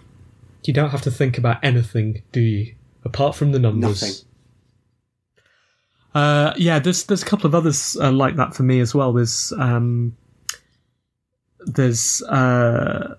You 0.65 0.73
don't 0.75 0.91
have 0.91 1.03
to 1.03 1.11
think 1.11 1.39
about 1.39 1.63
anything, 1.65 2.23
do 2.33 2.41
you? 2.41 2.75
Apart 3.05 3.35
from 3.35 3.53
the 3.53 3.59
numbers. 3.59 4.03
Nothing. 4.03 4.15
Uh, 6.13 6.53
yeah, 6.57 6.79
there's 6.79 7.05
there's 7.05 7.23
a 7.23 7.27
couple 7.27 7.47
of 7.47 7.55
others 7.55 7.97
uh, 8.01 8.11
like 8.11 8.37
that 8.37 8.55
for 8.55 8.63
me 8.63 8.81
as 8.81 8.95
well. 8.95 9.13
There's 9.13 9.53
um, 9.59 10.17
there's 11.67 12.23
uh, 12.23 13.15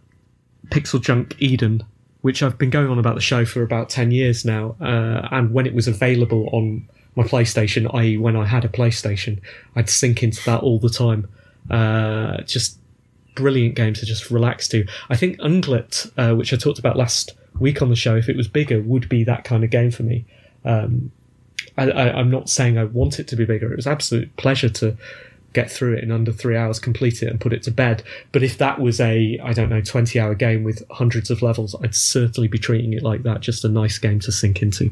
PixelJunk 0.70 1.36
Eden, 1.40 1.84
which 2.22 2.44
I've 2.44 2.58
been 2.58 2.70
going 2.70 2.90
on 2.90 3.00
about 3.00 3.16
the 3.16 3.22
show 3.22 3.46
for 3.46 3.62
about 3.64 3.90
ten 3.90 4.12
years 4.12 4.46
now, 4.46 4.76
uh, 4.82 5.28
and 5.32 5.54
when 5.54 5.66
it 5.66 5.74
was 5.74 5.88
available 5.88 6.50
on 6.52 6.88
my 7.16 7.24
PlayStation, 7.24 7.94
i.e., 7.96 8.18
when 8.18 8.36
I 8.36 8.46
had 8.46 8.64
a 8.64 8.70
PlayStation, 8.70 9.42
I'd 9.76 9.90
sink 9.90 10.24
into 10.24 10.44
that 10.46 10.62
all 10.62 10.80
the 10.80 10.90
time. 10.90 11.28
Uh, 11.70 12.42
just 12.44 12.80
brilliant 13.36 13.76
game 13.76 13.94
to 13.94 14.06
just 14.06 14.32
relax 14.32 14.68
to. 14.70 14.86
I 15.10 15.18
think 15.18 15.38
Unglet, 15.40 16.12
uh, 16.18 16.36
which 16.36 16.54
I 16.54 16.58
talked 16.58 16.80
about 16.80 16.98
last 16.98 17.34
week 17.60 17.82
on 17.82 17.90
the 17.90 17.96
show, 17.96 18.16
if 18.16 18.30
it 18.30 18.38
was 18.38 18.48
bigger, 18.48 18.82
would 18.82 19.10
be 19.10 19.24
that 19.26 19.44
kind 19.44 19.64
of 19.64 19.70
game 19.70 19.92
for 19.92 20.04
me. 20.04 20.26
Um, 20.64 21.12
I, 21.78 21.90
I'm 21.92 22.30
not 22.30 22.50
saying 22.50 22.78
I 22.78 22.86
want 22.86 23.20
it 23.20 23.28
to 23.30 23.36
be 23.36 23.46
bigger. 23.46 23.72
It 23.72 23.76
was 23.76 23.88
absolute 23.88 24.36
pleasure 24.38 24.70
to 24.70 24.98
get 25.54 25.70
through 25.70 25.94
it 25.94 26.04
in 26.04 26.12
under 26.12 26.32
three 26.32 26.56
hours, 26.56 26.80
complete 26.80 27.22
it, 27.22 27.28
and 27.30 27.40
put 27.40 27.54
it 27.54 27.64
to 27.64 27.72
bed. 27.72 28.04
But 28.32 28.44
if 28.44 28.58
that 28.58 28.80
was 28.80 29.00
a, 29.00 29.40
I 29.44 29.54
don't 29.54 29.70
know, 29.70 29.82
20 29.82 30.20
hour 30.20 30.34
game 30.36 30.64
with 30.64 30.84
hundreds 30.92 31.30
of 31.30 31.42
levels, 31.42 31.76
I'd 31.84 31.96
certainly 31.96 32.48
be 32.48 32.58
treating 32.58 32.94
it 32.94 33.04
like 33.04 33.24
that. 33.24 33.42
Just 33.42 33.66
a 33.66 33.70
nice 33.70 33.98
game 33.98 34.20
to 34.22 34.32
sink 34.32 34.62
into. 34.62 34.92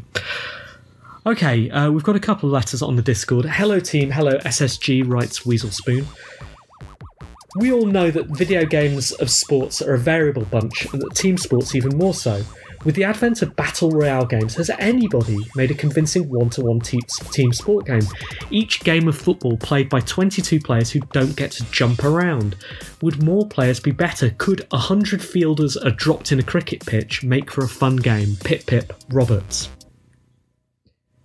Okay, 1.26 1.70
uh, 1.70 1.92
we've 1.92 2.04
got 2.04 2.16
a 2.16 2.20
couple 2.20 2.48
of 2.50 2.54
letters 2.54 2.82
on 2.82 2.96
the 2.96 3.02
Discord. 3.02 3.46
Hello, 3.46 3.80
team. 3.80 4.12
Hello, 4.12 4.38
SSG, 4.40 5.04
writes 5.06 5.46
Weasel 5.46 5.72
Spoon. 5.72 6.08
We 7.56 7.74
all 7.74 7.86
know 7.86 8.12
that 8.12 8.28
video 8.28 8.66
games 8.66 9.12
of 9.14 9.30
sports 9.30 9.82
are 9.82 9.96
a 9.96 9.98
variable 9.98 10.46
bunch, 10.46 10.86
and 10.94 11.02
that 11.02 11.16
team 11.16 11.38
sports 11.38 11.76
even 11.76 11.98
more 11.98 12.14
so. 12.14 12.44
With 12.86 12.96
the 12.96 13.04
advent 13.04 13.42
of 13.42 13.58
battle 13.58 13.92
royale 13.92 14.26
games, 14.26 14.56
has 14.56 14.70
anybody 14.80 15.38
made 15.54 15.70
a 15.70 15.74
convincing 15.74 16.30
one-to-one 16.30 16.80
team 16.80 17.52
sport 17.52 17.86
game? 17.86 18.04
Each 18.52 18.80
game 18.80 19.10
of 19.10 19.18
football 19.18 19.58
played 19.58 19.90
by 19.90 20.00
22 20.00 20.62
players 20.62 20.90
who 20.90 21.02
don't 21.12 21.36
get 21.36 21.52
to 21.52 21.70
jump 21.72 22.06
around. 22.06 22.56
Would 23.02 23.22
more 23.22 23.46
players 23.48 23.82
be 23.82 23.92
better? 23.92 24.30
Could 24.38 24.66
100 24.72 25.22
fielders 25.22 25.76
are 25.76 25.92
dropped 25.92 26.32
in 26.32 26.40
a 26.40 26.44
cricket 26.44 26.86
pitch 26.86 27.22
make 27.22 27.52
for 27.52 27.66
a 27.66 27.70
fun 27.70 27.98
game? 27.98 28.38
Pip 28.46 28.66
pip, 28.66 28.94
Roberts. 29.10 29.68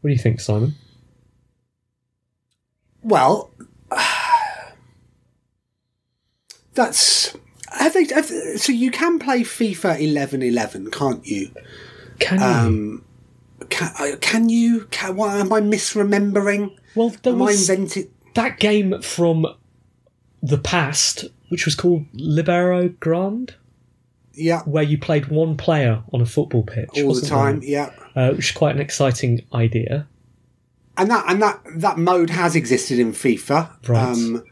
What 0.01 0.09
do 0.09 0.13
you 0.13 0.19
think, 0.19 0.41
Simon? 0.41 0.75
Well, 3.05 3.53
that's. 6.75 7.37
Have 7.79 7.93
they, 7.95 8.05
have, 8.14 8.27
so 8.27 8.72
you 8.72 8.91
can 8.91 9.18
play 9.18 9.41
FIFA 9.41 10.01
11 10.01 10.43
11, 10.43 10.91
can't 10.91 11.27
you? 11.27 11.51
Can 12.20 12.39
you? 12.39 12.45
Um, 12.47 13.05
Can, 13.70 13.93
uh, 13.99 14.16
can 14.20 14.49
you? 14.49 14.87
Can, 14.91 15.16
what, 15.16 15.35
am 15.37 15.53
I 15.53 15.61
misremembering? 15.61 16.77
Well, 16.95 17.11
there 17.22 17.33
Am 17.33 17.43
I 17.43 17.47
was 17.47 17.68
invented? 17.68 18.11
that 18.35 18.59
game 18.61 19.01
from 19.03 19.47
the 20.43 20.59
past, 20.59 21.25
which 21.49 21.64
was 21.64 21.75
called 21.75 22.05
Libero 22.12 22.89
Grande, 23.01 23.55
Yeah, 24.35 24.62
where 24.62 24.83
you 24.85 24.99
played 24.99 25.27
one 25.29 25.57
player 25.57 26.03
on 26.12 26.20
a 26.20 26.27
football 26.27 26.62
pitch 26.62 26.91
all 27.03 27.14
the 27.14 27.27
time. 27.27 27.61
there? 27.61 27.68
Yeah, 27.68 27.91
uh, 28.14 28.31
which 28.35 28.51
is 28.51 28.57
quite 28.57 28.75
an 28.75 28.81
exciting 28.81 29.41
idea. 29.53 30.07
and 30.97 31.11
that 31.11 31.25
and 31.29 31.43
that 31.43 31.61
that 31.77 31.99
mode 31.99 32.31
has 32.31 32.55
existed 32.55 32.99
in 33.01 33.12
FIFA. 33.12 33.89
Right. 33.89 34.43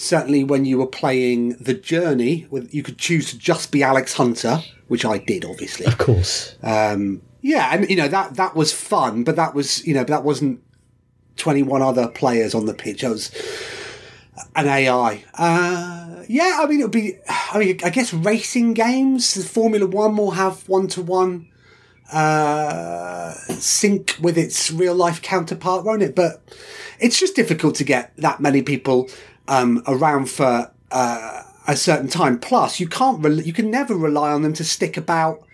Certainly, 0.00 0.42
when 0.44 0.64
you 0.64 0.78
were 0.78 0.86
playing 0.86 1.50
the 1.60 1.74
journey, 1.74 2.46
with 2.50 2.72
you 2.74 2.82
could 2.82 2.98
choose 2.98 3.30
to 3.30 3.38
just 3.38 3.70
be 3.70 3.82
Alex 3.82 4.14
Hunter, 4.14 4.62
which 4.88 5.04
I 5.04 5.18
did, 5.18 5.44
obviously. 5.44 5.86
Of 5.86 5.98
course, 5.98 6.56
Um, 6.62 7.22
yeah, 7.42 7.70
and 7.72 7.88
you 7.88 7.96
know 7.96 8.08
that 8.08 8.34
that 8.34 8.56
was 8.56 8.72
fun, 8.72 9.24
but 9.24 9.36
that 9.36 9.54
was 9.54 9.86
you 9.86 9.94
know 9.94 10.04
that 10.04 10.24
wasn't 10.24 10.62
twenty 11.36 11.62
one 11.62 11.82
other 11.82 12.08
players 12.08 12.54
on 12.54 12.66
the 12.66 12.74
pitch. 12.74 13.04
It 13.04 13.08
was 13.08 13.30
an 14.56 14.66
AI. 14.66 15.24
Uh, 15.34 16.24
yeah, 16.28 16.58
I 16.62 16.66
mean 16.66 16.80
it 16.80 16.84
would 16.84 16.92
be. 16.92 17.18
I 17.28 17.58
mean, 17.58 17.78
I 17.84 17.90
guess 17.90 18.12
racing 18.12 18.74
games, 18.74 19.46
Formula 19.48 19.86
One 19.86 20.16
will 20.16 20.32
have 20.32 20.68
one 20.68 20.88
to 20.88 21.02
one 21.02 21.50
sync 23.58 24.16
with 24.20 24.36
its 24.36 24.70
real 24.70 24.94
life 24.94 25.22
counterpart, 25.22 25.84
won't 25.84 26.02
it? 26.02 26.14
But 26.14 26.42
it's 26.98 27.18
just 27.18 27.36
difficult 27.36 27.74
to 27.76 27.84
get 27.84 28.12
that 28.16 28.40
many 28.40 28.62
people 28.62 29.08
um, 29.50 29.82
around 29.86 30.30
for 30.30 30.72
uh, 30.90 31.42
a 31.68 31.76
certain 31.76 32.08
time. 32.08 32.38
Plus, 32.38 32.80
you 32.80 32.88
can't. 32.88 33.22
Re- 33.22 33.42
you 33.42 33.52
can 33.52 33.70
never 33.70 33.94
rely 33.94 34.32
on 34.32 34.40
them 34.40 34.54
to 34.54 34.64
stick 34.64 34.96
about 34.96 35.44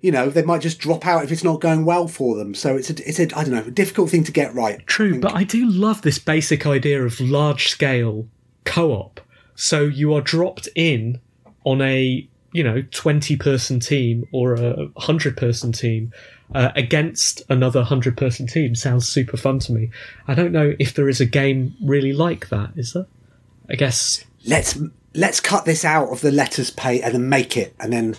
you 0.00 0.12
know, 0.12 0.28
they 0.28 0.42
might 0.42 0.60
just 0.60 0.78
drop 0.78 1.06
out 1.06 1.24
if 1.24 1.32
it's 1.32 1.42
not 1.42 1.60
going 1.60 1.84
well 1.84 2.06
for 2.06 2.36
them. 2.36 2.54
So 2.54 2.76
it's 2.76 2.90
a, 2.90 3.08
it's 3.08 3.18
a, 3.18 3.36
I 3.36 3.42
don't 3.42 3.50
know, 3.50 3.64
a 3.66 3.70
difficult 3.70 4.10
thing 4.10 4.24
to 4.24 4.32
get 4.32 4.54
right. 4.54 4.86
true. 4.86 5.20
But 5.20 5.34
I 5.34 5.44
do 5.44 5.68
love 5.68 6.02
this 6.02 6.18
basic 6.18 6.66
idea 6.66 7.04
of 7.04 7.18
large 7.20 7.68
scale 7.68 8.28
co-op. 8.64 9.20
So 9.56 9.82
you 9.82 10.14
are 10.14 10.20
dropped 10.20 10.68
in 10.76 11.20
on 11.64 11.82
a 11.82 12.28
you 12.52 12.62
know 12.64 12.82
twenty 12.90 13.36
person 13.36 13.80
team 13.80 14.24
or 14.32 14.54
a 14.54 14.88
hundred 14.96 15.36
person 15.36 15.72
team. 15.72 16.12
Uh, 16.54 16.70
against 16.76 17.42
another 17.50 17.82
hundred 17.82 18.16
person 18.16 18.46
team 18.46 18.74
sounds 18.74 19.06
super 19.06 19.36
fun 19.36 19.58
to 19.58 19.72
me. 19.72 19.90
I 20.28 20.34
don't 20.34 20.52
know 20.52 20.74
if 20.78 20.94
there 20.94 21.06
is 21.06 21.20
a 21.20 21.26
game 21.26 21.76
really 21.82 22.14
like 22.14 22.48
that. 22.48 22.70
Is 22.74 22.94
there? 22.94 23.06
I 23.68 23.74
guess 23.74 24.24
Let's 24.44 24.78
let's 25.14 25.40
cut 25.40 25.64
this 25.64 25.84
out 25.84 26.10
of 26.10 26.20
the 26.20 26.32
letters 26.32 26.70
pay 26.70 27.02
and 27.02 27.14
then 27.14 27.28
make 27.28 27.56
it, 27.56 27.74
and 27.80 27.92
then 27.92 28.16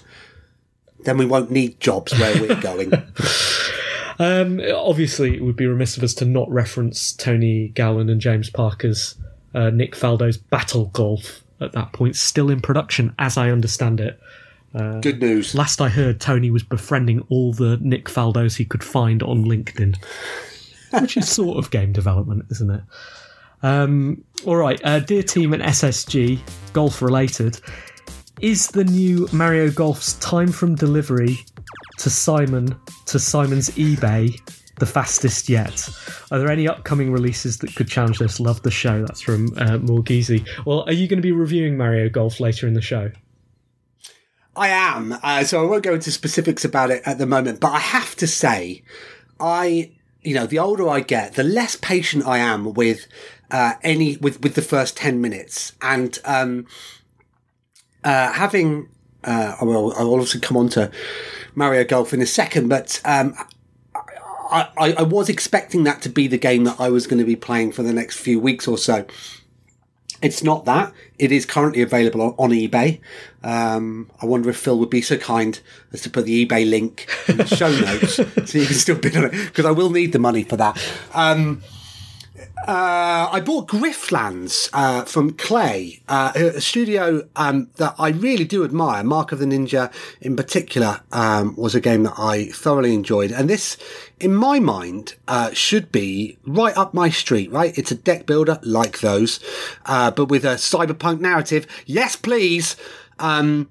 then 1.01 1.17
we 1.17 1.25
won't 1.25 1.49
need 1.49 1.79
jobs 1.79 2.17
where 2.19 2.39
we're 2.39 2.55
going. 2.61 2.91
Um, 4.19 4.61
obviously, 4.75 5.35
it 5.35 5.43
would 5.43 5.55
be 5.55 5.65
remiss 5.65 5.97
of 5.97 6.03
us 6.03 6.13
to 6.15 6.25
not 6.25 6.49
reference 6.51 7.13
Tony 7.13 7.69
Gowland 7.69 8.09
and 8.09 8.19
James 8.19 8.49
Parker's 8.49 9.15
uh, 9.55 9.69
Nick 9.69 9.95
Faldo's 9.95 10.37
Battle 10.37 10.85
Golf 10.87 11.41
at 11.61 11.71
that 11.71 11.93
point, 11.93 12.15
still 12.15 12.49
in 12.49 12.61
production, 12.61 13.15
as 13.17 13.37
I 13.37 13.49
understand 13.49 13.99
it. 13.99 14.19
Good 15.01 15.19
news. 15.21 15.55
Last 15.55 15.81
I 15.81 15.89
heard, 15.89 16.19
Tony 16.19 16.51
was 16.51 16.63
befriending 16.63 17.25
all 17.29 17.53
the 17.53 17.77
Nick 17.81 18.05
Faldos 18.05 18.55
he 18.55 18.65
could 18.65 18.83
find 18.83 19.23
on 19.23 19.45
LinkedIn, 19.45 19.95
which 21.01 21.17
is 21.17 21.27
sort 21.27 21.57
of 21.57 21.71
game 21.71 21.91
development, 21.91 22.45
isn't 22.51 22.69
it? 22.69 22.81
Um, 23.61 24.23
all 24.45 24.55
right, 24.55 24.79
uh, 24.83 24.99
dear 24.99 25.23
team 25.23 25.53
and 25.53 25.61
SSG, 25.61 26.39
golf 26.73 27.01
related, 27.01 27.59
is 28.41 28.67
the 28.67 28.85
new 28.85 29.27
Mario 29.33 29.69
Golf's 29.69 30.13
time 30.15 30.51
from 30.51 30.75
delivery 30.75 31.37
to 31.97 32.09
Simon 32.09 32.75
to 33.07 33.19
Simon's 33.19 33.69
eBay 33.71 34.39
the 34.79 34.85
fastest 34.85 35.49
yet? 35.49 35.89
Are 36.31 36.39
there 36.39 36.49
any 36.49 36.67
upcoming 36.67 37.11
releases 37.11 37.57
that 37.59 37.75
could 37.75 37.87
challenge 37.87 38.19
this? 38.19 38.39
Love 38.39 38.61
the 38.63 38.71
show. 38.71 39.01
That's 39.01 39.21
from 39.21 39.49
uh. 39.57 39.77
Well, 40.65 40.83
are 40.83 40.93
you 40.93 41.07
going 41.07 41.17
to 41.17 41.21
be 41.21 41.31
reviewing 41.31 41.77
Mario 41.77 42.09
Golf 42.09 42.39
later 42.39 42.67
in 42.67 42.73
the 42.73 42.81
show? 42.81 43.11
I 44.55 44.69
am. 44.69 45.17
Uh, 45.21 45.43
so 45.43 45.61
I 45.61 45.69
won't 45.69 45.83
go 45.83 45.93
into 45.93 46.11
specifics 46.11 46.65
about 46.65 46.91
it 46.91 47.01
at 47.05 47.17
the 47.17 47.25
moment, 47.25 47.59
but 47.59 47.71
I 47.71 47.79
have 47.79 48.15
to 48.17 48.27
say, 48.27 48.83
I, 49.39 49.91
you 50.21 50.33
know, 50.33 50.47
the 50.47 50.59
older 50.59 50.89
I 50.89 51.01
get, 51.01 51.35
the 51.35 51.43
less 51.43 51.75
patient 51.75 52.25
I 52.25 52.39
am 52.39 52.73
with 52.73 53.07
uh, 53.51 53.73
any 53.83 54.17
with 54.17 54.41
with 54.41 54.55
the 54.55 54.61
first 54.61 54.97
ten 54.97 55.21
minutes, 55.21 55.73
and 55.81 56.17
um, 56.25 56.67
uh, 58.03 58.33
having. 58.33 58.89
Uh, 59.23 59.55
I 59.59 59.65
will. 59.65 59.93
I 59.97 60.03
will 60.03 60.19
also 60.19 60.39
come 60.39 60.55
on 60.55 60.69
to 60.69 60.91
Mario 61.55 61.83
Golf 61.83 62.13
in 62.13 62.21
a 62.21 62.25
second, 62.25 62.69
but 62.69 63.01
um, 63.03 63.35
I, 64.49 64.69
I, 64.77 64.93
I 64.93 65.01
was 65.03 65.29
expecting 65.29 65.83
that 65.83 66.01
to 66.03 66.09
be 66.09 66.27
the 66.27 66.37
game 66.37 66.63
that 66.63 66.79
I 66.79 66.89
was 66.89 67.07
going 67.07 67.19
to 67.19 67.25
be 67.25 67.35
playing 67.35 67.71
for 67.71 67.83
the 67.83 67.93
next 67.93 68.17
few 68.19 68.39
weeks 68.39 68.67
or 68.67 68.77
so. 68.77 69.05
It's 70.21 70.43
not 70.43 70.65
that. 70.65 70.93
It 71.17 71.31
is 71.31 71.45
currently 71.45 71.81
available 71.81 72.21
on, 72.21 72.35
on 72.37 72.49
eBay. 72.49 72.99
Um, 73.41 74.11
I 74.21 74.25
wonder 74.25 74.49
if 74.49 74.57
Phil 74.57 74.77
would 74.79 74.89
be 74.89 75.01
so 75.01 75.17
kind 75.17 75.59
as 75.93 76.01
to 76.01 76.09
put 76.09 76.25
the 76.25 76.45
eBay 76.45 76.69
link 76.69 77.07
in 77.27 77.37
the 77.37 77.45
show 77.45 77.71
notes 77.79 78.15
so 78.15 78.57
you 78.57 78.65
can 78.65 78.75
still 78.75 78.97
bid 78.97 79.15
on 79.15 79.25
it 79.25 79.31
because 79.31 79.65
I 79.65 79.71
will 79.71 79.89
need 79.89 80.11
the 80.11 80.19
money 80.19 80.43
for 80.43 80.57
that. 80.57 80.77
Um, 81.13 81.61
uh, 82.67 83.29
I 83.31 83.39
bought 83.39 83.67
Griftlands 83.67 84.69
uh, 84.73 85.05
from 85.05 85.33
Klei, 85.33 86.01
uh, 86.07 86.31
a 86.35 86.61
studio 86.61 87.27
um, 87.35 87.69
that 87.77 87.95
I 87.97 88.09
really 88.09 88.43
do 88.43 88.63
admire. 88.63 89.03
Mark 89.03 89.31
of 89.31 89.39
the 89.39 89.45
Ninja, 89.45 89.91
in 90.21 90.35
particular, 90.35 91.01
um, 91.11 91.55
was 91.55 91.73
a 91.73 91.79
game 91.79 92.03
that 92.03 92.15
I 92.17 92.45
thoroughly 92.47 92.93
enjoyed. 92.93 93.31
And 93.31 93.49
this, 93.49 93.77
in 94.19 94.35
my 94.35 94.59
mind, 94.59 95.15
uh, 95.27 95.51
should 95.53 95.91
be 95.91 96.37
right 96.45 96.75
up 96.77 96.93
my 96.93 97.09
street, 97.09 97.51
right? 97.51 97.77
It's 97.77 97.91
a 97.91 97.95
deck 97.95 98.25
builder 98.25 98.59
like 98.61 98.99
those, 98.99 99.39
uh, 99.85 100.11
but 100.11 100.25
with 100.25 100.43
a 100.43 100.55
cyberpunk 100.55 101.21
narrative. 101.21 101.65
Yes, 101.85 102.15
please. 102.15 102.75
Um, 103.19 103.69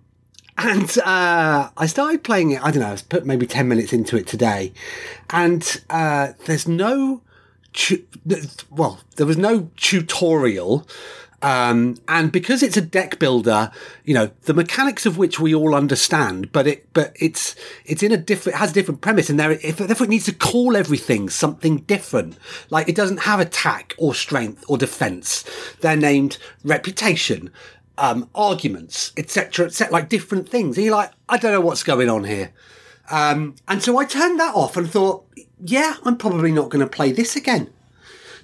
and 0.56 0.98
uh, 0.98 1.70
I 1.76 1.86
started 1.86 2.24
playing 2.24 2.50
it. 2.50 2.64
I 2.64 2.70
don't 2.70 2.82
know. 2.82 2.92
I 2.92 2.96
put 3.08 3.24
maybe 3.24 3.46
ten 3.46 3.68
minutes 3.68 3.92
into 3.92 4.16
it 4.16 4.26
today, 4.26 4.72
and 5.30 5.82
uh, 5.88 6.32
there's 6.46 6.66
no, 6.66 7.22
tu- 7.78 8.04
well, 8.70 9.00
there 9.16 9.26
was 9.26 9.38
no 9.38 9.70
tutorial. 9.76 10.86
Um, 11.40 11.96
and 12.08 12.32
because 12.32 12.64
it's 12.64 12.76
a 12.76 12.80
deck 12.80 13.20
builder, 13.20 13.70
you 14.04 14.12
know, 14.12 14.32
the 14.42 14.54
mechanics 14.54 15.06
of 15.06 15.18
which 15.18 15.38
we 15.38 15.54
all 15.54 15.72
understand, 15.72 16.50
but 16.50 16.66
it, 16.66 16.92
but 16.92 17.12
it's, 17.14 17.54
it's 17.84 18.02
in 18.02 18.10
a 18.10 18.16
different, 18.16 18.56
it 18.56 18.58
has 18.58 18.72
a 18.72 18.74
different 18.74 19.02
premise 19.02 19.30
and 19.30 19.38
there, 19.38 19.52
if, 19.52 19.76
therefore 19.76 20.06
it 20.06 20.10
needs 20.10 20.24
to 20.24 20.32
call 20.34 20.76
everything 20.76 21.30
something 21.30 21.78
different. 21.82 22.36
Like 22.70 22.88
it 22.88 22.96
doesn't 22.96 23.18
have 23.18 23.38
attack 23.38 23.94
or 23.98 24.16
strength 24.16 24.64
or 24.66 24.76
defense. 24.76 25.44
They're 25.80 25.96
named 25.96 26.38
reputation, 26.64 27.52
um, 27.98 28.28
arguments, 28.34 29.12
etc., 29.16 29.66
etc., 29.66 29.92
like 29.92 30.08
different 30.08 30.48
things. 30.48 30.76
And 30.76 30.86
you're 30.86 30.96
like, 30.96 31.12
I 31.28 31.36
don't 31.36 31.52
know 31.52 31.60
what's 31.60 31.84
going 31.84 32.10
on 32.10 32.24
here. 32.24 32.52
Um, 33.12 33.54
and 33.68 33.80
so 33.80 33.96
I 33.96 34.04
turned 34.04 34.40
that 34.40 34.56
off 34.56 34.76
and 34.76 34.90
thought, 34.90 35.27
yeah, 35.60 35.96
I'm 36.04 36.16
probably 36.16 36.52
not 36.52 36.70
going 36.70 36.84
to 36.84 36.90
play 36.90 37.12
this 37.12 37.36
again. 37.36 37.70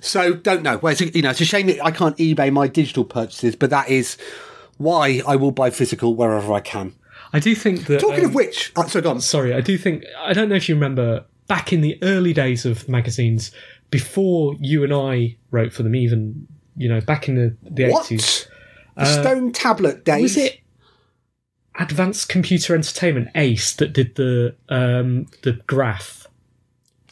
So 0.01 0.35
don't 0.35 0.63
know. 0.63 0.79
Well, 0.79 0.93
it's, 0.93 1.01
you 1.01 1.23
know, 1.23 1.31
it's 1.31 1.41
a 1.41 1.47
shame 1.47 1.67
that 1.69 1.83
I 1.85 1.91
can't 1.91 2.17
eBay 2.19 2.53
my 2.53 2.69
digital 2.69 3.05
purchases, 3.05 3.57
but 3.57 3.71
that 3.71 3.89
is 3.89 4.19
why 4.77 5.23
I 5.27 5.37
will 5.37 5.51
buy 5.51 5.71
physical 5.71 6.15
wherever 6.15 6.53
I 6.53 6.61
can. 6.61 6.95
I 7.33 7.41
do 7.41 7.55
think 7.55 7.87
that. 7.87 8.01
Talking 8.01 8.21
um, 8.21 8.31
of 8.31 8.35
which, 8.35 8.73
uh, 8.77 8.87
so 8.87 9.01
gone. 9.01 9.21
sorry, 9.21 9.55
I 9.55 9.61
do 9.61 9.79
think 9.79 10.05
I 10.21 10.33
don't 10.33 10.49
know 10.49 10.55
if 10.55 10.69
you 10.69 10.75
remember 10.75 11.25
back 11.47 11.73
in 11.73 11.81
the 11.81 11.99
early 12.03 12.33
days 12.33 12.65
of 12.65 12.89
magazines 12.89 13.51
before 13.91 14.55
you 14.61 14.85
and 14.85 14.93
I 14.93 15.37
wrote 15.51 15.73
for 15.73 15.83
them, 15.83 15.95
even 15.95 16.47
you 16.77 16.89
know 16.89 17.01
back 17.01 17.29
in 17.29 17.35
the 17.35 17.57
the 17.63 17.85
eighties. 17.87 18.47
The 18.97 19.07
stone 19.07 19.53
tablet 19.53 20.05
days. 20.05 20.23
Was 20.23 20.37
it 20.37 20.61
Advanced 21.77 22.29
Computer 22.29 22.75
Entertainment 22.77 23.29
Ace 23.35 23.75
that 23.75 23.93
did 23.93 24.15
the 24.15 24.55
um, 24.69 25.27
the 25.43 25.55
graph 25.67 26.29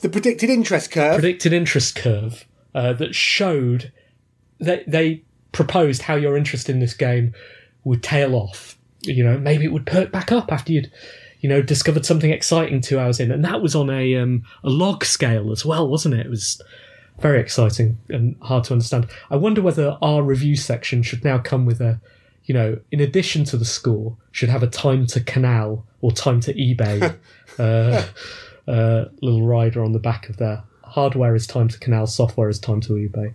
the 0.03 0.09
predicted 0.09 0.51
interest 0.51 0.91
curve? 0.91 1.15
predicted 1.15 1.53
interest 1.53 1.97
curve 1.97 2.45
uh, 2.75 2.93
that 2.95 3.15
showed 3.15 3.93
that 4.61 4.89
they 4.91 5.23
proposed 5.53 6.03
how 6.03 6.15
your 6.15 6.37
interest 6.37 6.69
in 6.69 6.81
this 6.81 6.95
game 6.95 7.35
would 7.85 8.03
tail 8.03 8.35
off. 8.35 8.79
You 9.03 9.25
know, 9.25 9.39
maybe 9.39 9.65
it 9.65 9.73
would 9.73 9.87
perk 9.87 10.13
back 10.13 10.31
up 10.31 10.53
after 10.53 10.73
you'd, 10.73 10.91
you 11.41 11.49
know, 11.49 11.63
discovered 11.63 12.07
something 12.07 12.31
exciting 12.31 12.81
two 12.81 12.99
hours 12.99 13.19
in, 13.19 13.33
and 13.33 13.45
that 13.45 13.63
was 13.63 13.75
on 13.75 13.91
a 13.91 14.17
um, 14.17 14.45
a 14.63 14.71
log 14.71 15.05
scale 15.05 15.51
as 15.51 15.65
well, 15.65 15.89
wasn't 15.89 16.15
it? 16.15 16.27
It 16.27 16.31
was 16.31 16.63
very 17.21 17.41
exciting 17.41 17.99
and 18.09 18.37
hard 18.43 18.65
to 18.65 18.73
understand. 18.73 19.09
I 19.31 19.37
wonder 19.37 19.63
whether 19.63 19.99
our 20.03 20.23
review 20.23 20.57
section 20.57 21.03
should 21.03 21.25
now 21.25 21.39
come 21.39 21.67
with 21.67 21.81
a, 21.81 22.01
you 22.45 22.55
know, 22.55 22.79
in 22.91 23.01
addition 23.01 23.45
to 23.45 23.57
the 23.57 23.65
score, 23.65 24.17
should 24.31 24.49
have 24.49 24.63
a 24.63 24.69
time 24.69 25.07
to 25.09 25.21
canal 25.21 25.85
or 26.01 26.13
time 26.13 26.41
to 26.41 26.55
eBay 26.55 27.17
uh, 27.59 28.05
uh, 28.69 29.07
little 29.21 29.47
rider 29.47 29.83
on 29.85 29.93
the 29.93 29.99
back 29.99 30.29
of 30.29 30.37
there. 30.37 30.63
Hardware 30.85 31.35
is 31.35 31.47
time 31.47 31.69
to 31.69 31.79
canal, 31.79 32.07
software 32.07 32.49
is 32.49 32.59
time 32.59 32.81
to 32.83 32.93
eBay. 32.95 33.33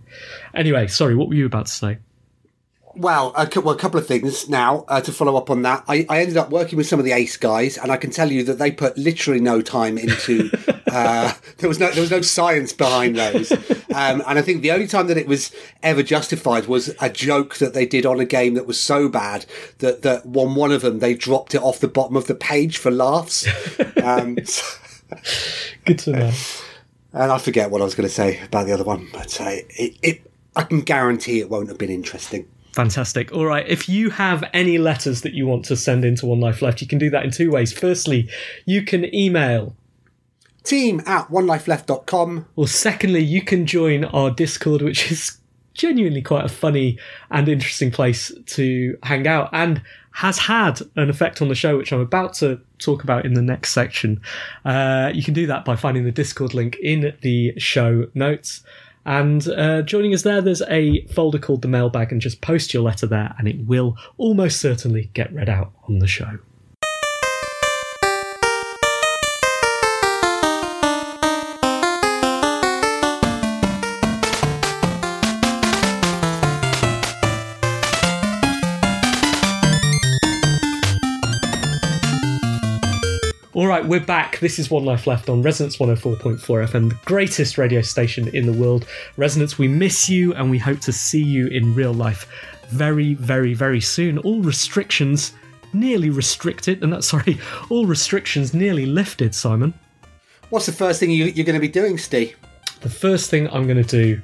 Anyway, 0.54 0.86
sorry, 0.86 1.14
what 1.14 1.28
were 1.28 1.34
you 1.34 1.46
about 1.46 1.66
to 1.66 1.72
say? 1.72 1.98
Well, 2.94 3.32
a, 3.36 3.48
well, 3.60 3.74
a 3.74 3.78
couple 3.78 4.00
of 4.00 4.06
things 4.06 4.48
now 4.48 4.84
uh, 4.88 5.00
to 5.00 5.12
follow 5.12 5.36
up 5.36 5.50
on 5.50 5.62
that. 5.62 5.84
I, 5.86 6.04
I 6.08 6.20
ended 6.20 6.36
up 6.36 6.50
working 6.50 6.76
with 6.76 6.86
some 6.86 6.98
of 6.98 7.04
the 7.04 7.12
Ace 7.12 7.36
guys, 7.36 7.76
and 7.76 7.92
I 7.92 7.96
can 7.96 8.10
tell 8.10 8.30
you 8.30 8.42
that 8.44 8.58
they 8.58 8.72
put 8.72 8.96
literally 8.98 9.40
no 9.40 9.60
time 9.60 9.98
into 9.98 10.50
Uh, 10.90 11.32
there 11.58 11.68
was 11.68 11.78
no 11.78 11.90
there 11.90 12.00
was 12.00 12.10
no 12.10 12.20
science 12.20 12.72
behind 12.72 13.16
those, 13.16 13.52
um, 13.52 14.22
and 14.26 14.38
I 14.38 14.42
think 14.42 14.62
the 14.62 14.70
only 14.70 14.86
time 14.86 15.06
that 15.08 15.16
it 15.16 15.26
was 15.26 15.52
ever 15.82 16.02
justified 16.02 16.66
was 16.66 16.94
a 17.00 17.10
joke 17.10 17.56
that 17.56 17.74
they 17.74 17.86
did 17.86 18.06
on 18.06 18.20
a 18.20 18.24
game 18.24 18.54
that 18.54 18.66
was 18.66 18.80
so 18.80 19.08
bad 19.08 19.44
that 19.78 20.02
that 20.02 20.24
on 20.24 20.54
one 20.54 20.72
of 20.72 20.82
them 20.82 20.98
they 20.98 21.14
dropped 21.14 21.54
it 21.54 21.62
off 21.62 21.80
the 21.80 21.88
bottom 21.88 22.16
of 22.16 22.26
the 22.26 22.34
page 22.34 22.78
for 22.78 22.90
laughs. 22.90 23.46
Um, 24.02 24.38
Good 25.84 25.98
to 26.00 26.12
know. 26.12 26.32
and 27.12 27.32
I 27.32 27.38
forget 27.38 27.70
what 27.70 27.80
I 27.80 27.84
was 27.84 27.94
going 27.94 28.08
to 28.08 28.14
say 28.14 28.40
about 28.42 28.66
the 28.66 28.72
other 28.72 28.84
one, 28.84 29.08
but 29.12 29.40
uh, 29.40 29.56
it, 29.70 29.96
it 30.02 30.30
I 30.56 30.62
can 30.64 30.80
guarantee 30.80 31.40
it 31.40 31.48
won't 31.50 31.68
have 31.68 31.78
been 31.78 31.90
interesting. 31.90 32.48
Fantastic. 32.72 33.32
All 33.32 33.46
right. 33.46 33.66
If 33.66 33.88
you 33.88 34.10
have 34.10 34.44
any 34.52 34.78
letters 34.78 35.22
that 35.22 35.32
you 35.32 35.46
want 35.46 35.64
to 35.66 35.76
send 35.76 36.04
into 36.04 36.26
One 36.26 36.40
Life 36.40 36.62
Left, 36.62 36.80
you 36.80 36.86
can 36.86 36.98
do 36.98 37.10
that 37.10 37.24
in 37.24 37.30
two 37.30 37.50
ways. 37.50 37.72
Firstly, 37.72 38.28
you 38.66 38.82
can 38.82 39.12
email, 39.14 39.74
Team 40.64 41.00
at 41.06 41.28
onelifeleft.com. 41.28 42.46
or 42.54 42.68
secondly, 42.68 43.22
you 43.22 43.40
can 43.40 43.66
join 43.66 44.04
our 44.04 44.30
Discord, 44.30 44.82
which 44.82 45.10
is 45.10 45.38
genuinely 45.72 46.20
quite 46.20 46.44
a 46.44 46.48
funny 46.48 46.98
and 47.30 47.48
interesting 47.48 47.90
place 47.90 48.32
to 48.46 48.98
hang 49.04 49.26
out 49.26 49.48
and 49.52 49.80
has 50.12 50.38
had 50.38 50.80
an 50.96 51.10
effect 51.10 51.40
on 51.40 51.48
the 51.48 51.54
show, 51.54 51.76
which 51.76 51.92
I'm 51.92 52.00
about 52.00 52.34
to 52.34 52.60
talk 52.78 53.04
about 53.04 53.24
in 53.24 53.34
the 53.34 53.42
next 53.42 53.72
section. 53.72 54.20
Uh, 54.64 55.10
you 55.14 55.22
can 55.22 55.34
do 55.34 55.46
that 55.46 55.64
by 55.64 55.76
finding 55.76 56.04
the 56.04 56.12
Discord 56.12 56.54
link 56.54 56.76
in 56.82 57.16
the 57.22 57.58
show 57.58 58.06
notes. 58.14 58.62
And 59.04 59.48
uh, 59.48 59.82
joining 59.82 60.12
us 60.12 60.22
there, 60.22 60.40
there's 60.42 60.62
a 60.68 61.06
folder 61.06 61.38
called 61.38 61.62
the 61.62 61.68
mailbag, 61.68 62.12
and 62.12 62.20
just 62.20 62.40
post 62.40 62.74
your 62.74 62.82
letter 62.82 63.06
there, 63.06 63.34
and 63.38 63.48
it 63.48 63.64
will 63.66 63.96
almost 64.18 64.60
certainly 64.60 65.10
get 65.14 65.32
read 65.32 65.48
out 65.48 65.72
on 65.88 65.98
the 66.00 66.06
show. 66.06 66.38
Right, 83.80 83.88
we're 83.88 84.00
back. 84.00 84.40
This 84.40 84.58
is 84.58 84.72
One 84.72 84.84
Life 84.84 85.06
Left 85.06 85.28
on 85.28 85.40
Resonance 85.40 85.76
104.4 85.76 86.40
FM, 86.40 86.88
the 86.88 86.98
greatest 87.04 87.58
radio 87.58 87.80
station 87.80 88.26
in 88.34 88.44
the 88.44 88.52
world. 88.52 88.88
Resonance, 89.16 89.56
we 89.56 89.68
miss 89.68 90.08
you 90.08 90.34
and 90.34 90.50
we 90.50 90.58
hope 90.58 90.80
to 90.80 90.92
see 90.92 91.22
you 91.22 91.46
in 91.46 91.76
real 91.76 91.94
life 91.94 92.26
very, 92.70 93.14
very, 93.14 93.54
very 93.54 93.80
soon. 93.80 94.18
All 94.18 94.42
restrictions 94.42 95.32
nearly 95.72 96.10
restricted, 96.10 96.82
and 96.82 96.92
that's 96.92 97.06
sorry, 97.10 97.38
all 97.70 97.86
restrictions 97.86 98.52
nearly 98.52 98.84
lifted, 98.84 99.32
Simon. 99.32 99.72
What's 100.50 100.66
the 100.66 100.72
first 100.72 100.98
thing 100.98 101.12
you, 101.12 101.26
you're 101.26 101.46
going 101.46 101.54
to 101.54 101.60
be 101.60 101.68
doing, 101.68 101.98
Steve? 101.98 102.36
The 102.80 102.90
first 102.90 103.30
thing 103.30 103.48
I'm 103.50 103.68
going 103.68 103.80
to 103.80 103.84
do 103.84 104.20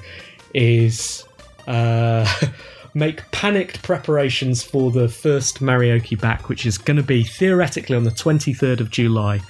is 0.53 1.25
uh, 1.69 2.27
make 2.95 3.29
panicked 3.33 3.83
preparations 3.83 4.63
for 4.63 4.91
the 4.91 5.09
first 5.09 5.61
Marioki 5.61 6.19
back, 6.19 6.49
which 6.49 6.65
is 6.65 6.79
going 6.79 6.97
to 6.97 7.03
be 7.03 7.25
theoretically 7.25 7.97
on 7.97 8.05
the 8.05 8.11
23rd 8.11 8.81
of 8.81 8.91
July. 8.91 9.41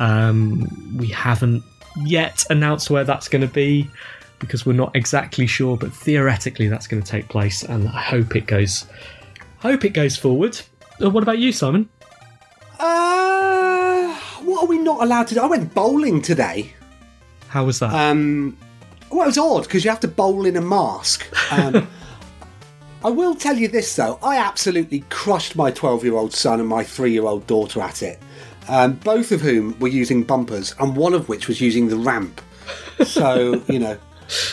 Um, 0.00 0.96
we 0.96 1.08
haven't 1.08 1.62
yet 2.04 2.44
announced 2.50 2.90
where 2.90 3.04
that's 3.04 3.28
going 3.28 3.42
to 3.42 3.52
be 3.52 3.90
because 4.38 4.66
we're 4.66 4.72
not 4.72 4.94
exactly 4.94 5.46
sure, 5.46 5.76
but 5.76 5.92
theoretically 5.92 6.68
that's 6.68 6.86
going 6.86 7.02
to 7.02 7.08
take 7.08 7.28
place, 7.28 7.62
and 7.62 7.88
I 7.88 8.00
hope 8.00 8.36
it 8.36 8.46
goes. 8.46 8.86
Hope 9.58 9.84
it 9.84 9.90
goes 9.90 10.16
forward. 10.16 10.60
Uh, 11.02 11.10
what 11.10 11.22
about 11.22 11.38
you, 11.38 11.52
Simon? 11.52 11.88
Uh, 12.78 14.14
what 14.42 14.64
are 14.64 14.66
we 14.66 14.78
not 14.78 15.02
allowed 15.02 15.28
to 15.28 15.34
do? 15.34 15.40
I 15.40 15.46
went 15.46 15.72
bowling 15.74 16.20
today. 16.20 16.74
How 17.48 17.64
was 17.64 17.78
that? 17.78 17.92
Um, 17.92 18.56
well, 19.10 19.22
it 19.22 19.26
was 19.26 19.38
odd 19.38 19.62
because 19.64 19.84
you 19.84 19.90
have 19.90 20.00
to 20.00 20.08
bowl 20.08 20.44
in 20.44 20.56
a 20.56 20.60
mask. 20.60 21.26
Um, 21.52 21.88
I 23.04 23.10
will 23.10 23.34
tell 23.34 23.56
you 23.56 23.68
this 23.68 23.94
though, 23.94 24.18
I 24.22 24.36
absolutely 24.38 25.00
crushed 25.10 25.54
my 25.56 25.70
12 25.70 26.04
year 26.04 26.14
old 26.14 26.32
son 26.32 26.60
and 26.60 26.68
my 26.68 26.82
three 26.82 27.12
year 27.12 27.24
old 27.24 27.46
daughter 27.46 27.80
at 27.80 28.02
it. 28.02 28.18
Um, 28.68 28.94
both 28.94 29.30
of 29.30 29.40
whom 29.40 29.78
were 29.78 29.86
using 29.88 30.24
bumpers, 30.24 30.74
and 30.80 30.96
one 30.96 31.14
of 31.14 31.28
which 31.28 31.46
was 31.46 31.60
using 31.60 31.86
the 31.88 31.96
ramp. 31.96 32.40
So, 33.04 33.62
you 33.68 33.78
know, 33.78 33.96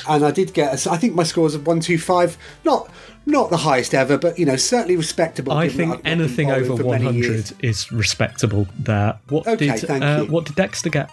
and 0.07 0.23
I 0.23 0.29
did 0.29 0.53
get, 0.53 0.85
a, 0.85 0.91
I 0.91 0.97
think 0.97 1.15
my 1.15 1.23
score 1.23 1.45
was 1.45 1.55
a 1.55 1.59
125. 1.59 2.37
Not 2.63 2.91
not 3.25 3.49
the 3.49 3.57
highest 3.57 3.93
ever, 3.95 4.17
but, 4.17 4.37
you 4.37 4.45
know, 4.45 4.57
certainly 4.57 4.97
respectable. 4.97 5.53
I 5.53 5.69
think 5.69 5.81
I've 5.81 5.87
not 5.87 6.03
been 6.03 6.11
anything 6.21 6.51
over 6.51 6.75
100 6.75 7.53
is 7.63 7.89
respectable. 7.91 8.67
There. 8.77 9.17
What 9.29 9.47
Okay, 9.47 9.67
did 9.67 9.79
thank 9.79 10.03
uh, 10.03 10.23
you. 10.25 10.31
what 10.31 10.45
did 10.45 10.55
Dexter 10.57 10.89
get? 10.89 11.09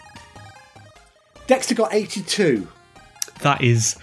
Dexter 1.47 1.75
got 1.77 1.95
82. 1.95 2.67
That 3.43 3.63
is, 3.63 3.97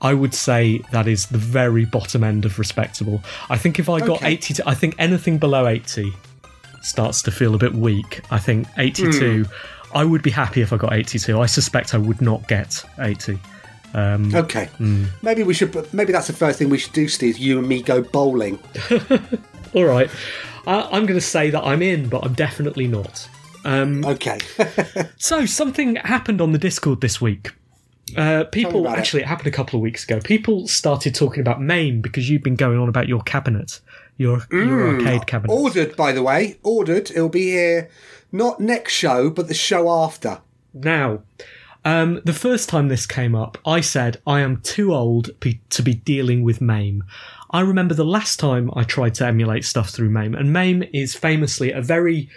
I 0.00 0.14
would 0.14 0.32
say 0.34 0.78
that 0.92 1.08
is 1.08 1.26
the 1.26 1.38
very 1.38 1.84
bottom 1.84 2.22
end 2.22 2.44
of 2.44 2.58
respectable. 2.58 3.22
I 3.50 3.56
think 3.58 3.78
if 3.78 3.88
I 3.88 3.98
got 3.98 4.18
Okay. 4.22 4.32
80, 4.34 4.54
to, 4.54 4.68
I 4.68 4.74
think 4.74 4.94
anything 4.98 5.38
below 5.38 5.66
80 5.66 6.12
starts 6.82 7.20
to 7.22 7.30
feel 7.32 7.54
a 7.54 7.58
bit 7.58 7.74
weak. 7.74 8.20
I 8.30 8.38
think 8.38 8.68
82, 8.76 9.44
Hmm. 9.44 9.50
I 9.96 10.04
would 10.04 10.22
be 10.22 10.30
happy 10.30 10.60
if 10.60 10.72
I 10.72 10.76
got 10.76 10.92
82. 10.92 11.40
I 11.40 11.46
suspect 11.46 11.94
I 11.94 11.98
would 11.98 12.20
not 12.20 12.46
get 12.46 12.84
80. 13.00 13.38
Okay. 13.94 14.66
Hmm. 14.76 15.06
Maybe 15.22 15.42
we 15.42 15.54
should. 15.54 15.92
Maybe 15.94 16.12
that's 16.12 16.26
the 16.26 16.32
first 16.34 16.58
thing 16.58 16.68
we 16.68 16.78
should 16.78 16.92
do, 16.92 17.08
Steve. 17.08 17.38
You 17.38 17.58
and 17.58 17.66
me 17.66 17.82
go 17.82 18.02
bowling. 18.02 18.58
All 19.74 19.84
right. 19.84 20.10
I, 20.66 20.82
I'm 20.92 21.06
going 21.06 21.18
to 21.18 21.20
say 21.20 21.50
that 21.50 21.62
I'm 21.64 21.82
in, 21.82 22.08
but 22.08 22.24
I'm 22.24 22.34
definitely 22.34 22.86
not. 22.86 23.28
Okay. 23.66 24.38
So 25.18 25.44
something 25.46 25.96
happened 25.96 26.40
on 26.40 26.52
the 26.52 26.58
Discord 26.58 27.00
this 27.00 27.20
week. 27.20 27.52
Uh, 28.16 28.44
people 28.44 28.80
about 28.80 28.96
it. 28.96 29.00
actually, 29.00 29.22
it. 29.22 29.28
happened 29.28 29.48
a 29.48 29.52
couple 29.52 29.78
of 29.78 29.82
weeks 29.82 30.04
ago. 30.04 30.20
People 30.20 30.68
started 30.68 31.14
talking 31.14 31.40
about 31.40 31.60
MAME 31.60 32.00
because 32.00 32.28
you've 32.28 32.42
been 32.42 32.56
going 32.56 32.78
on 32.78 32.88
about 32.88 33.08
your 33.08 33.22
cabinet, 33.22 33.80
your 34.16 34.46
your 34.50 34.96
arcade 34.96 35.26
cabinet. 35.26 35.52
Ordered, 35.52 35.96
by 35.96 36.12
the 36.12 36.22
way. 36.22 36.58
Ordered. 36.62 37.10
It'll 37.10 37.28
be 37.28 37.50
here 37.50 37.90
not 38.32 38.60
next 38.60 38.92
show, 38.92 39.30
but 39.30 39.48
the 39.48 39.54
show 39.54 39.90
after. 39.90 40.40
Now, 40.74 41.22
um, 41.84 42.20
the 42.24 42.32
first 42.32 42.68
time 42.68 42.88
this 42.88 43.06
came 43.06 43.34
up, 43.34 43.58
I 43.64 43.80
said 43.80 44.20
I 44.26 44.40
am 44.40 44.60
too 44.60 44.94
old 44.94 45.38
be- 45.40 45.60
to 45.70 45.82
be 45.82 45.94
dealing 45.94 46.42
with 46.42 46.60
MAME. 46.60 47.04
I 47.50 47.60
remember 47.60 47.94
the 47.94 48.04
last 48.04 48.38
time 48.38 48.70
I 48.74 48.84
tried 48.84 49.14
to 49.16 49.26
emulate 49.26 49.64
stuff 49.64 49.90
through 49.90 50.10
MAME, 50.10 50.34
and 50.34 50.52
MAME 50.52 50.84
is 50.92 51.14
famously 51.14 51.72
a 51.72 51.80
very 51.80 52.28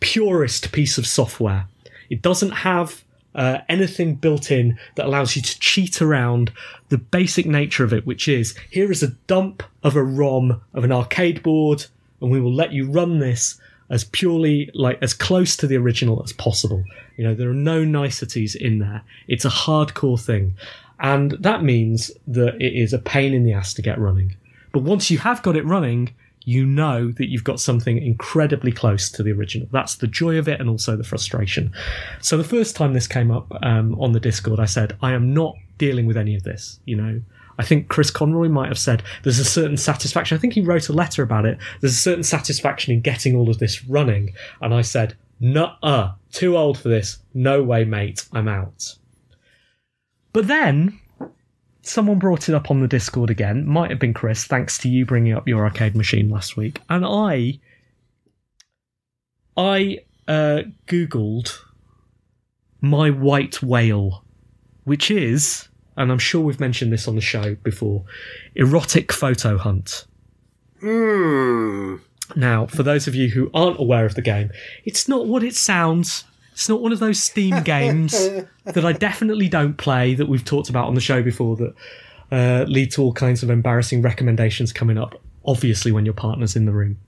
purist 0.00 0.72
piece 0.72 0.98
of 0.98 1.06
software. 1.06 1.66
It 2.10 2.20
doesn't 2.20 2.50
have 2.50 3.01
uh, 3.34 3.58
anything 3.68 4.14
built 4.14 4.50
in 4.50 4.78
that 4.96 5.06
allows 5.06 5.36
you 5.36 5.42
to 5.42 5.58
cheat 5.58 6.02
around 6.02 6.52
the 6.88 6.98
basic 6.98 7.46
nature 7.46 7.84
of 7.84 7.92
it, 7.92 8.06
which 8.06 8.28
is 8.28 8.54
here 8.70 8.90
is 8.90 9.02
a 9.02 9.14
dump 9.26 9.62
of 9.82 9.96
a 9.96 10.02
ROM 10.02 10.60
of 10.74 10.84
an 10.84 10.92
arcade 10.92 11.42
board, 11.42 11.86
and 12.20 12.30
we 12.30 12.40
will 12.40 12.52
let 12.52 12.72
you 12.72 12.90
run 12.90 13.18
this 13.18 13.60
as 13.90 14.04
purely 14.04 14.70
like 14.74 14.98
as 15.02 15.12
close 15.12 15.56
to 15.56 15.66
the 15.66 15.76
original 15.76 16.22
as 16.24 16.32
possible. 16.32 16.84
You 17.16 17.24
know, 17.24 17.34
there 17.34 17.50
are 17.50 17.54
no 17.54 17.84
niceties 17.84 18.54
in 18.54 18.78
there. 18.78 19.02
It's 19.28 19.44
a 19.44 19.50
hardcore 19.50 20.20
thing. 20.20 20.54
And 21.00 21.32
that 21.32 21.62
means 21.62 22.10
that 22.28 22.54
it 22.60 22.74
is 22.74 22.92
a 22.92 22.98
pain 22.98 23.34
in 23.34 23.44
the 23.44 23.52
ass 23.52 23.74
to 23.74 23.82
get 23.82 23.98
running. 23.98 24.36
But 24.72 24.84
once 24.84 25.10
you 25.10 25.18
have 25.18 25.42
got 25.42 25.56
it 25.56 25.66
running, 25.66 26.14
you 26.44 26.66
know 26.66 27.10
that 27.12 27.30
you've 27.30 27.44
got 27.44 27.60
something 27.60 27.98
incredibly 27.98 28.72
close 28.72 29.10
to 29.10 29.22
the 29.22 29.32
original. 29.32 29.68
That's 29.70 29.96
the 29.96 30.06
joy 30.06 30.38
of 30.38 30.48
it 30.48 30.60
and 30.60 30.68
also 30.68 30.96
the 30.96 31.04
frustration. 31.04 31.72
So 32.20 32.36
the 32.36 32.44
first 32.44 32.76
time 32.76 32.92
this 32.92 33.06
came 33.06 33.30
up 33.30 33.52
um, 33.62 33.94
on 34.00 34.12
the 34.12 34.20
Discord, 34.20 34.60
I 34.60 34.64
said, 34.64 34.96
I 35.02 35.12
am 35.12 35.32
not 35.32 35.54
dealing 35.78 36.06
with 36.06 36.16
any 36.16 36.34
of 36.34 36.42
this. 36.42 36.80
You 36.84 36.96
know, 36.96 37.20
I 37.58 37.64
think 37.64 37.88
Chris 37.88 38.10
Conroy 38.10 38.48
might 38.48 38.68
have 38.68 38.78
said 38.78 39.02
there's 39.22 39.38
a 39.38 39.44
certain 39.44 39.76
satisfaction. 39.76 40.36
I 40.36 40.40
think 40.40 40.54
he 40.54 40.60
wrote 40.60 40.88
a 40.88 40.92
letter 40.92 41.22
about 41.22 41.46
it. 41.46 41.58
There's 41.80 41.94
a 41.94 41.96
certain 41.96 42.24
satisfaction 42.24 42.92
in 42.92 43.00
getting 43.00 43.36
all 43.36 43.50
of 43.50 43.58
this 43.58 43.84
running. 43.84 44.34
And 44.60 44.74
I 44.74 44.82
said, 44.82 45.16
nuh-uh, 45.40 46.12
too 46.32 46.56
old 46.56 46.78
for 46.78 46.88
this. 46.88 47.18
No 47.34 47.62
way, 47.62 47.84
mate. 47.84 48.26
I'm 48.32 48.48
out. 48.48 48.96
But 50.32 50.48
then 50.48 50.98
someone 51.82 52.18
brought 52.18 52.48
it 52.48 52.54
up 52.54 52.70
on 52.70 52.80
the 52.80 52.88
Discord 52.88 53.30
again. 53.30 53.66
Might 53.66 53.90
have 53.90 53.98
been 53.98 54.14
Chris, 54.14 54.44
thanks 54.44 54.78
to 54.78 54.88
you 54.88 55.04
bringing 55.04 55.34
up 55.34 55.46
your 55.46 55.64
arcade 55.64 55.94
machine 55.94 56.30
last 56.30 56.56
week. 56.56 56.80
And 56.88 57.04
I, 57.04 57.60
I 59.56 59.98
uh, 60.26 60.62
googled 60.86 61.58
my 62.80 63.10
white 63.10 63.62
whale, 63.62 64.24
which 64.84 65.10
is, 65.10 65.68
and 65.96 66.10
I'm 66.10 66.18
sure 66.18 66.40
we've 66.40 66.60
mentioned 66.60 66.92
this 66.92 67.06
on 67.06 67.16
the 67.16 67.20
show 67.20 67.56
before, 67.56 68.04
erotic 68.54 69.12
photo 69.12 69.58
hunt. 69.58 70.06
Hmm. 70.80 71.96
Now, 72.34 72.66
for 72.66 72.82
those 72.82 73.06
of 73.06 73.14
you 73.14 73.28
who 73.28 73.50
aren't 73.52 73.78
aware 73.78 74.06
of 74.06 74.14
the 74.14 74.22
game, 74.22 74.50
it's 74.84 75.08
not 75.08 75.26
what 75.26 75.42
it 75.42 75.54
sounds. 75.54 76.24
It's 76.62 76.68
not 76.68 76.80
one 76.80 76.92
of 76.92 77.00
those 77.00 77.20
Steam 77.20 77.60
games 77.64 78.12
that 78.62 78.84
I 78.84 78.92
definitely 78.92 79.48
don't 79.48 79.76
play 79.76 80.14
that 80.14 80.28
we've 80.28 80.44
talked 80.44 80.68
about 80.68 80.86
on 80.86 80.94
the 80.94 81.00
show 81.00 81.20
before 81.20 81.56
that 81.56 81.74
uh, 82.30 82.64
lead 82.68 82.92
to 82.92 83.02
all 83.02 83.12
kinds 83.12 83.42
of 83.42 83.50
embarrassing 83.50 84.00
recommendations 84.00 84.72
coming 84.72 84.96
up, 84.96 85.20
obviously, 85.44 85.90
when 85.90 86.04
your 86.04 86.14
partner's 86.14 86.54
in 86.54 86.66
the 86.66 86.72
room. 86.72 86.98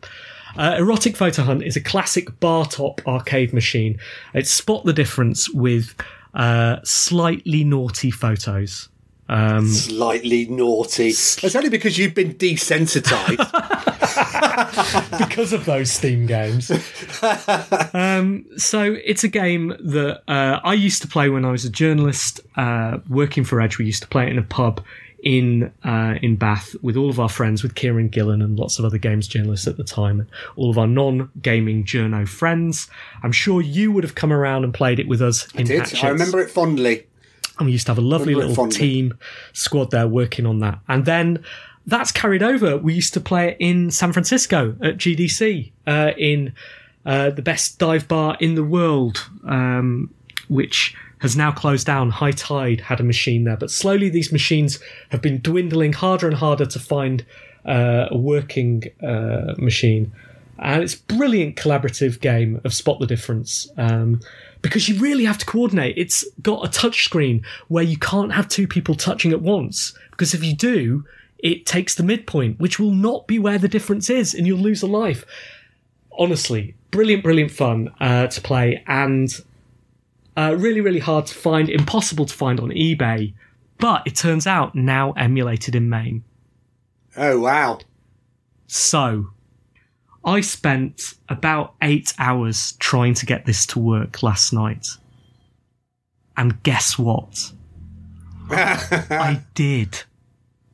Uh, 0.57 0.74
Erotic 0.76 1.16
Photo 1.16 1.42
Hunt 1.42 1.62
is 1.62 1.76
a 1.76 1.80
classic 1.80 2.40
bar 2.40 2.66
top 2.66 3.00
arcade 3.07 3.52
machine. 3.52 3.96
It's 4.34 4.50
spot 4.50 4.84
the 4.86 4.92
difference 4.92 5.48
with 5.48 5.94
uh, 6.34 6.78
slightly 6.82 7.62
naughty 7.62 8.11
photos. 8.11 8.88
Um, 9.28 9.66
Slightly 9.68 10.46
naughty. 10.46 11.08
It's 11.08 11.54
only 11.54 11.70
because 11.70 11.98
you've 11.98 12.14
been 12.14 12.34
desensitized. 12.34 13.90
because 15.18 15.52
of 15.52 15.64
those 15.64 15.90
Steam 15.90 16.26
games. 16.26 16.70
um, 17.94 18.44
so 18.56 18.96
it's 19.04 19.24
a 19.24 19.28
game 19.28 19.68
that 19.80 20.22
uh, 20.28 20.60
I 20.62 20.74
used 20.74 21.02
to 21.02 21.08
play 21.08 21.28
when 21.28 21.44
I 21.44 21.50
was 21.50 21.64
a 21.64 21.70
journalist 21.70 22.40
uh, 22.56 22.98
working 23.08 23.44
for 23.44 23.60
Edge. 23.60 23.78
We 23.78 23.86
used 23.86 24.02
to 24.02 24.08
play 24.08 24.24
it 24.24 24.30
in 24.30 24.38
a 24.38 24.42
pub 24.42 24.84
in 25.22 25.72
uh, 25.84 26.14
in 26.22 26.36
Bath 26.36 26.76
with 26.82 26.96
all 26.96 27.08
of 27.08 27.18
our 27.18 27.28
friends, 27.28 27.62
with 27.62 27.74
Kieran 27.74 28.08
Gillen 28.08 28.42
and 28.42 28.58
lots 28.58 28.78
of 28.78 28.84
other 28.84 28.98
games 28.98 29.26
journalists 29.26 29.66
at 29.66 29.76
the 29.76 29.84
time, 29.84 30.20
and 30.20 30.28
all 30.56 30.70
of 30.70 30.78
our 30.78 30.86
non-gaming 30.86 31.84
journo 31.84 32.28
friends. 32.28 32.88
I'm 33.22 33.32
sure 33.32 33.60
you 33.60 33.90
would 33.90 34.04
have 34.04 34.14
come 34.14 34.32
around 34.32 34.64
and 34.64 34.74
played 34.74 35.00
it 35.00 35.08
with 35.08 35.22
us. 35.22 35.52
in 35.54 35.66
Did 35.66 35.80
Hatchets. 35.80 36.04
I 36.04 36.08
remember 36.10 36.40
it 36.40 36.50
fondly. 36.50 37.06
And 37.59 37.66
we 37.66 37.72
used 37.72 37.86
to 37.86 37.92
have 37.92 37.98
a 37.98 38.07
lovely 38.07 38.34
little 38.34 38.68
team 38.68 39.16
squad 39.52 39.90
there 39.90 40.09
working 40.09 40.46
on 40.46 40.59
that. 40.61 40.80
And 40.88 41.05
then 41.05 41.44
that's 41.86 42.11
carried 42.11 42.42
over. 42.42 42.76
We 42.76 42.94
used 42.94 43.14
to 43.14 43.20
play 43.20 43.50
it 43.50 43.57
in 43.61 43.90
San 43.90 44.12
Francisco 44.12 44.76
at 44.82 44.96
GDC, 44.96 45.70
uh, 45.86 46.12
in 46.18 46.52
uh, 47.07 47.30
the 47.30 47.42
best 47.42 47.78
dive 47.78 48.09
bar 48.09 48.36
in 48.40 48.55
the 48.55 48.64
world, 48.64 49.28
um, 49.46 50.12
which 50.48 50.96
has 51.20 51.36
now 51.36 51.52
closed 51.52 51.86
down. 51.86 52.11
High 52.11 52.32
Tide 52.32 52.80
had 52.80 53.00
a 53.00 53.05
machine 53.05 53.44
there, 53.44 53.57
but 53.57 53.70
slowly 53.70 54.09
these 54.09 54.32
machines 54.32 54.78
have 55.11 55.22
been 55.22 55.40
dwindling 55.40 55.92
harder 55.92 56.26
and 56.26 56.36
harder 56.36 56.66
to 56.66 56.78
find 56.78 57.24
uh, 57.64 58.09
a 58.11 58.16
working 58.16 58.84
uh, 59.02 59.55
machine. 59.59 60.12
And 60.64 60.82
it's 60.82 60.94
a 60.94 61.02
brilliant 61.02 61.56
collaborative 61.56 62.20
game 62.20 62.60
of 62.64 62.74
Spot 62.74 62.98
the 62.98 63.06
Difference. 63.06 63.70
Um, 63.76 64.20
because 64.62 64.88
you 64.88 64.98
really 64.98 65.26
have 65.26 65.36
to 65.38 65.46
coordinate. 65.46 65.98
It's 65.98 66.24
got 66.40 66.66
a 66.66 66.70
touch 66.70 67.04
screen 67.04 67.44
where 67.68 67.84
you 67.84 67.98
can't 67.98 68.32
have 68.32 68.48
two 68.48 68.66
people 68.66 68.94
touching 68.94 69.30
at 69.32 69.42
once. 69.42 69.96
Because 70.10 70.32
if 70.32 70.42
you 70.42 70.56
do, 70.56 71.04
it 71.38 71.66
takes 71.66 71.94
the 71.94 72.02
midpoint, 72.02 72.58
which 72.58 72.80
will 72.80 72.92
not 72.92 73.26
be 73.26 73.38
where 73.38 73.58
the 73.58 73.68
difference 73.68 74.08
is, 74.08 74.32
and 74.32 74.46
you'll 74.46 74.58
lose 74.58 74.82
a 74.82 74.86
life. 74.86 75.26
Honestly, 76.18 76.74
brilliant, 76.90 77.22
brilliant 77.22 77.50
fun 77.50 77.92
uh, 78.00 78.28
to 78.28 78.40
play, 78.40 78.82
and 78.86 79.28
uh, 80.36 80.56
really, 80.58 80.80
really 80.80 81.00
hard 81.00 81.26
to 81.26 81.34
find, 81.34 81.68
impossible 81.68 82.24
to 82.24 82.34
find 82.34 82.58
on 82.58 82.70
eBay. 82.70 83.34
But 83.78 84.06
it 84.06 84.16
turns 84.16 84.46
out 84.46 84.74
now 84.74 85.12
emulated 85.12 85.74
in 85.74 85.90
MAME 85.90 86.24
Oh, 87.16 87.40
wow. 87.40 87.78
So, 88.66 89.30
I 90.24 90.40
spent 90.40 91.14
about 91.28 91.74
eight 91.82 92.14
hours 92.18 92.72
trying 92.78 93.14
to 93.14 93.26
get 93.26 93.44
this 93.46 93.66
to 93.66 93.78
work 93.78 94.22
last 94.22 94.52
night. 94.52 94.86
And 96.36 96.62
guess 96.62 96.98
what? 96.98 97.52
I 98.50 99.42
did. 99.54 100.02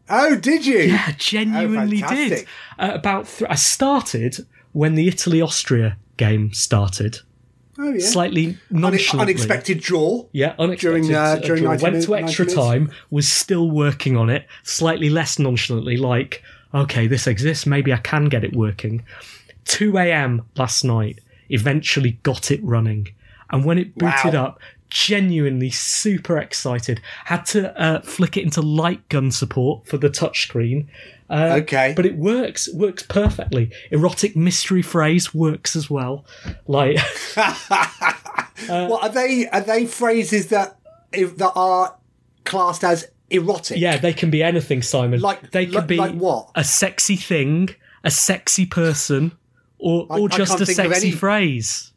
Oh, 0.09 0.34
did 0.36 0.66
you? 0.66 0.78
Yeah, 0.78 1.12
genuinely 1.18 2.03
Oh, 2.05 2.09
did. 2.14 2.46
Uh, 2.78 2.92
about 2.94 3.26
th- 3.26 3.51
I 3.51 3.55
started 3.55 4.46
when 4.72 4.94
the 4.94 5.09
Italy 5.09 5.40
Austria 5.40 5.96
game 6.16 6.53
started. 6.53 7.18
Oh, 7.78 7.92
yeah. 7.92 8.05
Slightly 8.05 8.59
nonchalantly. 8.70 9.34
unexpected 9.34 9.80
draw. 9.80 10.26
Yeah, 10.32 10.55
unexpected. 10.59 11.03
During, 11.09 11.14
uh, 11.14 11.18
uh, 11.18 11.36
during 11.36 11.62
draw. 11.62 11.70
90 11.72 11.82
went 11.84 12.05
to 12.05 12.14
extra 12.16 12.46
time, 12.46 12.90
was 13.11 13.30
still 13.30 13.70
working 13.70 14.16
on 14.16 14.30
it, 14.30 14.46
slightly 14.64 15.09
less 15.11 15.38
nonchalantly, 15.38 15.96
like, 15.96 16.42
okay, 16.74 17.07
this 17.07 17.26
exists, 17.26 17.64
maybe 17.66 17.92
I 17.92 17.96
can 17.98 18.26
get 18.26 18.44
it 18.44 18.55
working. 18.55 19.05
2 19.65 19.97
a.m. 19.99 20.43
last 20.57 20.85
night, 20.85 21.21
eventually 21.49 22.13
got 22.23 22.51
it 22.51 22.63
running. 22.63 23.09
And 23.51 23.65
when 23.65 23.79
it 23.79 23.97
booted 23.97 24.35
Wow. 24.35 24.45
up, 24.47 24.61
genuinely 24.89 25.71
super 25.71 26.37
excited. 26.39 27.01
Had 27.27 27.47
to 27.47 27.79
uh, 27.81 28.01
flick 28.03 28.37
it 28.37 28.43
into 28.45 28.61
light 28.61 29.09
gun 29.09 29.31
support 29.31 29.87
for 29.87 29.99
the 29.99 30.09
touchscreen. 30.11 30.87
Uh, 31.29 31.59
Okay. 31.63 31.93
But 31.95 32.07
it 32.07 32.17
works, 32.17 32.69
works 32.73 33.05
perfectly. 33.05 33.71
Erotic 33.93 34.35
mystery 34.37 34.83
phrase 34.83 35.33
works 35.33 35.77
as 35.77 35.89
well. 35.89 36.25
Like, 36.67 36.99
well, 38.69 38.97
are 38.97 39.09
they 39.09 39.49
are 39.49 39.61
they 39.61 39.87
phrases 39.87 40.49
that 40.49 40.77
if, 41.13 41.37
that 41.39 41.53
are 41.55 41.97
classed 42.45 42.85
as 42.85 43.09
erotic? 43.31 43.79
Yeah, 43.79 43.97
they 43.97 44.13
can 44.13 44.31
be 44.31 44.43
anything, 44.43 44.83
Simon. 44.83 45.21
Like- 45.21 45.51
they 45.53 45.67
could 45.67 45.75
like- 45.75 45.87
be 45.87 45.97
like 45.97 46.15
what? 46.15 46.51
a 46.55 46.65
sexy 46.65 47.17
thing, 47.17 47.71
a 48.05 48.11
sexy 48.11 48.67
person, 48.67 49.33
or 49.81 50.07
I- 50.11 50.18
or 50.18 50.28
just 50.28 50.61
a 50.61 50.66
sexy 50.66 51.09
any- 51.09 51.11
phrase. 51.16 51.93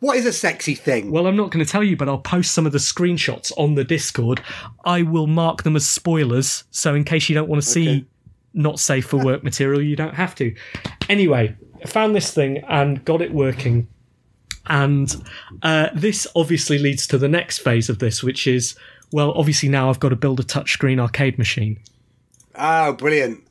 What 0.00 0.18
is 0.18 0.26
a 0.26 0.32
sexy 0.32 0.74
thing? 0.74 1.10
Well, 1.10 1.26
I'm 1.26 1.36
not 1.36 1.50
going 1.50 1.64
to 1.64 1.70
tell 1.70 1.82
you, 1.82 1.96
but 1.96 2.08
I'll 2.10 2.18
post 2.18 2.52
some 2.52 2.66
of 2.66 2.72
the 2.72 2.78
screenshots 2.78 3.52
on 3.56 3.74
the 3.74 3.84
Discord. 3.84 4.42
I 4.84 5.00
will 5.00 5.26
mark 5.26 5.62
them 5.62 5.76
as 5.76 5.88
spoilers, 5.88 6.64
so 6.70 6.94
in 6.94 7.04
case 7.04 7.28
you 7.30 7.34
don't 7.34 7.48
want 7.48 7.62
to 7.62 7.68
see 7.68 7.88
Okay. 7.88 8.04
not 8.52 8.78
safe 8.78 9.06
for 9.06 9.16
work 9.24 9.42
material, 9.42 9.80
you 9.80 9.96
don't 9.96 10.14
have 10.14 10.34
to. 10.34 10.54
Anyway, 11.08 11.56
I 11.82 11.88
found 11.88 12.14
this 12.14 12.30
thing 12.32 12.58
and 12.68 13.02
got 13.06 13.22
it 13.22 13.32
working. 13.32 13.88
And 14.66 15.14
uh, 15.62 15.88
this 15.94 16.26
obviously 16.36 16.78
leads 16.78 17.06
to 17.06 17.16
the 17.16 17.28
next 17.28 17.58
phase 17.58 17.88
of 17.88 17.98
this, 17.98 18.22
which 18.22 18.46
is 18.46 18.74
well, 19.12 19.32
obviously 19.36 19.68
now 19.70 19.88
I've 19.88 20.00
got 20.00 20.08
to 20.10 20.16
build 20.16 20.40
a 20.40 20.42
touchscreen 20.42 20.98
arcade 21.00 21.38
machine. 21.38 21.78
oh, 22.56 22.92
brilliant. 22.92 23.43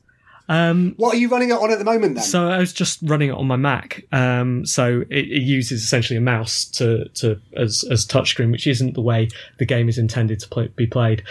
Um, 0.48 0.94
What 0.98 1.14
are 1.14 1.18
you 1.18 1.28
running 1.28 1.50
it 1.50 1.54
on 1.54 1.70
at 1.70 1.78
the 1.78 1.84
moment 1.86 2.16
then? 2.16 2.24
So 2.24 2.48
I 2.48 2.58
was 2.58 2.72
just 2.72 2.98
running 3.02 3.30
it 3.30 3.34
on 3.34 3.46
my 3.46 3.56
Mac. 3.56 4.04
Um, 4.12 4.66
so 4.66 5.02
it, 5.10 5.24
it 5.30 5.42
uses 5.42 5.82
essentially 5.82 6.18
a 6.18 6.20
mouse 6.20 6.64
to 6.72 7.08
to 7.20 7.40
as 7.56 7.84
as 7.90 8.06
touchscreen, 8.06 8.52
which 8.52 8.66
isn't 8.66 8.94
the 8.94 9.00
way 9.00 9.28
the 9.58 9.64
game 9.64 9.88
is 9.88 9.96
intended 9.98 10.40
to 10.40 10.48
play, 10.48 10.68
be 10.76 10.86
played. 10.86 11.22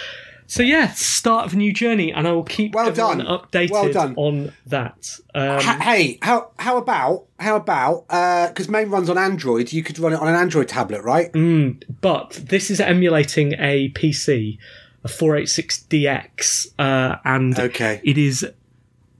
So 0.45 0.61
yeah, 0.61 0.91
start 0.91 1.45
of 1.45 1.53
a 1.53 1.55
new 1.55 1.71
journey, 1.73 2.11
and 2.11 2.27
I 2.27 2.31
will 2.33 2.43
keep 2.43 2.75
Well 2.75 2.91
done. 2.91 3.21
updated 3.21 3.71
Well 3.71 3.91
done. 3.91 4.13
on 4.17 4.51
that. 4.67 5.17
Um, 5.33 5.61
Ha- 5.61 5.79
hey, 5.81 6.19
how 6.21 6.51
how 6.59 6.77
about 6.77 7.25
how 7.39 7.55
about 7.55 8.07
because 8.49 8.67
MAME 8.67 8.91
runs 8.91 9.09
on 9.09 9.17
Android, 9.17 9.71
you 9.71 9.83
could 9.83 9.97
run 9.99 10.13
it 10.13 10.19
on 10.19 10.27
an 10.27 10.35
Android 10.35 10.67
tablet, 10.67 11.01
right? 11.03 11.31
Mm. 11.33 11.83
but 12.01 12.31
this 12.49 12.69
is 12.69 12.79
emulating 12.81 13.53
a 13.57 13.89
PC, 13.91 14.57
a 15.03 15.07
486DX, 15.07 16.67
uh, 16.79 17.15
and 17.25 17.57
Okay. 17.57 18.01
it 18.03 18.17
is 18.17 18.45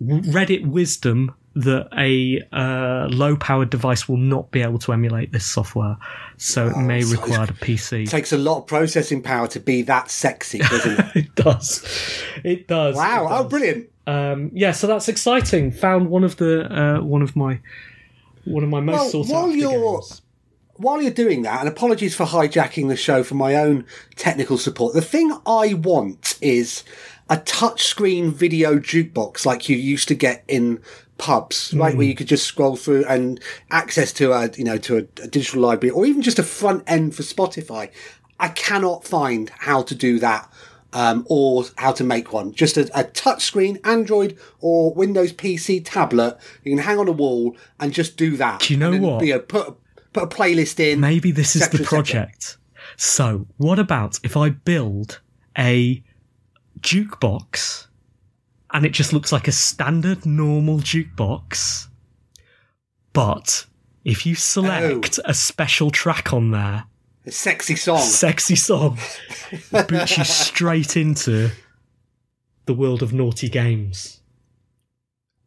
Reddit 0.07 0.65
wisdom 0.67 1.33
that 1.55 1.87
a 1.95 2.41
uh, 2.51 3.07
low-powered 3.11 3.69
device 3.69 4.09
will 4.09 4.17
not 4.17 4.49
be 4.49 4.61
able 4.61 4.79
to 4.79 4.91
emulate 4.91 5.31
this 5.31 5.45
software, 5.45 5.97
so 6.37 6.67
it 6.67 6.77
may 6.77 6.97
Oh, 6.99 7.01
so 7.01 7.11
require 7.21 7.43
a 7.43 7.47
PC. 7.53 8.03
It 8.03 8.09
takes 8.09 8.31
a 8.33 8.37
lot 8.37 8.59
of 8.61 8.67
processing 8.67 9.21
power 9.21 9.47
to 9.49 9.59
be 9.59 9.83
that 9.83 10.09
sexy, 10.09 10.57
doesn't 10.73 10.99
it? 10.99 11.15
it 11.15 11.35
does. 11.35 11.85
It 12.43 12.67
does. 12.67 12.95
wow! 12.95 13.25
It 13.27 13.29
Oh, 13.39 13.43
brilliant! 13.47 13.89
Um, 14.07 14.49
yeah, 14.53 14.71
so 14.71 14.87
that's 14.87 15.07
exciting. 15.07 15.71
Found 15.73 16.09
one 16.09 16.23
of 16.23 16.37
the 16.37 16.65
uh, 16.73 17.01
one 17.03 17.21
of 17.21 17.35
my 17.35 17.59
one 18.45 18.63
of 18.63 18.69
my 18.69 18.79
most 18.79 19.13
Well, 19.13 19.23
sought 19.23 19.27
while 19.33 19.45
after 19.45 19.57
you're- 19.57 19.73
games. 19.97 20.21
While 20.77 21.03
you're 21.03 21.11
doing 21.11 21.43
that, 21.43 21.59
and 21.59 21.69
apologies 21.69 22.15
for 22.15 22.25
hijacking 22.25 22.89
the 22.89 22.95
show 22.95 23.21
for 23.21 23.35
my 23.35 23.53
own 23.55 23.85
technical 24.15 24.57
support, 24.57 24.95
the 24.95 25.03
thing 25.03 25.31
I 25.45 25.75
want 25.75 26.35
is 26.41 26.83
a 27.29 27.37
touchscreen 27.37 28.31
video 28.31 28.77
jukebox 28.77 29.45
like 29.45 29.69
you 29.69 29.77
used 29.77 30.07
to 30.09 30.15
get 30.15 30.43
in 30.47 30.81
pubs, 31.17 31.73
right, 31.73 31.91
Hmm. 31.91 31.97
where 31.99 32.07
you 32.07 32.15
could 32.15 32.27
just 32.27 32.45
scroll 32.45 32.75
through 32.75 33.05
and 33.05 33.39
access 33.71 34.11
to 34.13 34.31
a 34.33 34.49
you 34.57 34.63
know 34.63 34.77
to 34.77 34.97
a, 34.97 34.99
a 35.23 35.27
digital 35.27 35.61
library 35.61 35.91
or 35.91 36.05
even 36.05 36.21
just 36.21 36.39
a 36.39 36.43
front 36.43 36.83
end 36.87 37.15
for 37.15 37.23
Spotify. 37.23 37.89
I 38.39 38.49
cannot 38.49 39.05
find 39.05 39.49
how 39.59 39.83
to 39.83 39.95
do 39.95 40.19
that. 40.19 40.51
Um, 40.95 41.25
or 41.27 41.63
how 41.77 41.91
to 41.93 42.03
make 42.03 42.33
one. 42.33 42.53
Just 42.53 42.77
a, 42.77 42.81
a 42.93 43.03
touchscreen 43.03 43.79
Android 43.83 44.37
or 44.59 44.93
Windows 44.93 45.33
PC 45.33 45.81
tablet 45.83 46.37
you 46.63 46.71
can 46.71 46.83
hang 46.83 46.99
on 46.99 47.07
a 47.07 47.11
wall 47.11 47.57
and 47.79 47.91
just 47.91 48.15
do 48.15 48.37
that. 48.37 48.59
Do 48.59 48.73
you 48.75 48.79
know 48.79 48.95
what? 48.99 49.25
You 49.25 49.33
know, 49.33 49.39
put 49.39 49.75
put 50.13 50.21
a 50.21 50.27
playlist 50.27 50.79
in. 50.79 50.99
Maybe 50.99 51.31
this 51.31 51.55
is 51.55 51.63
cetera, 51.63 51.79
the 51.79 51.83
project. 51.85 52.57
So, 52.95 53.47
what 53.57 53.79
about 53.79 54.19
if 54.21 54.37
I 54.37 54.49
build 54.51 55.19
a 55.57 56.03
jukebox 56.83 57.87
and 58.73 58.85
it 58.85 58.91
just 58.91 59.13
looks 59.13 59.31
like 59.31 59.47
a 59.47 59.51
standard 59.51 60.25
normal 60.25 60.77
jukebox, 60.79 61.87
but 63.13 63.65
if 64.03 64.25
you 64.25 64.35
select 64.35 65.19
Oh. 65.19 65.21
a 65.25 65.33
special 65.33 65.91
track 65.91 66.33
on 66.33 66.51
there, 66.51 66.85
A 67.25 67.31
sexy 67.31 67.75
song. 67.75 67.99
sexy 68.01 68.55
song, 68.55 68.97
it 69.51 69.87
boots 69.87 70.17
you 70.17 70.23
straight 70.23 70.97
into 70.97 71.49
the 72.65 72.73
world 72.73 73.01
of 73.03 73.13
naughty 73.13 73.49
games. 73.49 74.19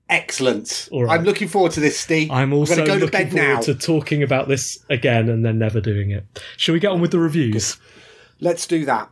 Excellent. 0.08 0.88
All 0.92 1.04
right. 1.04 1.18
I'm 1.18 1.24
looking 1.24 1.48
forward 1.48 1.72
to 1.72 1.80
this, 1.80 1.98
Steve. 1.98 2.30
I'm 2.30 2.52
also 2.52 2.76
going 2.76 2.86
to 2.86 2.92
go 2.92 2.98
to 3.00 3.04
looking 3.06 3.28
bed 3.28 3.32
forward 3.32 3.54
now. 3.54 3.60
to 3.62 3.74
talking 3.74 4.22
about 4.22 4.46
this 4.46 4.78
again 4.88 5.28
and 5.28 5.44
then 5.44 5.58
never 5.58 5.80
doing 5.80 6.10
it. 6.12 6.24
Shall 6.56 6.74
we 6.74 6.78
get 6.78 6.92
on 6.92 7.00
with 7.00 7.10
the 7.10 7.18
reviews? 7.18 7.76
Let's 8.38 8.66
do 8.68 8.84
that. 8.84 9.10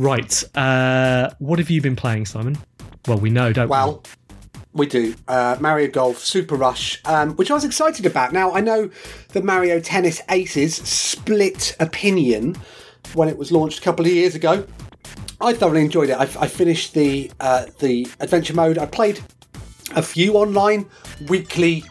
Right. 0.00 0.42
Uh, 0.56 1.28
what 1.40 1.58
have 1.58 1.68
you 1.68 1.82
been 1.82 1.94
playing, 1.94 2.24
Simon? 2.24 2.56
Well, 3.06 3.18
we 3.18 3.28
know, 3.28 3.52
don't 3.52 3.66
we? 3.66 3.72
Well, 3.72 4.02
We 4.72 4.86
do. 4.86 5.14
Uh, 5.28 5.58
Mario 5.60 5.90
Golf 5.90 6.16
Super 6.18 6.54
Rush, 6.54 7.02
um, 7.04 7.36
which 7.36 7.50
I 7.50 7.54
was 7.54 7.64
excited 7.66 8.06
about. 8.06 8.32
Now, 8.32 8.50
I 8.54 8.60
know 8.62 8.88
the 9.34 9.42
Mario 9.42 9.78
Tennis 9.78 10.22
Aces 10.30 10.74
split 10.76 11.76
opinion 11.80 12.56
when 13.12 13.28
it 13.28 13.36
was 13.36 13.52
launched 13.52 13.80
a 13.80 13.82
couple 13.82 14.06
of 14.06 14.10
years 14.10 14.34
ago. 14.34 14.66
I 15.38 15.52
thoroughly 15.52 15.82
enjoyed 15.82 16.08
it. 16.08 16.14
I, 16.16 16.22
I 16.22 16.46
finished 16.46 16.94
the 16.94 17.30
uh, 17.38 17.66
the 17.80 18.08
adventure 18.20 18.54
mode. 18.54 18.78
I 18.78 18.86
played 18.86 19.20
a 19.94 20.02
few 20.02 20.32
online 20.34 20.86
weekly 21.28 21.84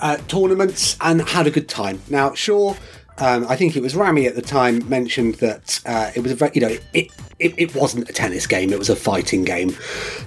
uh, 0.00 0.18
tournaments 0.28 0.98
and 1.00 1.22
had 1.22 1.46
a 1.46 1.50
good 1.50 1.68
time. 1.70 2.02
Now, 2.10 2.34
sure, 2.34 2.76
um, 3.18 3.46
I 3.48 3.56
think 3.56 3.76
it 3.76 3.82
was 3.82 3.94
Rami 3.94 4.26
at 4.26 4.34
the 4.34 4.42
time 4.42 4.88
mentioned 4.88 5.36
that 5.36 5.80
uh, 5.86 6.10
it 6.16 6.22
was 6.22 6.32
a 6.32 6.34
very, 6.34 6.50
you 6.54 6.60
know, 6.60 6.76
it, 6.92 7.10
it, 7.38 7.54
it 7.56 7.74
wasn't 7.74 8.08
a 8.10 8.12
tennis 8.12 8.46
game, 8.46 8.72
it 8.72 8.78
was 8.78 8.90
a 8.90 8.96
fighting 8.96 9.44
game 9.44 9.76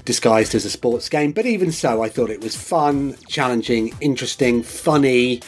disguised 0.05 0.55
as 0.55 0.63
a 0.63 0.69
sports 0.69 1.09
game. 1.09 1.33
But 1.33 1.45
even 1.45 1.71
so, 1.71 2.01
I 2.01 2.09
thought 2.09 2.29
it 2.29 2.41
was 2.41 2.55
fun, 2.55 3.15
challenging, 3.27 3.93
interesting, 3.99 4.63
funny, 4.63 5.41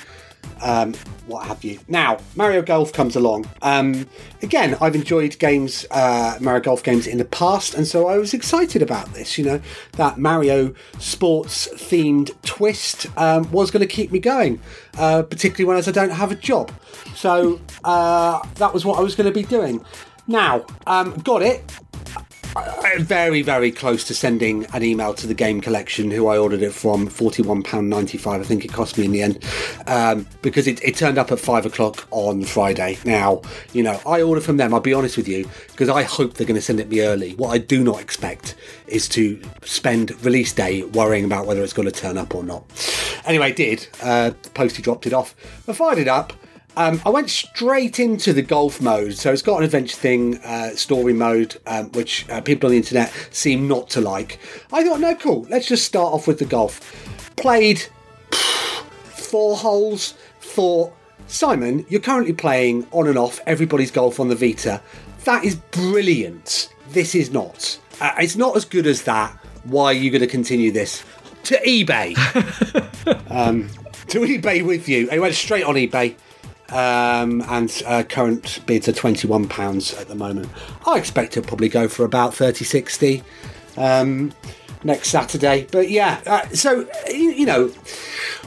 um, 0.61 0.93
what 1.25 1.45
have 1.47 1.63
you. 1.63 1.79
Now, 1.87 2.17
Mario 2.35 2.61
Golf 2.61 2.91
comes 2.91 3.15
along. 3.15 3.47
Um, 3.61 4.07
again, 4.41 4.77
I've 4.81 4.95
enjoyed 4.95 5.37
games, 5.39 5.85
uh, 5.91 6.37
Mario 6.41 6.61
Golf 6.61 6.83
games 6.83 7.07
in 7.07 7.17
the 7.17 7.25
past, 7.25 7.73
and 7.75 7.87
so 7.87 8.07
I 8.07 8.17
was 8.17 8.33
excited 8.33 8.81
about 8.81 9.13
this. 9.13 9.37
You 9.37 9.45
know, 9.45 9.61
that 9.93 10.17
Mario 10.17 10.73
sports 10.97 11.67
themed 11.69 12.31
twist 12.43 13.05
um, 13.17 13.49
was 13.51 13.71
going 13.71 13.81
to 13.81 13.87
keep 13.87 14.11
me 14.11 14.19
going, 14.19 14.59
uh, 14.97 15.23
particularly 15.23 15.65
when 15.65 15.77
as 15.77 15.87
I 15.87 15.91
don't 15.91 16.11
have 16.11 16.31
a 16.31 16.35
job. 16.35 16.71
So 17.15 17.61
uh, 17.83 18.39
that 18.55 18.73
was 18.73 18.85
what 18.85 18.99
I 18.99 19.01
was 19.01 19.15
going 19.15 19.31
to 19.31 19.33
be 19.33 19.43
doing. 19.43 19.83
Now, 20.27 20.65
um, 20.85 21.17
got 21.19 21.41
it. 21.41 21.63
Uh, 22.55 22.81
very, 22.99 23.41
very 23.41 23.71
close 23.71 24.03
to 24.03 24.13
sending 24.13 24.65
an 24.73 24.83
email 24.83 25.13
to 25.13 25.27
the 25.27 25.33
game 25.33 25.61
collection 25.61 26.09
who 26.09 26.27
I 26.27 26.37
ordered 26.37 26.61
it 26.61 26.73
from. 26.73 27.07
£41.95, 27.07 28.39
I 28.39 28.43
think 28.43 28.65
it 28.65 28.73
cost 28.73 28.97
me 28.97 29.05
in 29.05 29.11
the 29.11 29.21
end, 29.21 29.43
um, 29.87 30.27
because 30.41 30.67
it, 30.67 30.83
it, 30.83 30.95
turned 30.95 31.17
up 31.17 31.31
at 31.31 31.39
five 31.39 31.65
o'clock 31.65 32.07
on 32.11 32.43
Friday. 32.43 32.97
Now, 33.05 33.41
you 33.73 33.83
know, 33.83 34.01
I 34.05 34.21
ordered 34.21 34.43
from 34.43 34.57
them, 34.57 34.73
I'll 34.73 34.79
be 34.79 34.93
honest 34.93 35.17
with 35.17 35.27
you, 35.27 35.47
because 35.67 35.89
I 35.89 36.03
hope 36.03 36.33
they're 36.33 36.47
going 36.47 36.55
to 36.55 36.61
send 36.61 36.79
it 36.79 36.89
me 36.89 37.01
early. 37.01 37.35
What 37.35 37.49
I 37.49 37.57
do 37.57 37.83
not 37.83 38.01
expect 38.01 38.55
is 38.87 39.07
to 39.09 39.39
spend 39.63 40.11
release 40.25 40.51
day 40.51 40.83
worrying 40.83 41.25
about 41.25 41.45
whether 41.45 41.63
it's 41.63 41.73
going 41.73 41.87
to 41.87 41.91
turn 41.91 42.17
up 42.17 42.33
or 42.35 42.43
not. 42.43 42.63
Anyway, 43.25 43.53
did. 43.53 43.87
Uh, 44.01 44.31
Posty 44.53 44.81
dropped 44.81 45.05
it 45.05 45.13
off. 45.13 45.35
I 45.67 45.73
fired 45.73 45.99
it 45.99 46.07
up. 46.07 46.33
Um, 46.79 47.01
I 47.05 47.09
went 47.09 47.29
straight 47.29 47.99
into 47.99 48.31
the 48.31 48.41
golf 48.41 48.79
mode, 48.79 49.13
so 49.15 49.33
it's 49.33 49.41
got 49.41 49.57
an 49.57 49.63
adventure 49.65 49.97
thing, 49.97 50.37
uh, 50.45 50.69
story 50.69 51.11
mode, 51.11 51.57
um, 51.67 51.91
which 51.91 52.27
uh, 52.29 52.39
people 52.39 52.67
on 52.67 52.71
the 52.71 52.77
internet 52.77 53.11
seem 53.31 53.67
not 53.67 53.89
to 53.89 53.99
like. 53.99 54.39
I 54.71 54.85
thought, 54.85 55.01
no, 55.01 55.13
cool. 55.15 55.45
Let's 55.49 55.67
just 55.67 55.83
start 55.83 56.13
off 56.13 56.25
with 56.25 56.39
the 56.39 56.45
golf. 56.45 56.79
Played 57.35 57.85
four 58.31 59.57
holes. 59.57 60.13
Thought, 60.39 60.93
Simon, 61.27 61.85
you're 61.89 61.99
currently 61.99 62.31
playing 62.31 62.87
on 62.91 63.07
and 63.07 63.17
off 63.17 63.41
everybody's 63.45 63.91
golf 63.91 64.17
on 64.21 64.29
the 64.29 64.35
Vita. 64.35 64.81
That 65.25 65.43
is 65.43 65.55
brilliant. 65.55 66.73
This 66.91 67.13
is 67.13 67.29
not. 67.29 67.77
Uh, 67.99 68.13
it's 68.19 68.37
not 68.37 68.55
as 68.55 68.63
good 68.63 68.87
as 68.87 69.01
that. 69.03 69.33
Why 69.65 69.87
are 69.87 69.93
you 69.93 70.09
going 70.11 70.21
to 70.21 70.27
continue 70.27 70.71
this? 70.71 71.03
To 71.43 71.57
eBay. 71.57 72.15
um, 73.29 73.67
to 74.07 74.21
eBay 74.21 74.65
with 74.65 74.87
you. 74.87 75.09
I 75.11 75.19
went 75.19 75.35
straight 75.35 75.65
on 75.65 75.75
eBay 75.75 76.15
um, 76.71 77.41
and 77.47 77.83
uh, 77.85 78.03
current 78.03 78.59
bids 78.65 78.87
are 78.87 78.93
£21 78.93 79.99
at 79.99 80.07
the 80.07 80.15
moment. 80.15 80.49
I 80.85 80.97
expect 80.97 81.37
it'll 81.37 81.47
probably 81.47 81.69
go 81.69 81.87
for 81.87 82.05
about 82.05 82.33
30 82.33 82.65
60 82.65 83.23
um, 83.77 84.33
next 84.83 85.09
Saturday. 85.09 85.67
But 85.71 85.89
yeah, 85.89 86.21
uh, 86.25 86.47
so, 86.49 86.87
you, 87.07 87.31
you, 87.31 87.45
know, 87.45 87.71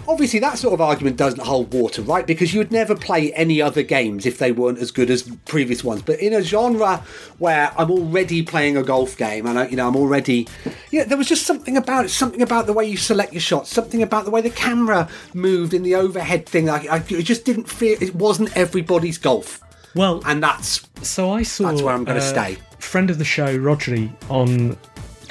obviously 0.09 0.41
that 0.41 0.59
sort 0.59 0.75
of 0.75 0.81
argument 0.81 1.17
doesn't 1.17 1.43
hold 1.43 1.73
water, 1.73 2.03
right? 2.03 2.27
Because 2.27 2.53
you 2.53 2.61
would 2.61 2.73
never 2.73 2.95
play 2.95 3.33
any 3.35 3.61
other 3.61 3.83
games 3.83 4.27
if 4.27 4.39
they 4.39 4.53
weren't 4.53 4.79
as 4.79 4.91
good 4.91 5.11
as 5.11 5.23
previous 5.47 5.85
ones. 5.85 6.03
But 6.03 6.21
in 6.21 6.33
a 6.33 6.43
genre 6.43 7.03
where 7.39 7.73
I'm 7.77 7.91
already 7.91 8.43
playing 8.43 8.77
a 8.77 8.83
golf 8.83 9.17
game 9.17 9.47
and, 9.47 9.59
I, 9.59 9.69
you 9.69 9.77
know, 9.77 9.89
I'm 9.89 9.97
already, 9.97 10.49
you 10.91 11.01
know, 11.01 11.05
there 11.05 11.19
was 11.19 11.29
just 11.29 11.47
something 11.47 11.77
about 11.77 12.07
it, 12.07 12.09
something 12.11 12.43
about 12.43 12.67
the 12.67 12.73
way 12.73 12.85
you 12.85 12.97
select 12.97 13.33
your 13.33 13.41
shots, 13.41 13.71
something 13.71 14.03
about 14.03 14.25
the 14.25 14.31
way 14.31 14.41
the 14.41 14.51
camera 14.51 15.09
moved 15.35 15.75
in 15.75 15.83
the 15.83 15.95
overhead 15.95 16.47
thing. 16.47 16.69
I, 16.71 16.87
I 16.91 16.97
it 17.09 17.23
just 17.23 17.45
didn't 17.45 17.69
feel, 17.69 18.03
it 18.03 18.15
wasn't 18.15 18.57
everybody's 18.57 19.19
golf. 19.19 19.61
Well, 19.95 20.23
and 20.25 20.43
that's 20.43 20.89
so 21.03 21.31
I 21.31 21.43
saw 21.43 21.69
that's 21.71 21.83
where 21.83 21.95
I'm 21.95 22.05
going 22.05 22.19
to 22.19 22.25
uh, 22.25 22.29
stay. 22.29 22.57
Friend 22.79 23.11
of 23.11 23.19
the 23.19 23.25
show, 23.25 23.59
Rodri, 23.59 24.11
on 24.31 24.77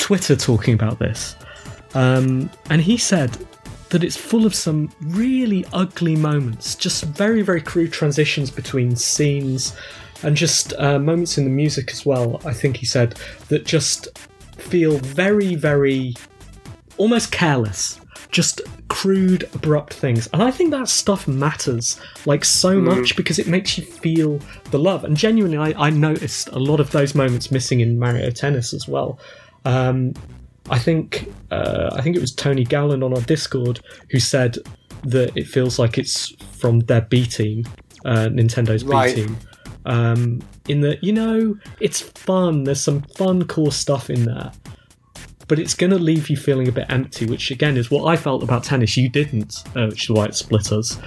Twitter 0.01 0.35
talking 0.35 0.73
about 0.73 0.99
this, 0.99 1.35
um, 1.93 2.49
and 2.69 2.81
he 2.81 2.97
said 2.97 3.37
that 3.89 4.03
it's 4.03 4.17
full 4.17 4.45
of 4.45 4.55
some 4.55 4.89
really 5.01 5.65
ugly 5.73 6.15
moments, 6.15 6.75
just 6.75 7.03
very, 7.03 7.41
very 7.41 7.61
crude 7.61 7.93
transitions 7.93 8.49
between 8.49 8.95
scenes 8.95 9.75
and 10.23 10.35
just 10.35 10.73
uh, 10.77 10.97
moments 10.97 11.37
in 11.37 11.43
the 11.43 11.49
music 11.49 11.91
as 11.91 12.05
well. 12.05 12.41
I 12.45 12.53
think 12.53 12.77
he 12.77 12.85
said 12.85 13.19
that 13.49 13.65
just 13.65 14.07
feel 14.57 14.97
very, 14.99 15.55
very 15.55 16.13
almost 16.97 17.31
careless, 17.31 17.99
just 18.31 18.61
crude, 18.87 19.43
abrupt 19.53 19.93
things. 19.93 20.29
And 20.31 20.41
I 20.41 20.51
think 20.51 20.71
that 20.71 20.87
stuff 20.87 21.27
matters 21.27 21.99
like 22.25 22.45
so 22.45 22.79
Hmm. 22.79 22.85
much 22.85 23.15
because 23.15 23.39
it 23.39 23.47
makes 23.47 23.77
you 23.77 23.83
feel 23.83 24.39
the 24.71 24.79
love. 24.79 25.03
And 25.03 25.17
genuinely, 25.17 25.57
I, 25.57 25.87
I 25.87 25.89
noticed 25.89 26.47
a 26.49 26.59
lot 26.59 26.79
of 26.79 26.91
those 26.91 27.13
moments 27.13 27.51
missing 27.51 27.81
in 27.81 27.99
Mario 27.99 28.29
Tennis 28.31 28.73
as 28.73 28.87
well. 28.87 29.19
Um, 29.65 30.13
I 30.69 30.79
think 30.79 31.31
uh, 31.51 31.89
I 31.93 32.01
think 32.01 32.15
it 32.15 32.21
was 32.21 32.33
Tony 32.33 32.63
Gowland 32.63 33.03
on 33.03 33.13
our 33.13 33.21
Discord 33.21 33.81
who 34.09 34.19
said 34.19 34.57
that 35.03 35.35
it 35.35 35.47
feels 35.47 35.79
like 35.79 35.97
it's 35.97 36.29
from 36.59 36.79
their 36.81 37.01
B 37.01 37.25
team, 37.25 37.65
uh, 38.05 38.29
Nintendo's 38.31 38.83
Right. 38.83 39.15
B 39.15 39.23
team. 39.23 39.37
Um, 39.85 40.41
in 40.67 40.81
that 40.81 41.03
you 41.03 41.11
know 41.11 41.57
it's 41.79 42.01
fun. 42.01 42.63
There's 42.63 42.81
some 42.81 43.01
fun, 43.01 43.45
cool 43.47 43.71
stuff 43.71 44.11
in 44.11 44.25
there, 44.25 44.51
but 45.47 45.57
it's 45.57 45.73
going 45.73 45.89
to 45.89 45.97
leave 45.97 46.29
you 46.29 46.37
feeling 46.37 46.67
a 46.67 46.71
bit 46.71 46.85
empty. 46.89 47.25
Which 47.25 47.49
again 47.49 47.77
is 47.77 47.89
what 47.89 48.05
I 48.05 48.15
felt 48.15 48.43
about 48.43 48.63
tennis. 48.63 48.95
You 48.95 49.09
didn't, 49.09 49.63
uh, 49.75 49.87
which 49.87 50.03
is 50.03 50.09
why 50.11 50.25
it 50.25 50.35
split 50.35 50.71
us. 50.71 50.99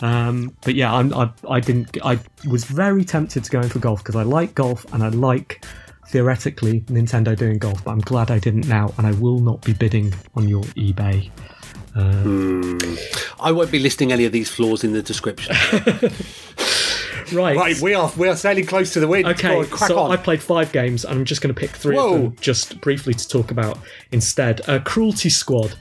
Um, 0.00 0.54
but 0.62 0.74
yeah, 0.74 0.94
I'm, 0.94 1.14
I 1.14 1.30
I 1.48 1.60
didn't. 1.60 1.96
I 2.04 2.18
was 2.46 2.64
very 2.64 3.04
tempted 3.04 3.44
to 3.44 3.50
go 3.50 3.62
in 3.62 3.70
for 3.70 3.78
golf 3.78 4.00
because 4.04 4.16
I 4.16 4.24
like 4.24 4.54
golf 4.54 4.84
and 4.92 5.02
I 5.02 5.08
like 5.08 5.64
theoretically 6.08 6.80
Nintendo 6.82 7.36
doing 7.36 7.58
golf, 7.58 7.84
but 7.84 7.92
I'm 7.92 8.00
glad 8.00 8.30
I 8.30 8.38
didn't 8.38 8.66
now, 8.66 8.92
and 8.98 9.06
I 9.06 9.12
will 9.12 9.38
not 9.38 9.62
be 9.62 9.72
bidding 9.72 10.14
on 10.34 10.48
your 10.48 10.62
eBay. 10.64 11.30
I 13.40 13.52
won't 13.52 13.70
be 13.70 13.78
listing 13.78 14.12
any 14.12 14.24
of 14.24 14.32
these 14.32 14.48
flaws 14.48 14.84
in 14.84 14.92
the 14.92 15.02
description. 15.02 15.56
Right. 17.32 17.56
right, 17.56 17.78
we 17.80 17.92
are 17.92 18.10
we 18.16 18.26
are 18.26 18.36
sailing 18.36 18.64
close 18.64 18.92
to 18.94 19.00
the 19.00 19.06
wind. 19.08 19.26
Okay, 19.26 19.48
Go 19.48 19.58
on, 19.60 19.66
crack 19.66 19.88
so 19.88 19.98
on. 19.98 20.10
I 20.10 20.16
played 20.16 20.42
five 20.42 20.72
games, 20.72 21.04
and 21.04 21.18
I'm 21.18 21.26
just 21.26 21.42
going 21.42 21.54
to 21.54 21.60
pick 21.60 21.70
three 21.70 21.94
Whoa. 21.94 22.14
of 22.14 22.22
them 22.22 22.36
just 22.40 22.80
briefly 22.80 23.12
to 23.12 23.28
talk 23.28 23.50
about 23.50 23.78
instead. 24.12 24.66
Uh, 24.66 24.78
Cruelty 24.80 25.28
Squad, 25.28 25.74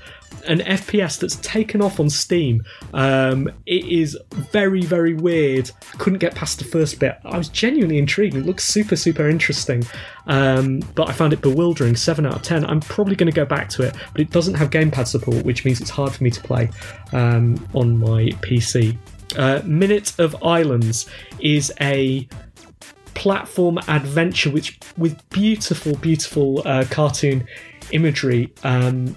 an 0.48 0.60
FPS 0.60 1.20
that's 1.20 1.36
taken 1.38 1.82
off 1.82 2.00
on 2.00 2.10
Steam. 2.10 2.64
Um, 2.94 3.50
it 3.66 3.86
is 3.86 4.18
very, 4.52 4.82
very 4.82 5.14
weird. 5.14 5.70
Couldn't 5.98 6.20
get 6.20 6.36
past 6.36 6.60
the 6.60 6.66
first 6.66 7.00
bit. 7.00 7.18
I 7.26 7.38
was 7.38 7.50
genuinely 7.50 7.98
intrigued. 7.98 8.36
It 8.36 8.46
looks 8.46 8.64
super, 8.64 8.96
super 8.96 9.28
interesting, 9.30 9.84
um, 10.28 10.80
but 10.96 11.10
I 11.10 11.14
found 11.14 11.34
it 11.34 11.42
bewildering. 11.42 11.96
Seven 11.96 12.26
out 12.26 12.36
of 12.36 12.42
ten. 12.42 12.66
I'm 12.66 12.80
probably 12.80 13.16
going 13.16 13.32
to 13.32 13.36
go 13.36 13.46
back 13.46 13.70
to 13.70 13.84
it, 13.84 13.96
but 14.12 14.22
it 14.22 14.32
doesn't 14.32 14.56
have 14.56 14.70
gamepad 14.70 15.08
support, 15.08 15.44
which 15.46 15.66
means 15.66 15.82
it's 15.82 15.90
hard 15.90 16.14
for 16.14 16.24
me 16.24 16.30
to 16.32 16.42
play 16.42 16.70
um, 17.14 17.68
on 17.74 17.98
my 17.98 18.30
PC. 18.42 18.98
Uh, 19.38 19.62
Minute 19.66 20.18
of 20.20 20.42
Islands 20.44 21.08
is 21.40 21.72
a 21.82 22.28
platform 23.14 23.80
adventure 23.88 24.52
which 24.52 24.80
with 24.96 25.28
beautiful 25.32 25.96
beautiful 25.96 26.62
uh, 26.68 26.86
cartoon 26.92 27.48
imagery 27.92 28.54
um, 28.64 29.16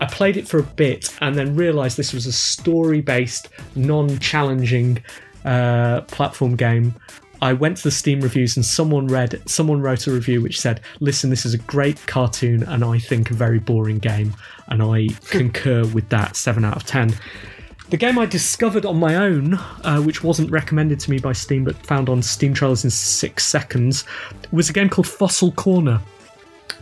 i 0.00 0.06
played 0.06 0.36
it 0.36 0.46
for 0.46 0.58
a 0.58 0.62
bit 0.62 1.14
and 1.20 1.34
then 1.34 1.54
realized 1.54 1.96
this 1.96 2.12
was 2.12 2.26
a 2.26 2.32
story 2.32 3.00
based 3.00 3.48
non-challenging 3.76 5.02
uh, 5.44 6.00
platform 6.02 6.56
game 6.56 6.94
I 7.44 7.52
went 7.52 7.76
to 7.76 7.82
the 7.82 7.90
Steam 7.90 8.22
reviews 8.22 8.56
and 8.56 8.64
someone 8.64 9.06
read, 9.06 9.38
someone 9.46 9.82
wrote 9.82 10.06
a 10.06 10.10
review 10.10 10.40
which 10.40 10.58
said, 10.58 10.80
"Listen, 11.00 11.28
this 11.28 11.44
is 11.44 11.52
a 11.52 11.58
great 11.58 11.98
cartoon 12.06 12.62
and 12.62 12.82
I 12.82 12.98
think 12.98 13.30
a 13.30 13.34
very 13.34 13.58
boring 13.58 13.98
game," 13.98 14.34
and 14.68 14.82
I 14.82 15.08
concur 15.28 15.84
with 15.88 16.08
that. 16.08 16.36
Seven 16.36 16.64
out 16.64 16.76
of 16.76 16.84
ten. 16.86 17.14
The 17.90 17.98
game 17.98 18.18
I 18.18 18.24
discovered 18.24 18.86
on 18.86 18.98
my 18.98 19.16
own, 19.16 19.54
uh, 19.84 20.00
which 20.00 20.24
wasn't 20.24 20.50
recommended 20.50 20.98
to 21.00 21.10
me 21.10 21.18
by 21.18 21.34
Steam 21.34 21.64
but 21.64 21.76
found 21.76 22.08
on 22.08 22.22
Steam 22.22 22.54
Trailers 22.54 22.82
in 22.82 22.88
six 22.88 23.44
seconds, 23.44 24.04
was 24.50 24.70
a 24.70 24.72
game 24.72 24.88
called 24.88 25.06
Fossil 25.06 25.52
Corner. 25.52 26.00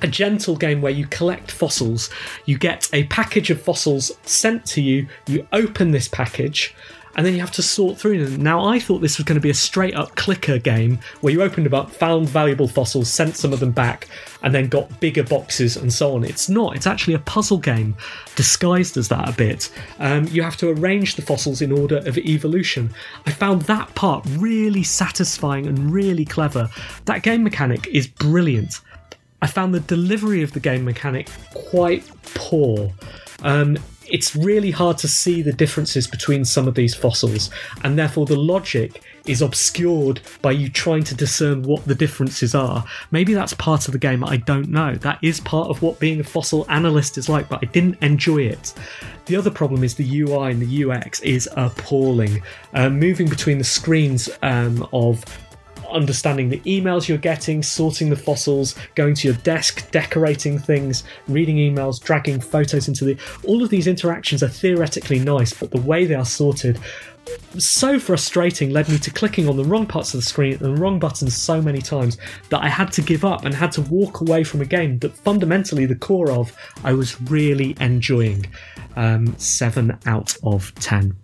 A 0.02 0.08
gentle 0.08 0.56
game 0.56 0.82
where 0.82 0.92
you 0.92 1.06
collect 1.06 1.50
fossils. 1.50 2.10
You 2.44 2.58
get 2.58 2.90
a 2.92 3.04
package 3.04 3.50
of 3.50 3.62
fossils 3.62 4.12
sent 4.24 4.66
to 4.66 4.82
you. 4.82 5.06
You 5.26 5.46
open 5.52 5.92
this 5.92 6.08
package, 6.08 6.74
and 7.14 7.24
then 7.24 7.34
you 7.34 7.40
have 7.40 7.52
to 7.52 7.62
sort 7.62 7.98
through 7.98 8.24
them. 8.24 8.42
Now, 8.42 8.64
I 8.64 8.80
thought 8.80 9.00
this 9.00 9.18
was 9.18 9.24
going 9.24 9.36
to 9.36 9.40
be 9.40 9.50
a 9.50 9.54
straight 9.54 9.94
up 9.94 10.16
clicker 10.16 10.58
game 10.58 10.98
where 11.20 11.32
you 11.32 11.42
opened 11.42 11.66
them 11.66 11.74
up, 11.74 11.90
found 11.90 12.28
valuable 12.28 12.66
fossils, 12.66 13.08
sent 13.10 13.36
some 13.36 13.52
of 13.52 13.60
them 13.60 13.70
back, 13.70 14.08
and 14.42 14.54
then 14.54 14.68
got 14.68 14.98
bigger 14.98 15.22
boxes 15.22 15.76
and 15.76 15.92
so 15.92 16.16
on. 16.16 16.24
It's 16.24 16.48
not. 16.48 16.74
It's 16.74 16.86
actually 16.86 17.14
a 17.14 17.20
puzzle 17.20 17.58
game 17.58 17.94
disguised 18.34 18.96
as 18.96 19.08
that 19.08 19.28
a 19.28 19.32
bit. 19.32 19.70
Um, 19.98 20.26
you 20.28 20.42
have 20.42 20.56
to 20.58 20.70
arrange 20.70 21.16
the 21.16 21.22
fossils 21.22 21.62
in 21.62 21.70
order 21.70 21.98
of 21.98 22.18
evolution. 22.18 22.90
I 23.26 23.30
found 23.30 23.62
that 23.62 23.94
part 23.94 24.26
really 24.38 24.82
satisfying 24.82 25.66
and 25.66 25.92
really 25.92 26.24
clever. 26.24 26.70
That 27.04 27.22
game 27.22 27.44
mechanic 27.44 27.86
is 27.88 28.06
brilliant. 28.06 28.80
I 29.42 29.46
found 29.46 29.74
the 29.74 29.80
delivery 29.80 30.42
of 30.42 30.52
the 30.52 30.60
game 30.60 30.84
mechanic 30.84 31.28
quite 31.52 32.08
poor. 32.22 32.92
Um, 33.42 33.76
it's 34.06 34.36
really 34.36 34.70
hard 34.70 34.98
to 34.98 35.08
see 35.08 35.42
the 35.42 35.52
differences 35.52 36.06
between 36.06 36.44
some 36.44 36.68
of 36.68 36.74
these 36.74 36.94
fossils, 36.94 37.50
and 37.82 37.98
therefore 37.98 38.26
the 38.26 38.36
logic 38.36 39.02
is 39.26 39.42
obscured 39.42 40.20
by 40.42 40.50
you 40.50 40.68
trying 40.68 41.04
to 41.04 41.14
discern 41.14 41.62
what 41.62 41.84
the 41.86 41.94
differences 41.94 42.54
are. 42.54 42.84
Maybe 43.10 43.34
that's 43.34 43.54
part 43.54 43.86
of 43.86 43.92
the 43.92 43.98
game, 43.98 44.24
I 44.24 44.36
don't 44.36 44.68
know. 44.68 44.94
That 44.96 45.18
is 45.22 45.40
part 45.40 45.68
of 45.68 45.80
what 45.82 45.98
being 45.98 46.20
a 46.20 46.24
fossil 46.24 46.66
analyst 46.68 47.18
is 47.18 47.28
like, 47.28 47.48
but 47.48 47.60
I 47.62 47.66
didn't 47.66 48.02
enjoy 48.02 48.42
it. 48.42 48.74
The 49.26 49.36
other 49.36 49.50
problem 49.50 49.84
is 49.84 49.94
the 49.94 50.20
UI 50.20 50.50
and 50.50 50.60
the 50.60 50.84
UX 50.84 51.20
is 51.20 51.48
appalling. 51.56 52.42
Uh, 52.74 52.90
moving 52.90 53.28
between 53.28 53.58
the 53.58 53.64
screens 53.64 54.28
um, 54.42 54.86
of 54.92 55.24
understanding 55.92 56.48
the 56.48 56.60
emails 56.60 57.08
you're 57.08 57.18
getting, 57.18 57.62
sorting 57.62 58.10
the 58.10 58.16
fossils, 58.16 58.74
going 58.94 59.14
to 59.14 59.28
your 59.28 59.36
desk, 59.38 59.90
decorating 59.90 60.58
things, 60.58 61.04
reading 61.28 61.56
emails, 61.56 62.02
dragging 62.02 62.40
photos 62.40 62.88
into 62.88 63.04
the. 63.04 63.16
All 63.44 63.62
of 63.62 63.70
these 63.70 63.86
interactions 63.86 64.42
are 64.42 64.48
theoretically 64.48 65.18
nice, 65.18 65.52
but 65.52 65.70
the 65.70 65.80
way 65.80 66.04
they 66.04 66.14
are 66.14 66.24
sorted 66.24 66.78
so 67.58 67.98
frustrating 67.98 68.70
led 68.70 68.88
me 68.88 68.98
to 68.98 69.10
clicking 69.10 69.48
on 69.48 69.56
the 69.56 69.64
wrong 69.64 69.86
parts 69.86 70.14
of 70.14 70.18
the 70.18 70.26
screen 70.26 70.54
and 70.54 70.60
the 70.60 70.80
wrong 70.80 70.98
buttons 70.98 71.36
so 71.36 71.60
many 71.60 71.80
times 71.80 72.18
that 72.50 72.62
I 72.62 72.68
had 72.68 72.90
to 72.92 73.02
give 73.02 73.24
up 73.24 73.44
and 73.44 73.54
had 73.54 73.72
to 73.72 73.82
walk 73.82 74.20
away 74.20 74.44
from 74.44 74.60
a 74.60 74.64
game 74.64 74.98
that 75.00 75.16
fundamentally 75.16 75.86
the 75.86 75.94
core 75.94 76.30
of 76.30 76.52
I 76.84 76.92
was 76.92 77.20
really 77.22 77.76
enjoying. 77.80 78.46
Um, 78.96 79.34
7 79.38 79.98
out 80.06 80.36
of 80.42 80.74
10. 80.76 81.16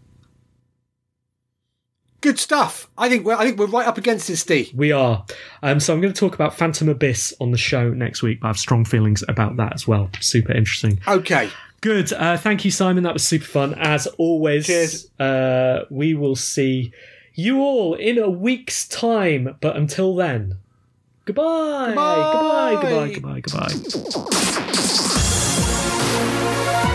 Good 2.21 2.39
stuff. 2.39 2.89
I 2.99 3.09
think 3.09 3.25
we're 3.25 3.37
I 3.37 3.45
think 3.45 3.59
we're 3.59 3.67
right 3.67 3.87
up 3.87 3.97
against 3.97 4.29
it, 4.29 4.39
Steve. 4.39 4.73
We 4.75 4.91
are. 4.91 5.25
Um, 5.63 5.79
so 5.79 5.95
I'm 5.95 6.01
going 6.01 6.13
to 6.13 6.19
talk 6.19 6.35
about 6.35 6.53
Phantom 6.57 6.89
Abyss 6.89 7.33
on 7.41 7.53
the 7.53 7.59
show 7.59 7.91
next 7.91 8.23
week, 8.23 8.41
but 8.41 8.49
I 8.49 8.51
have 8.51 8.59
strong 8.59 8.85
feelings 8.85 9.23
about 9.29 9.57
that 9.59 9.73
as 9.75 9.87
well. 9.87 10.11
Super 10.21 10.53
interesting. 10.53 11.01
Okay. 11.07 11.49
Good. 11.81 12.13
Uh, 12.13 12.37
thank 12.37 12.65
you, 12.65 12.73
Simon. 12.73 13.05
That 13.05 13.13
was 13.13 13.27
super 13.27 13.45
fun. 13.45 13.75
As 13.75 14.09
always, 14.19 14.67
Cheers. 14.67 15.09
Uh, 15.21 15.85
we 15.91 16.15
will 16.15 16.35
see 16.35 16.93
you 17.35 17.61
all 17.61 17.95
in 17.95 18.19
a 18.19 18.29
week's 18.29 18.89
time. 18.89 19.57
But 19.61 19.77
until 19.77 20.17
then, 20.17 20.59
goodbye. 21.25 21.95
Goodbye. 21.95 22.79
Goodbye. 22.83 23.13
Goodbye. 23.15 23.41
Goodbye. 23.41 23.69
Goodbye. 26.65 26.95